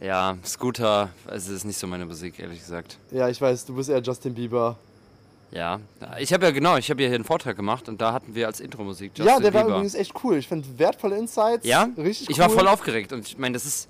Ja, 0.00 0.36
Scooter, 0.44 1.10
also 1.26 1.52
ist 1.52 1.64
nicht 1.64 1.78
so 1.78 1.86
meine 1.88 2.06
Musik, 2.06 2.38
ehrlich 2.38 2.60
gesagt. 2.60 2.98
Ja, 3.10 3.28
ich 3.28 3.40
weiß, 3.40 3.64
du 3.66 3.74
bist 3.74 3.90
eher 3.90 4.00
Justin 4.00 4.34
Bieber. 4.34 4.76
Ja, 5.50 5.80
ich 6.20 6.32
habe 6.32 6.44
ja 6.44 6.50
genau, 6.52 6.76
ich 6.76 6.90
habe 6.90 7.00
ja 7.02 7.08
hier 7.08 7.14
einen 7.16 7.24
Vortrag 7.24 7.56
gemacht 7.56 7.88
und 7.88 8.00
da 8.00 8.12
hatten 8.12 8.34
wir 8.34 8.46
als 8.46 8.60
Intro-Musik 8.60 9.12
Justin 9.16 9.26
ja, 9.34 9.40
der 9.40 9.54
war 9.54 9.62
Bieber. 9.62 9.76
übrigens 9.76 9.94
echt 9.94 10.12
cool. 10.22 10.36
Ich 10.36 10.46
fand 10.46 10.78
wertvolle 10.78 11.16
Insights. 11.16 11.66
Ja, 11.66 11.88
richtig 11.96 12.28
ich 12.30 12.36
cool. 12.36 12.42
war 12.44 12.50
voll 12.50 12.68
aufgeregt 12.68 13.12
und 13.12 13.26
ich 13.26 13.38
meine, 13.38 13.54
das 13.54 13.64
ist 13.64 13.88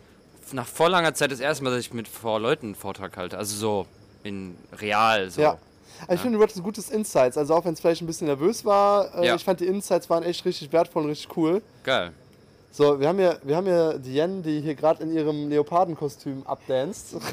nach 0.53 0.67
voll 0.67 0.91
langer 0.91 1.15
Zeit 1.15 1.31
das 1.33 1.41
erste 1.41 1.65
Mal, 1.65 1.71
dass 1.71 1.81
ich 1.81 1.93
mit 1.93 2.09
vor 2.09 2.41
Leuten 2.41 2.67
einen 2.67 2.75
Vortrag 2.75 3.17
halte. 3.17 3.37
Also 3.39 3.57
so 3.57 3.87
in 4.23 4.57
real, 4.81 5.31
so. 5.31 5.41
Ja. 5.43 5.59
Also 6.03 6.15
ich 6.15 6.21
finde, 6.21 6.39
du 6.39 6.43
hattest 6.45 6.63
gutes 6.63 6.91
Insights. 6.91 7.37
Also 7.37 7.55
auch 7.55 7.65
wenn 7.65 7.75
es 7.75 7.81
vielleicht 7.81 8.03
ein 8.03 8.07
bisschen 8.07 8.29
nervös 8.29 8.65
war, 8.65 9.15
äh, 9.17 9.27
Ja. 9.27 9.35
ich 9.35 9.45
fand 9.45 9.59
die 9.61 9.67
Insights 9.67 10.09
waren 10.09 10.23
echt 10.23 10.45
richtig 10.45 10.71
wertvoll 10.73 11.03
und 11.05 11.09
richtig 11.11 11.37
cool. 11.37 11.61
Geil. 11.83 12.13
So, 12.71 13.01
wir 13.01 13.09
haben 13.09 13.19
hier, 13.19 13.41
wir 13.43 13.57
haben 13.57 13.67
hier 13.67 13.99
die 13.99 14.15
Yen, 14.15 14.43
die 14.43 14.61
hier 14.61 14.75
gerade 14.75 15.03
in 15.03 15.13
ihrem 15.13 15.49
Leopardenkostüm 15.49 16.47
abdanzt. 16.47 17.17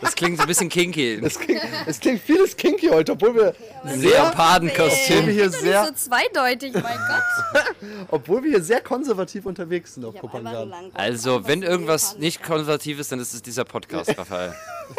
Das 0.00 0.16
klingt 0.16 0.36
so 0.36 0.42
ein 0.42 0.48
bisschen 0.48 0.68
kinky. 0.68 1.20
Es 1.24 1.38
klingt, 1.38 1.62
es 1.86 1.98
klingt 1.98 2.20
vieles 2.20 2.56
kinky 2.56 2.88
heute, 2.88 3.12
obwohl 3.12 3.34
wir, 3.34 3.54
wir 3.84 3.96
Leopardenkostüm. 3.96 5.24
hier 5.28 5.50
so 5.50 5.58
sehr, 5.60 5.94
zweideutig, 5.94 6.74
mein 6.74 6.82
Gott. 6.82 7.64
obwohl 8.10 8.42
wir 8.44 8.50
hier 8.50 8.62
sehr 8.62 8.80
konservativ 8.80 9.46
unterwegs 9.46 9.94
sind 9.94 10.04
auf 10.04 10.14
Kopangan. 10.16 10.72
Also, 10.94 11.46
wenn 11.46 11.62
irgendwas 11.62 12.18
nicht 12.18 12.42
konservativ 12.42 13.00
ist, 13.00 13.10
dann 13.10 13.20
ist 13.20 13.32
es 13.32 13.42
dieser 13.42 13.64
Podcast, 13.64 14.16
Raphael. 14.18 14.54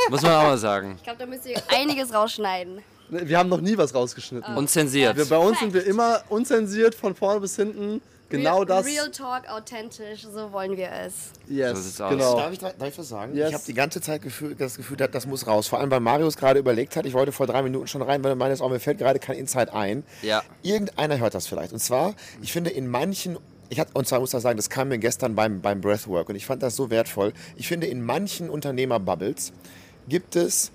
Muss 0.09 0.21
man 0.21 0.31
auch 0.33 0.43
mal 0.43 0.57
sagen. 0.57 0.95
Ich 0.97 1.03
glaube, 1.03 1.19
da 1.19 1.25
müsst 1.25 1.45
ihr 1.45 1.61
einiges 1.69 2.13
rausschneiden. 2.13 2.81
Wir 3.09 3.37
haben 3.37 3.49
noch 3.49 3.61
nie 3.61 3.77
was 3.77 3.93
rausgeschnitten. 3.93 4.55
Unzensiert. 4.55 5.15
Wir, 5.15 5.25
bei 5.25 5.37
uns 5.37 5.59
sind 5.59 5.73
wir 5.73 5.85
immer 5.85 6.21
unzensiert 6.29 6.95
von 6.95 7.15
vorne 7.15 7.41
bis 7.41 7.55
hinten. 7.55 8.01
Genau 8.33 8.63
Real, 8.63 8.65
das. 8.65 8.85
Real 8.87 9.11
Talk, 9.11 9.47
authentisch, 9.47 10.23
so 10.23 10.51
wollen 10.51 10.75
wir 10.75 10.89
es. 10.91 11.13
yes, 11.47 11.97
So 11.97 12.09
genau. 12.09 12.35
Darf 12.35 12.51
ich, 12.51 12.57
darf 12.57 12.73
ich 12.87 12.97
was 12.97 13.07
sagen? 13.07 13.35
Yes. 13.35 13.49
Ich 13.49 13.53
habe 13.53 13.63
die 13.67 13.73
ganze 13.75 14.01
Zeit 14.01 14.23
Gefühl, 14.23 14.55
das 14.55 14.75
Gefühl, 14.75 14.97
das, 14.97 15.11
das 15.11 15.27
muss 15.27 15.45
raus. 15.45 15.67
Vor 15.67 15.79
allem, 15.79 15.91
weil 15.91 15.99
Marius 15.99 16.35
gerade 16.35 16.57
überlegt 16.57 16.95
hat, 16.95 17.05
ich 17.05 17.13
wollte 17.13 17.31
vor 17.31 17.45
drei 17.45 17.61
Minuten 17.61 17.85
schon 17.85 18.01
rein, 18.01 18.23
weil 18.23 18.31
er 18.31 18.35
meines 18.35 18.59
auch 18.59 18.71
mir 18.71 18.79
fällt 18.79 18.97
gerade 18.97 19.19
kein 19.19 19.37
Insight 19.37 19.71
ein. 19.71 20.03
Ja. 20.23 20.41
Irgendeiner 20.63 21.19
hört 21.19 21.35
das 21.35 21.45
vielleicht. 21.45 21.73
Und 21.73 21.79
zwar, 21.79 22.15
ich 22.41 22.51
finde 22.51 22.71
in 22.71 22.87
manchen, 22.87 23.37
ich 23.69 23.79
hat, 23.79 23.89
und 23.93 24.07
zwar 24.07 24.19
muss 24.19 24.33
ich 24.33 24.41
sagen, 24.41 24.57
das 24.57 24.71
kam 24.71 24.87
mir 24.87 24.97
gestern 24.97 25.35
beim, 25.35 25.61
beim 25.61 25.79
Breathwork 25.79 26.27
und 26.27 26.35
ich 26.35 26.47
fand 26.47 26.63
das 26.63 26.75
so 26.75 26.89
wertvoll. 26.89 27.33
Ich 27.55 27.67
finde 27.67 27.85
in 27.85 28.03
manchen 28.03 28.49
Unternehmerbubbles 28.49 29.53
gibt 30.09 30.35
es 30.35 30.71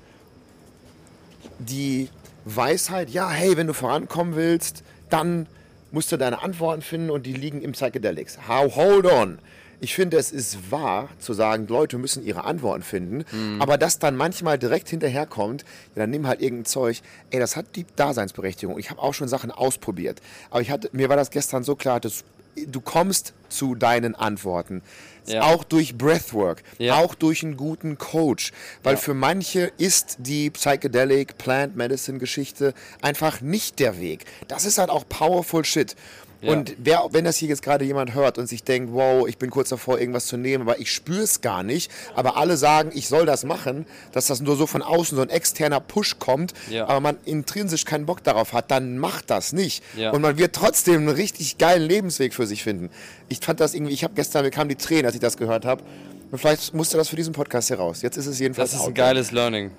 die 1.59 2.09
Weisheit, 2.44 3.11
ja, 3.11 3.29
hey, 3.29 3.57
wenn 3.57 3.66
du 3.66 3.75
vorankommen 3.75 4.37
willst, 4.37 4.85
dann 5.11 5.49
musst 5.90 6.12
du 6.12 6.16
deine 6.16 6.42
Antworten 6.42 6.83
finden 6.83 7.11
und 7.11 7.27
die 7.27 7.33
liegen 7.33 7.62
im 7.62 7.72
Psychedelics. 7.72 8.38
How, 8.48 8.74
hold 8.74 9.07
on. 9.07 9.38
Ich 9.81 9.94
finde, 9.94 10.16
es 10.16 10.33
ist 10.33 10.72
wahr 10.72 11.09
zu 11.20 11.35
sagen, 11.35 11.68
Leute 11.68 11.98
müssen 11.98 12.27
ihre 12.27 12.42
Antworten 12.42 12.83
finden, 12.83 13.24
aber 13.61 13.79
dass 13.79 14.01
dann 14.01 14.17
manchmal 14.17 14.58
direkt 14.58 14.88
hinterherkommt, 14.88 15.63
ja, 15.94 16.02
dann 16.02 16.10
nimm 16.10 16.27
halt 16.27 16.42
irgendein 16.42 16.65
Zeug, 16.65 17.00
ey, 17.31 17.38
das 17.38 17.54
hat 17.54 17.77
die 17.77 17.87
Daseinsberechtigung. 17.94 18.77
Ich 18.79 18.90
habe 18.90 19.00
auch 19.00 19.15
schon 19.15 19.29
Sachen 19.29 19.52
ausprobiert, 19.52 20.21
aber 20.50 20.63
ich 20.63 20.73
hatte, 20.73 20.90
mir 20.92 21.08
war 21.08 21.17
das 21.17 21.31
gestern 21.31 21.63
so 21.63 21.77
klar, 21.77 22.00
dass 22.00 22.25
du 22.57 22.81
kommst 22.81 23.35
zu 23.49 23.75
deinen 23.75 24.15
Antworten. 24.15 24.83
Ja. 25.27 25.42
Auch 25.42 25.65
durch 25.65 25.96
Breathwork, 25.96 26.63
Ja. 26.79 26.96
auch 26.96 27.15
durch 27.15 27.42
einen 27.42 27.57
guten 27.57 27.99
Coach. 27.99 28.53
Weil 28.83 28.96
für 28.96 29.13
manche 29.15 29.71
ist 29.77 30.17
die 30.21 30.49
Psychedelic 30.51 31.37
Plant 31.37 31.77
Medicine 31.77 32.19
Geschichte 32.19 32.73
einfach 33.03 33.40
nicht 33.42 33.79
der 33.79 34.01
Weg. 34.01 34.25
Das 34.49 34.65
ist 34.65 34.79
halt 34.79 34.88
auch 34.90 35.07
powerful 35.09 35.65
shit. 35.65 35.96
Ja. 36.41 36.53
Und 36.53 36.75
wer, 36.79 37.05
wenn 37.11 37.25
das 37.25 37.37
hier 37.37 37.49
jetzt 37.49 37.63
gerade 37.63 37.85
jemand 37.85 38.15
hört 38.15 38.39
und 38.39 38.47
sich 38.47 38.63
denkt, 38.63 38.93
wow, 38.93 39.27
ich 39.27 39.39
bin 39.39 39.51
kurz 39.51 39.71
davor, 39.71 39.99
irgendwas 39.99 40.27
zu 40.27 40.37
nehmen, 40.37 40.63
aber 40.63 40.79
ich 40.79 40.93
spüre 40.93 41.23
es 41.23 41.41
gar 41.41 41.65
nicht, 41.65 41.91
aber 42.15 42.37
alle 42.37 42.57
sagen, 42.57 42.93
ich 42.95 43.09
soll 43.09 43.27
das 43.27 43.43
machen, 43.45 43.87
dass 44.13 44.29
das 44.29 44.41
nur 44.41 44.55
so 44.55 44.69
von 44.69 44.81
außen 44.83 45.17
so 45.17 45.23
ein 45.23 45.31
externer 45.31 45.81
Push 45.81 46.21
kommt, 46.21 46.55
Ja. 46.71 46.87
aber 46.87 47.01
man 47.01 47.17
intrinsisch 47.25 47.85
keinen 47.85 48.07
Bock 48.07 48.23
darauf 48.23 48.53
hat, 48.53 48.71
dann 48.71 48.99
macht 48.99 49.31
das 49.31 49.53
nicht. 49.53 49.83
Ja. 49.97 50.13
Und 50.13 50.23
man 50.23 50.39
wird 50.39 50.55
trotzdem 50.55 50.95
einen 51.01 51.09
richtig 51.09 51.59
geilen 51.59 51.83
Lebensweg 51.83 52.33
für 52.33 52.47
sich 52.47 52.63
finden. 52.63 52.91
Ich 53.29 53.41
fand 53.41 53.59
das 53.59 53.75
irgendwie, 53.75 53.93
ich 53.95 54.05
habe 54.05 54.15
gestern, 54.15 54.45
mir 54.45 54.53
kamen 54.53 54.69
die 54.69 54.77
Tränen, 54.77 55.07
als 55.07 55.17
ich 55.17 55.21
das 55.21 55.37
gehört 55.39 55.65
habe. 55.65 55.83
Und 56.31 56.39
vielleicht 56.39 56.73
musste 56.73 56.97
das 56.99 57.09
für 57.09 57.17
diesen 57.17 57.33
Podcast 57.33 57.71
heraus. 57.71 58.03
Jetzt 58.03 58.17
ist 58.17 58.27
es 58.27 58.39
jedenfalls 58.39 58.71
Das 58.71 58.81
ist 58.83 58.87
ein 58.87 58.95
geiles 58.95 59.33
Learning. 59.33 59.73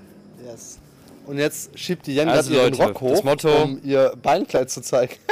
Yes. 0.46 0.78
Und 1.26 1.38
jetzt 1.38 1.78
schiebt 1.80 2.06
die 2.08 2.16
Jen 2.16 2.28
Also, 2.28 2.50
gerade 2.52 2.64
ihren 2.70 2.78
Leute, 2.80 2.84
Rock 2.92 3.02
hoch, 3.02 3.12
das 3.12 3.24
Motto- 3.24 3.64
um 3.64 3.80
ihr 3.84 4.12
Beinkleid 4.22 4.70
zu 4.70 4.82
zeigen. 4.82 5.14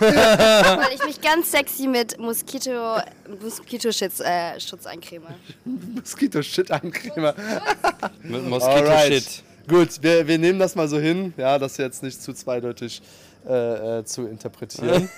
Weil 0.00 0.94
ich 0.94 1.04
mich 1.04 1.20
ganz 1.20 1.50
sexy 1.50 1.86
mit 1.86 2.18
Moskito, 2.18 2.98
Moskitoschutz 3.42 4.20
äh, 4.20 4.58
Schutz 4.60 4.86
eincreme. 4.86 5.26
Mosquito-Shit 5.64 6.70
eincremer. 6.70 7.34
Mit 8.22 8.42
Alright. 8.42 8.48
Moskito-Shit. 8.50 9.42
Gut, 9.68 10.02
wir, 10.02 10.26
wir 10.26 10.38
nehmen 10.38 10.58
das 10.58 10.74
mal 10.74 10.88
so 10.88 10.98
hin, 10.98 11.32
ja, 11.36 11.58
das 11.58 11.76
jetzt 11.78 12.02
nicht 12.02 12.22
zu 12.22 12.34
zweideutig 12.34 13.00
äh, 13.48 13.98
äh, 14.00 14.04
zu 14.04 14.26
interpretieren. 14.26 15.08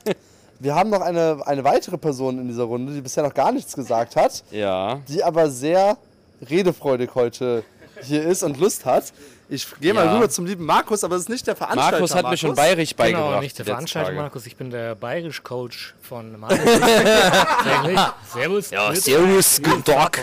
wir 0.58 0.74
haben 0.74 0.90
noch 0.90 1.00
eine, 1.02 1.40
eine 1.46 1.62
weitere 1.62 1.96
Person 1.96 2.38
in 2.40 2.48
dieser 2.48 2.64
Runde, 2.64 2.92
die 2.92 3.00
bisher 3.00 3.22
noch 3.22 3.34
gar 3.34 3.52
nichts 3.52 3.74
gesagt 3.76 4.16
hat, 4.16 4.42
Ja. 4.50 5.00
die 5.08 5.22
aber 5.22 5.50
sehr 5.50 5.96
redefreudig 6.50 7.10
heute 7.14 7.62
hier 8.02 8.24
ist 8.24 8.42
und 8.42 8.58
Lust 8.58 8.84
hat. 8.84 9.12
Ich 9.48 9.66
gehe 9.80 9.94
mal 9.94 10.04
Ja. 10.06 10.14
rüber 10.16 10.28
zum 10.28 10.44
lieben 10.44 10.64
Markus, 10.66 11.04
aber 11.04 11.14
es 11.16 11.22
ist 11.22 11.28
nicht 11.28 11.46
der 11.46 11.54
Veranstalter. 11.54 11.92
Markus 11.92 12.14
hat 12.14 12.28
mir 12.28 12.36
schon 12.36 12.50
Markus. 12.50 12.64
bayerisch 12.64 12.94
beigebracht. 12.96 13.28
Genau, 13.28 13.40
nicht 13.40 13.58
der 13.58 13.64
die 13.64 13.70
Veranstalter. 13.70 14.12
Markus, 14.12 14.46
ich 14.46 14.56
bin 14.56 14.70
der 14.70 14.94
bayerisch-Coach 14.96 15.94
von 16.02 16.38
Markus. 16.40 16.58
Servus. 18.34 18.70
Ja, 18.70 18.94
servus, 18.94 19.60
guten 19.62 19.84
Tag. 19.84 20.18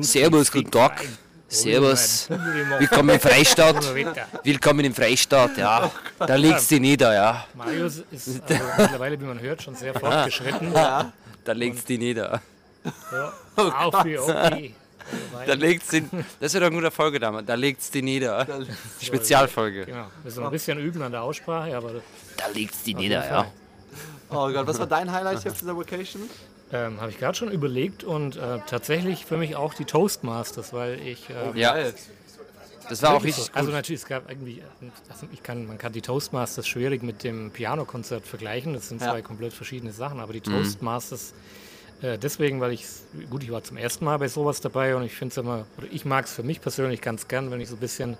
Servus, 0.00 0.52
guten 0.52 0.70
Tag. 0.70 1.04
Servus. 1.48 2.28
Willkommen 2.78 3.08
im 3.14 3.20
Freistaat. 3.20 3.76
Willkommen 4.44 4.84
im 4.84 4.94
Freistaat, 4.94 5.56
ja. 5.56 5.90
Da 6.18 6.34
legst 6.34 6.70
du 6.70 6.78
nieder, 6.78 7.14
ja. 7.14 7.44
Marius 7.54 8.02
ist 8.10 8.42
also 8.46 8.62
mittlerweile, 8.76 9.18
wie 9.18 9.24
man 9.24 9.40
hört, 9.40 9.62
schon 9.62 9.74
sehr 9.74 9.94
fortgeschritten. 9.94 10.72
Da 11.44 11.52
legst 11.54 11.88
du 11.88 11.94
nieder. 11.96 12.42
Ja. 13.10 13.32
Oh 13.56 13.62
Auf 13.62 14.04
wie 14.04 14.18
okay. 14.18 14.74
Da 15.46 15.54
legst 15.54 15.92
du, 15.92 16.00
das 16.40 16.52
wird 16.52 16.62
doch 16.62 16.68
ein 16.68 16.74
guter 16.74 16.90
Folge 16.90 17.18
damals. 17.20 17.46
Da 17.46 17.54
legst 17.54 17.94
du 17.94 18.02
nieder. 18.02 18.46
Spezialfolge. 19.00 19.86
Genau. 19.86 19.96
Wir 19.98 20.10
müssen 20.24 20.40
noch 20.40 20.46
ein 20.48 20.52
bisschen 20.52 20.78
üben 20.78 21.02
an 21.02 21.12
der 21.12 21.22
Aussprache, 21.22 21.76
aber 21.76 21.92
Da 22.36 22.46
du 22.86 22.90
auf 22.92 22.96
nieder, 22.96 23.26
ja. 23.26 23.46
Oh 24.30 24.50
Gott, 24.52 24.66
was 24.66 24.78
war 24.78 24.86
dein 24.86 25.10
Highlight 25.10 25.42
hier 25.42 25.52
auf 25.52 25.58
dieser 25.58 25.76
Vacation? 25.76 26.22
Ähm, 26.70 27.00
Habe 27.00 27.10
ich 27.10 27.18
gerade 27.18 27.36
schon 27.36 27.50
überlegt 27.50 28.04
und 28.04 28.36
äh, 28.36 28.58
tatsächlich 28.66 29.24
für 29.24 29.38
mich 29.38 29.56
auch 29.56 29.72
die 29.72 29.86
Toastmasters, 29.86 30.72
weil 30.74 31.00
ich. 31.00 31.30
Äh, 31.30 31.58
Ja. 31.58 31.76
Das 32.90 33.02
war 33.02 33.10
auch 33.10 33.14
Wirklich 33.16 33.34
so. 33.36 33.42
richtig 33.42 33.56
Also 33.56 33.70
natürlich, 33.70 34.00
es 34.00 34.08
gab 34.08 34.30
irgendwie, 34.30 34.62
also 35.10 35.26
ich 35.30 35.42
kann, 35.42 35.66
man 35.66 35.76
kann 35.76 35.92
die 35.92 36.00
Toastmasters 36.00 36.66
schwierig 36.66 37.02
mit 37.02 37.22
dem 37.22 37.50
Pianokonzert 37.50 38.26
vergleichen. 38.26 38.72
Das 38.72 38.88
sind 38.88 39.02
Ja. 39.02 39.10
zwei 39.10 39.20
komplett 39.22 39.52
verschiedene 39.52 39.92
Sachen. 39.92 40.20
Aber 40.20 40.32
die 40.32 40.40
Mhm. 40.40 40.54
Äh, 42.02 42.18
deswegen, 42.18 42.60
weil 42.60 42.72
ich, 42.72 42.86
gut, 43.30 43.42
ich 43.42 43.50
war 43.50 43.62
zum 43.62 43.76
ersten 43.76 44.04
Mal 44.04 44.18
bei 44.18 44.28
sowas 44.28 44.60
dabei 44.60 44.94
und 44.96 45.02
ich 45.02 45.14
finde 45.14 45.32
es 45.32 45.36
immer, 45.38 45.66
ich 45.90 46.04
mag 46.04 46.26
es 46.26 46.32
für 46.32 46.42
mich 46.42 46.60
persönlich 46.60 47.00
ganz 47.00 47.28
gern, 47.28 47.50
wenn 47.50 47.60
ich 47.60 47.68
so 47.68 47.76
ein 47.76 47.80
bisschen 47.80 48.16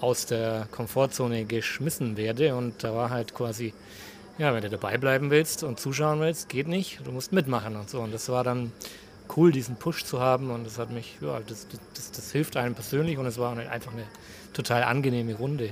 aus 0.00 0.26
der 0.26 0.66
Komfortzone 0.70 1.44
geschmissen 1.44 2.16
werde. 2.16 2.54
Und 2.54 2.82
da 2.82 2.94
war 2.94 3.10
halt 3.10 3.34
quasi, 3.34 3.74
ja, 4.38 4.54
wenn 4.54 4.62
du 4.62 4.70
dabei 4.70 4.96
bleiben 4.96 5.30
willst 5.30 5.62
und 5.62 5.78
zuschauen 5.78 6.20
willst, 6.20 6.48
geht 6.48 6.68
nicht. 6.68 7.00
Du 7.04 7.12
musst 7.12 7.32
mitmachen 7.32 7.76
und 7.76 7.90
so. 7.90 8.00
Und 8.00 8.12
das 8.12 8.28
war 8.28 8.44
dann 8.44 8.72
cool, 9.36 9.52
diesen 9.52 9.76
Push 9.76 10.04
zu 10.04 10.20
haben 10.20 10.50
und 10.50 10.64
das 10.64 10.78
hat 10.78 10.90
mich, 10.90 11.18
ja, 11.20 11.40
das, 11.46 11.66
das, 11.94 12.10
das 12.10 12.32
hilft 12.32 12.56
einem 12.56 12.74
persönlich 12.74 13.18
und 13.18 13.26
es 13.26 13.38
war 13.38 13.56
einfach 13.56 13.92
eine 13.92 14.04
total 14.52 14.82
angenehme 14.82 15.34
Runde. 15.34 15.70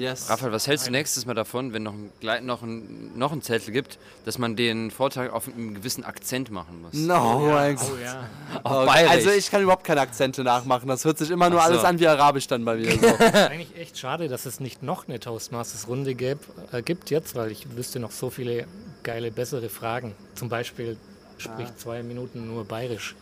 Yes. 0.00 0.30
Raphael, 0.30 0.50
was 0.50 0.66
hältst 0.66 0.86
du 0.86 0.90
nächstes 0.90 1.26
Mal 1.26 1.34
davon, 1.34 1.74
wenn 1.74 1.82
noch 1.82 1.92
ein, 1.92 2.46
noch 2.46 2.62
ein, 2.62 3.18
noch 3.18 3.32
ein 3.32 3.42
Zettel 3.42 3.70
gibt, 3.70 3.98
dass 4.24 4.38
man 4.38 4.56
den 4.56 4.90
Vortrag 4.90 5.30
auf 5.30 5.46
einen 5.46 5.74
gewissen 5.74 6.04
Akzent 6.04 6.50
machen 6.50 6.80
muss? 6.80 6.94
No, 6.94 7.40
mein 7.40 7.76
Gott. 7.76 7.86
Oh 7.92 8.02
ja. 8.02 8.26
Oh, 8.64 8.86
Bayerisch. 8.86 9.10
also 9.10 9.30
ich 9.30 9.50
kann 9.50 9.60
überhaupt 9.60 9.84
keine 9.84 10.00
Akzente 10.00 10.42
nachmachen. 10.42 10.88
Das 10.88 11.04
hört 11.04 11.18
sich 11.18 11.30
immer 11.30 11.50
nur 11.50 11.60
so. 11.60 11.66
alles 11.66 11.84
an 11.84 11.98
wie 12.00 12.06
Arabisch 12.06 12.46
dann 12.46 12.64
bei 12.64 12.76
mir. 12.76 12.92
So. 12.92 13.06
Eigentlich 13.34 13.76
echt 13.76 13.98
schade, 13.98 14.28
dass 14.28 14.46
es 14.46 14.58
nicht 14.58 14.82
noch 14.82 15.06
eine 15.06 15.20
Toastmasters-Runde 15.20 16.14
gäb, 16.14 16.38
äh, 16.72 16.80
gibt 16.80 17.10
jetzt, 17.10 17.34
weil 17.34 17.50
ich 17.50 17.76
wüsste 17.76 18.00
noch 18.00 18.10
so 18.10 18.30
viele 18.30 18.66
geile, 19.02 19.30
bessere 19.30 19.68
Fragen. 19.68 20.14
Zum 20.34 20.48
Beispiel 20.48 20.96
spricht 21.36 21.78
zwei 21.78 22.02
Minuten 22.02 22.46
nur 22.46 22.64
bayerisch. 22.64 23.16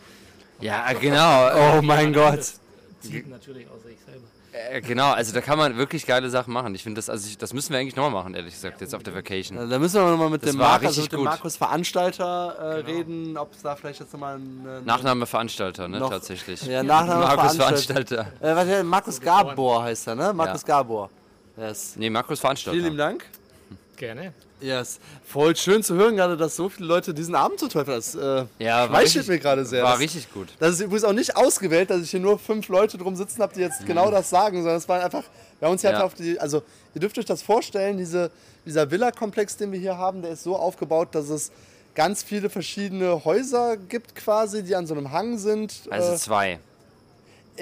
Ja, 0.61 0.93
genau. 0.93 1.77
Oh 1.77 1.81
mein 1.81 2.13
Gott. 2.13 2.37
Das 2.37 2.61
zieht 3.01 3.29
natürlich 3.29 3.67
außer 3.67 3.89
ich 3.89 3.99
selber. 4.05 4.27
Äh, 4.51 4.81
genau, 4.81 5.11
also 5.11 5.31
da 5.33 5.41
kann 5.41 5.57
man 5.59 5.77
wirklich 5.77 6.05
geile 6.07 6.29
Sachen 6.29 6.51
machen. 6.53 6.73
Ich 6.73 6.81
finde 6.83 6.97
das, 6.97 7.09
also 7.09 7.27
ich, 7.27 7.37
das 7.37 7.53
müssen 7.53 7.71
wir 7.71 7.79
eigentlich 7.79 7.95
nochmal 7.95 8.11
machen, 8.23 8.33
ehrlich 8.33 8.53
gesagt, 8.55 8.81
jetzt 8.81 8.95
auf 8.95 9.03
der 9.03 9.13
Vacation. 9.13 9.69
Da 9.69 9.77
müssen 9.77 10.01
wir 10.01 10.09
nochmal 10.09 10.29
mit 10.31 10.41
Das 10.43 10.51
dem, 10.51 10.59
war 10.59 10.69
Markus, 10.71 10.87
also 10.87 11.01
mit 11.03 11.11
dem. 11.11 11.23
Markus 11.23 11.55
Veranstalter 11.57 12.55
äh, 12.59 12.63
reden, 12.79 13.37
ob 13.37 13.53
es 13.53 13.61
da 13.61 13.75
vielleicht 13.75 13.99
jetzt 13.99 14.11
nochmal 14.13 14.37
ein... 14.37 14.83
Nachname 14.85 15.25
Veranstalter, 15.27 15.87
ne, 15.87 15.99
Noch- 15.99 16.09
tatsächlich. 16.09 16.63
Ja, 16.65 16.81
Nachname 16.81 17.25
Markus 17.25 17.55
Veranstalter. 17.57 18.15
Veranstalter. 18.25 18.47
Äh, 18.51 18.55
warte, 18.55 18.83
Markus 18.83 19.21
Gabor 19.21 19.83
heißt 19.83 20.07
er, 20.07 20.15
ne? 20.15 20.33
Markus 20.33 20.65
Gabor. 20.65 21.09
Yes. 21.55 21.93
Nee, 21.95 22.09
Markus 22.09 22.39
Veranstalter. 22.39 22.73
Vielen 22.73 22.85
lieben 22.85 22.97
Dank. 22.97 23.25
Gerne. 23.97 24.33
Yes. 24.61 24.99
Voll 25.25 25.55
schön 25.55 25.83
zu 25.83 25.95
hören 25.95 26.15
gerade, 26.15 26.35
dass 26.35 26.55
so 26.55 26.67
viele 26.69 26.87
Leute 26.87 27.13
diesen 27.13 27.35
Abend 27.35 27.59
so 27.59 27.67
toll 27.67 27.85
fanden. 27.85 27.99
Das 27.99 28.15
äh, 28.15 28.45
Ja, 28.59 28.85
richtig- 28.85 29.27
mir 29.27 29.39
gerade 29.39 29.65
sehr. 29.65 29.83
War 29.83 29.91
das, 29.93 30.01
richtig 30.01 30.31
gut. 30.33 30.49
Das 30.59 30.71
ist 30.73 30.81
übrigens 30.81 31.03
auch 31.05 31.13
nicht 31.13 31.35
ausgewählt, 31.37 31.89
dass 31.89 32.01
ich 32.01 32.11
hier 32.11 32.19
nur 32.19 32.37
fünf 32.39 32.67
Leute 32.67 32.97
drum 32.97 33.15
sitzen 33.15 33.41
habe, 33.41 33.53
die 33.53 33.61
jetzt 33.61 33.85
genau 33.85 34.11
das 34.11 34.29
sagen, 34.29 34.57
sondern 34.57 34.77
es 34.77 34.89
war 34.89 35.03
einfach, 35.03 35.23
wir 35.59 35.65
haben 35.67 35.73
uns 35.73 35.81
hier 35.81 35.91
Mhm. 35.91 35.93
Ja. 35.93 35.99
einfach 36.03 36.13
auf 36.13 36.15
die, 36.15 36.39
also 36.39 36.61
ihr 36.93 37.01
dürft 37.01 37.17
euch 37.17 37.25
das 37.25 37.41
vorstellen, 37.41 37.97
diese, 37.97 38.31
dieser 38.65 38.91
Villa-Komplex, 38.91 39.55
den 39.57 39.71
wir 39.71 39.79
hier 39.79 39.97
haben, 39.97 40.21
der 40.21 40.31
ist 40.31 40.43
so 40.43 40.55
aufgebaut, 40.55 41.09
dass 41.13 41.29
es 41.29 41.51
ganz 41.95 42.23
viele 42.23 42.49
verschiedene 42.49 43.23
Häuser 43.25 43.75
gibt 43.77 44.15
quasi, 44.15 44.63
die 44.63 44.75
an 44.75 44.87
so 44.87 44.93
einem 44.93 45.11
Hang 45.11 45.37
sind. 45.37 45.73
Also 45.89 46.13
Äh, 46.13 46.17
zwei. 46.17 46.59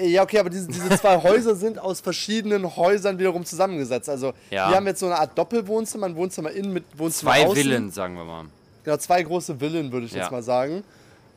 Ja, 0.00 0.22
okay, 0.22 0.38
aber 0.38 0.50
diese, 0.50 0.68
diese 0.68 0.88
zwei 0.90 1.16
Häuser 1.22 1.54
sind 1.54 1.78
aus 1.78 2.00
verschiedenen 2.00 2.76
Häusern 2.76 3.18
wiederum 3.18 3.44
zusammengesetzt. 3.44 4.08
Also 4.08 4.32
Ja. 4.50 4.68
wir 4.70 4.76
haben 4.76 4.86
jetzt 4.86 5.00
so 5.00 5.06
eine 5.06 5.18
Art 5.18 5.36
Doppelwohnzimmer, 5.36 6.06
ein 6.06 6.16
Wohnzimmer 6.16 6.50
innen 6.50 6.72
mit 6.72 6.84
Wohnzimmer 6.96 7.32
Zwei 7.32 7.46
außen. 7.46 7.56
Villen, 7.62 7.90
sagen 7.90 8.14
wir 8.16 8.24
mal. 8.24 8.44
Genau, 8.84 8.96
zwei 8.96 9.22
große 9.22 9.56
Villen, 9.58 9.90
würde 9.92 10.06
ich 10.06 10.12
Ja. 10.12 10.22
jetzt 10.22 10.30
mal 10.32 10.42
sagen. 10.42 10.82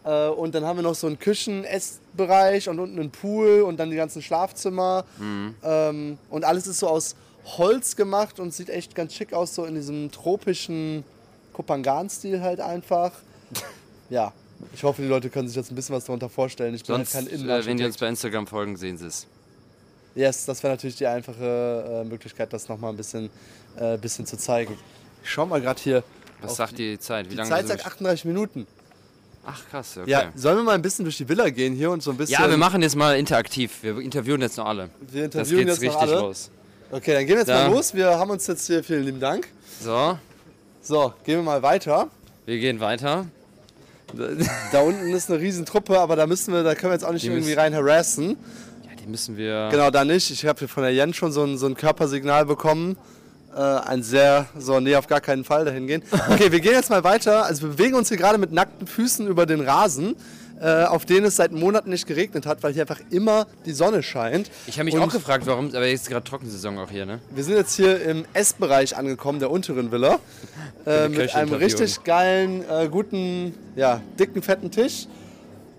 Äh, 0.04 0.28
und 0.30 0.56
dann 0.56 0.66
haben 0.66 0.78
wir 0.78 0.84
noch 0.84 0.96
so 0.96 1.08
einen 1.08 1.20
Küchen-Essbereich 1.20 2.70
und 2.70 2.80
unten 2.80 3.00
einen 3.00 3.12
Pool 3.12 3.62
und 3.62 3.78
dann 3.80 3.90
die 3.90 3.96
ganzen 3.98 4.22
Schlafzimmer. 4.22 5.06
Mhm. 5.18 5.56
Ähm, 5.64 6.18
und 6.30 6.44
alles 6.46 6.68
ist 6.68 6.80
so 6.80 6.88
aus 6.88 7.16
Holz 7.58 7.96
gemacht 7.96 8.40
und 8.40 8.54
sieht 8.54 8.70
echt 8.70 8.96
ganz 8.96 9.14
schick 9.14 9.34
aus, 9.34 9.56
so 9.56 9.66
in 9.66 9.76
diesem 9.76 10.12
tropischen 10.12 11.04
Kopangan-Stil 11.54 12.42
halt 12.42 12.60
einfach. 12.62 13.12
ja, 14.10 14.32
ich 14.74 14.84
hoffe, 14.84 15.02
die 15.02 15.08
Leute 15.08 15.30
können 15.30 15.48
sich 15.48 15.58
jetzt 15.58 15.72
ein 15.72 15.76
bisschen 15.76 15.96
was 15.96 16.06
darunter 16.06 16.30
vorstellen. 16.30 16.74
Ich 16.76 16.84
bin 16.84 16.96
Sonst, 16.98 17.16
halt 17.16 17.30
kein 17.30 17.50
äh, 17.50 17.66
wenn 17.66 17.78
die 17.78 17.86
uns 17.86 17.98
bei 17.98 18.08
Instagram 18.08 18.48
folgen, 18.48 18.76
sehen 18.78 18.98
sie 18.98 19.08
es. 19.08 19.28
Yes, 20.16 20.46
das 20.46 20.62
wäre 20.62 20.74
natürlich 20.74 20.98
die 20.98 21.08
einfache 21.08 22.02
äh, 22.04 22.08
Möglichkeit, 22.08 22.52
das 22.52 22.68
nochmal 22.68 22.92
ein 22.92 22.98
bisschen, 22.98 23.30
äh, 23.78 23.98
bisschen 23.98 24.26
zu 24.26 24.38
zeigen. 24.38 24.78
Ich 25.24 25.30
schau 25.30 25.46
mal 25.46 25.62
gerade 25.62 25.80
hier. 25.82 26.04
Was 26.42 26.56
sagt 26.56 26.78
die 26.78 27.00
Zeit? 27.00 27.26
Wie 27.28 27.30
Die 27.32 27.36
lange 27.36 27.50
Zeit 27.50 27.68
sagt 27.68 27.86
38 27.86 28.26
Minuten. 28.26 28.68
Ach 29.46 29.60
krass, 29.70 29.98
okay. 29.98 30.10
Ja, 30.10 30.32
sollen 30.36 30.58
wir 30.58 30.64
mal 30.64 30.76
ein 30.76 30.82
bisschen 30.82 31.06
durch 31.06 31.18
die 31.18 31.28
Villa 31.28 31.50
gehen 31.50 31.74
hier 31.76 31.92
und 31.92 32.04
so 32.04 32.12
ein 32.12 32.18
bisschen. 32.18 32.34
Ja, 32.42 32.50
wir 32.50 32.58
machen 32.58 32.82
jetzt 32.82 32.96
mal 32.96 33.18
interaktiv. 33.18 33.72
Wir 33.82 33.98
interviewen 34.00 34.42
jetzt 34.42 34.58
noch 34.58 34.66
alle. 34.66 34.90
Wir 35.00 35.28
Das 35.30 35.48
interviewen 35.50 35.68
geht's 35.68 35.82
jetzt 35.82 35.94
noch 35.94 36.02
richtig 36.02 36.16
alle. 36.16 36.28
los. 36.28 36.52
Okay, 36.92 37.14
dann 37.14 37.20
gehen 37.26 37.30
wir 37.36 37.38
jetzt 37.40 37.48
Da. 37.48 37.68
mal 37.70 37.74
los. 37.76 37.94
Wir 37.94 38.08
haben 38.20 38.30
uns 38.32 38.46
jetzt 38.48 38.68
hier, 38.68 38.84
vielen 38.84 39.04
lieben 39.06 39.20
Dank. 39.20 39.48
So, 39.80 40.18
So, 40.82 41.14
gehen 41.24 41.38
wir 41.38 41.44
mal 41.44 41.62
weiter. 41.64 42.10
wir 42.46 42.60
gehen 42.60 42.80
weiter. 42.80 43.26
Da 44.72 44.80
unten 44.82 45.14
ist 45.14 45.30
eine 45.30 45.40
Riesentruppe, 45.40 46.00
aber 46.00 46.16
da 46.16 46.28
müssen 46.28 46.54
wir, 46.54 46.64
da 46.64 46.76
können 46.76 46.92
wir 46.92 46.96
jetzt 46.96 47.06
auch 47.06 47.14
nicht 47.14 47.26
Die 47.26 47.30
irgendwie 47.30 47.54
rein 47.54 47.74
harassen. 47.74 48.38
Ja, 48.84 48.96
die 49.02 49.08
müssen 49.08 49.38
wir. 49.38 49.70
Genau, 49.72 49.90
da 49.90 50.06
nicht. 50.06 50.32
Ich 50.32 50.46
habe 50.46 50.60
hier 50.60 50.68
von 50.68 50.84
der 50.84 50.94
Jen 50.94 51.14
schon 51.14 51.32
so 51.32 51.44
ein, 51.44 51.58
so 51.58 51.66
ein 51.68 51.76
Körpersignal 51.76 52.46
bekommen. 52.46 52.98
Äh, 53.56 53.60
ein 53.60 54.02
sehr, 54.02 54.48
so, 54.58 54.80
nee, 54.80 54.96
auf 54.96 55.08
gar 55.08 55.20
keinen 55.20 55.44
Fall 55.44 55.66
dahin 55.66 55.88
gehen. 55.88 56.04
Okay, 56.30 56.52
wir 56.52 56.62
gehen 56.62 56.74
jetzt 56.74 56.90
mal 56.90 57.04
weiter. 57.04 57.46
Also 57.46 57.64
wir 57.64 57.70
bewegen 57.70 57.96
uns 57.96 58.08
hier 58.08 58.18
gerade 58.18 58.38
mit 58.38 58.52
nackten 58.52 58.88
Füßen 58.88 59.28
über 59.28 59.46
den 59.46 59.60
Rasen, 59.62 60.16
auf 60.66 61.06
den 61.06 61.26
es 61.26 61.38
seit 61.38 61.52
Monaten 61.52 61.90
nicht 61.90 62.06
geregnet 62.06 62.46
hat, 62.46 62.62
weil 62.62 62.74
hier 62.74 62.84
einfach 62.84 63.00
immer 63.10 63.48
die 63.66 63.72
Sonne 63.74 64.04
scheint. 64.04 64.52
Ich 64.68 64.76
habe 64.76 64.86
mich 64.86 64.94
Und 64.94 65.02
auch 65.02 65.12
gefragt, 65.12 65.46
warum, 65.48 65.68
aber 65.70 65.88
jetzt 65.88 66.02
ist 66.04 66.10
gerade 66.10 66.24
Trockensaison 66.24 66.78
auch 66.78 66.90
hier, 66.92 67.06
ne? 67.06 67.20
Wir 67.34 67.44
sind 67.44 67.56
jetzt 67.56 67.76
hier 67.76 68.02
im 68.04 68.26
Essbereich 68.34 68.96
angekommen, 68.96 69.40
der 69.40 69.50
unteren 69.50 69.92
Villa. 69.92 70.20
Äh, 70.86 71.10
mit 71.10 71.34
einem 71.36 71.54
richtig 71.54 72.04
geilen, 72.04 72.64
äh, 72.70 72.88
guten, 72.90 73.56
ja, 73.76 74.02
dicken, 74.20 74.42
fetten 74.42 74.70
Tisch. 74.72 75.08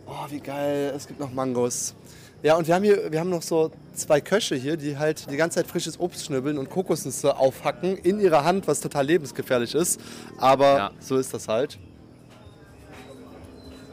Oh, 0.06 0.26
wie 0.30 0.40
geil. 0.40 0.92
Es 0.96 1.06
gibt 1.06 1.20
noch 1.20 1.32
Mangos. 1.32 1.94
Ja, 2.42 2.56
und 2.56 2.66
wir 2.66 2.74
haben 2.74 2.82
hier, 2.82 3.12
wir 3.12 3.20
haben 3.20 3.30
noch 3.30 3.42
so 3.42 3.70
zwei 3.94 4.20
Köche 4.20 4.56
hier, 4.56 4.76
die 4.76 4.98
halt 4.98 5.30
die 5.30 5.36
ganze 5.36 5.56
Zeit 5.60 5.68
frisches 5.68 6.00
Obst 6.00 6.26
schnibbeln 6.26 6.58
und 6.58 6.70
Kokosnüsse 6.70 7.36
aufhacken 7.36 7.96
in 7.96 8.18
ihrer 8.20 8.42
Hand, 8.44 8.66
was 8.66 8.80
total 8.80 9.06
lebensgefährlich 9.06 9.74
ist. 9.76 10.00
Aber 10.38 10.76
Ja. 10.76 10.90
so 10.98 11.16
ist 11.18 11.32
das 11.32 11.46
halt. 11.46 11.78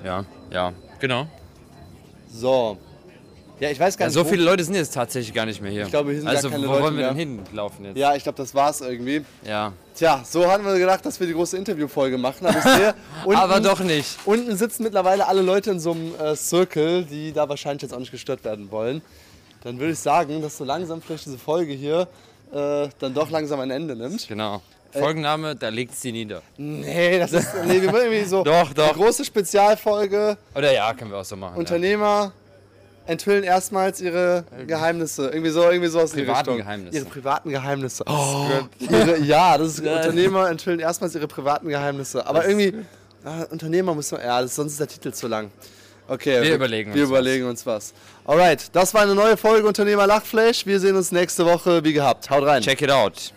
Ja, 0.03 0.25
ja, 0.51 0.73
genau. 0.99 1.27
So. 2.31 2.77
Ja, 3.59 3.69
ich 3.69 3.79
weiß 3.79 3.97
gar 3.97 4.05
Ja, 4.05 4.07
nicht. 4.09 4.13
so 4.13 4.23
wo- 4.25 4.29
viele 4.29 4.43
Leute 4.43 4.63
sind 4.63 4.75
jetzt 4.75 4.93
tatsächlich 4.93 5.33
gar 5.33 5.45
nicht 5.45 5.61
mehr 5.61 5.69
hier. 5.71 5.83
Ich 5.83 5.89
glaube, 5.89 6.11
hier 6.11 6.19
sind 6.21 6.27
gar 6.27 6.35
also, 6.37 6.49
keine 6.49 6.65
wo 6.65 6.71
Leute 6.71 6.83
wollen 6.83 6.95
wir 6.97 7.11
mehr. 7.11 7.13
denn 7.13 7.45
hinlaufen 7.45 7.83
jetzt? 7.85 7.97
Ja, 7.97 8.15
ich 8.15 8.23
glaube, 8.23 8.37
das 8.37 8.55
war's 8.55 8.79
irgendwie. 8.79 9.25
Ja. 9.45 9.73
Tja, 9.95 10.21
so 10.25 10.49
hatten 10.49 10.63
wir 10.63 10.77
gedacht, 10.79 11.05
dass 11.05 11.19
wir 11.19 11.27
die 11.27 11.33
große 11.33 11.57
Interviewfolge 11.57 12.17
machen. 12.17 12.45
Aber 12.47 12.61
sehe, 12.61 12.93
unten, 13.25 13.37
Aber 13.37 13.59
doch 13.59 13.81
nicht. 13.81 14.17
Unten 14.23 14.55
sitzen 14.55 14.83
mittlerweile 14.83 15.27
alle 15.27 15.41
Leute 15.41 15.71
in 15.71 15.79
so 15.81 15.91
einem 15.91 16.15
äh, 16.15 16.35
Circle, 16.37 17.03
die 17.03 17.33
da 17.33 17.49
wahrscheinlich 17.49 17.81
jetzt 17.81 17.93
auch 17.93 17.99
nicht 17.99 18.11
gestört 18.11 18.45
werden 18.45 18.71
wollen. 18.71 19.01
Dann 19.63 19.77
würde 19.77 19.91
ich 19.91 19.99
sagen, 19.99 20.41
dass 20.41 20.57
so 20.57 20.63
langsam 20.63 21.01
vielleicht 21.01 21.25
diese 21.25 21.37
Folge 21.37 21.73
hier 21.73 22.07
äh, 22.53 22.87
dann 22.99 23.13
doch 23.13 23.29
langsam 23.29 23.59
ein 23.59 23.71
Ende 23.71 23.93
nimmt. 23.93 24.25
Genau. 24.29 24.61
Äh, 24.93 24.99
Folgenname, 24.99 25.55
da 25.55 25.69
legt 25.69 25.95
sie 25.95 26.11
nieder. 26.11 26.41
Nee, 26.57 27.19
das 27.19 27.31
ist. 27.33 27.49
Nee, 27.65 27.81
wir 27.81 27.91
wollen 27.91 28.11
irgendwie 28.11 28.29
so. 28.29 28.43
Doch, 28.43 28.73
doch. 28.73 28.85
Eine 28.89 28.93
große 28.93 29.23
Spezialfolge. 29.25 30.37
Oder 30.55 30.71
ja, 30.73 30.93
können 30.93 31.11
wir 31.11 31.17
auch 31.17 31.25
so 31.25 31.35
machen. 31.35 31.57
Unternehmer 31.57 32.31
enthüllen 33.05 33.43
erstmals 33.43 34.01
ihre 34.01 34.45
Geheimnisse. 34.67 35.29
Irgendwie 35.29 35.49
so, 35.49 35.63
irgendwie 35.63 35.87
in 35.87 36.17
die 36.19 36.23
Privaten 36.25 36.37
Richtung. 36.37 36.57
Geheimnisse. 36.57 36.97
Ihre 36.97 37.05
privaten 37.05 37.49
Geheimnisse. 37.49 38.03
Oh, 38.07 38.47
ihre, 38.79 39.17
ja, 39.19 39.57
das 39.57 39.67
ist 39.69 39.79
Ja. 39.85 39.97
Unternehmer 39.97 40.49
enthüllen 40.49 40.79
erstmals 40.79 41.15
ihre 41.15 41.27
privaten 41.27 41.67
Geheimnisse. 41.69 42.25
Aber 42.27 42.39
Das 42.39 42.47
irgendwie, 42.49 42.85
ah, 43.25 43.45
Unternehmer 43.49 43.95
muss 43.95 44.11
man, 44.11 44.21
ja, 44.21 44.41
das, 44.41 44.55
sonst 44.55 44.73
ist 44.73 44.79
der 44.79 44.87
Titel 44.87 45.11
zu 45.11 45.27
lang. 45.27 45.49
Okay, 46.07 46.41
Wir 46.41 46.55
überlegen 46.55 46.93
wir 46.93 47.03
uns 47.03 47.09
überlegen 47.11 47.47
uns 47.47 47.65
was. 47.65 47.93
Alright, 48.25 48.75
das 48.75 48.93
war 48.95 49.01
eine 49.01 49.13
neue 49.13 49.37
Folge 49.37 49.67
Unternehmer 49.67 50.07
Lachfleisch. 50.07 50.65
Wir 50.65 50.79
sehen 50.79 50.95
uns 50.95 51.11
nächste 51.11 51.45
Woche 51.45 51.83
wie 51.83 51.93
gehabt. 51.93 52.29
Haut 52.31 52.43
rein. 52.45 52.61
Check 52.63 52.81
it 52.81 52.89
out. 52.91 53.31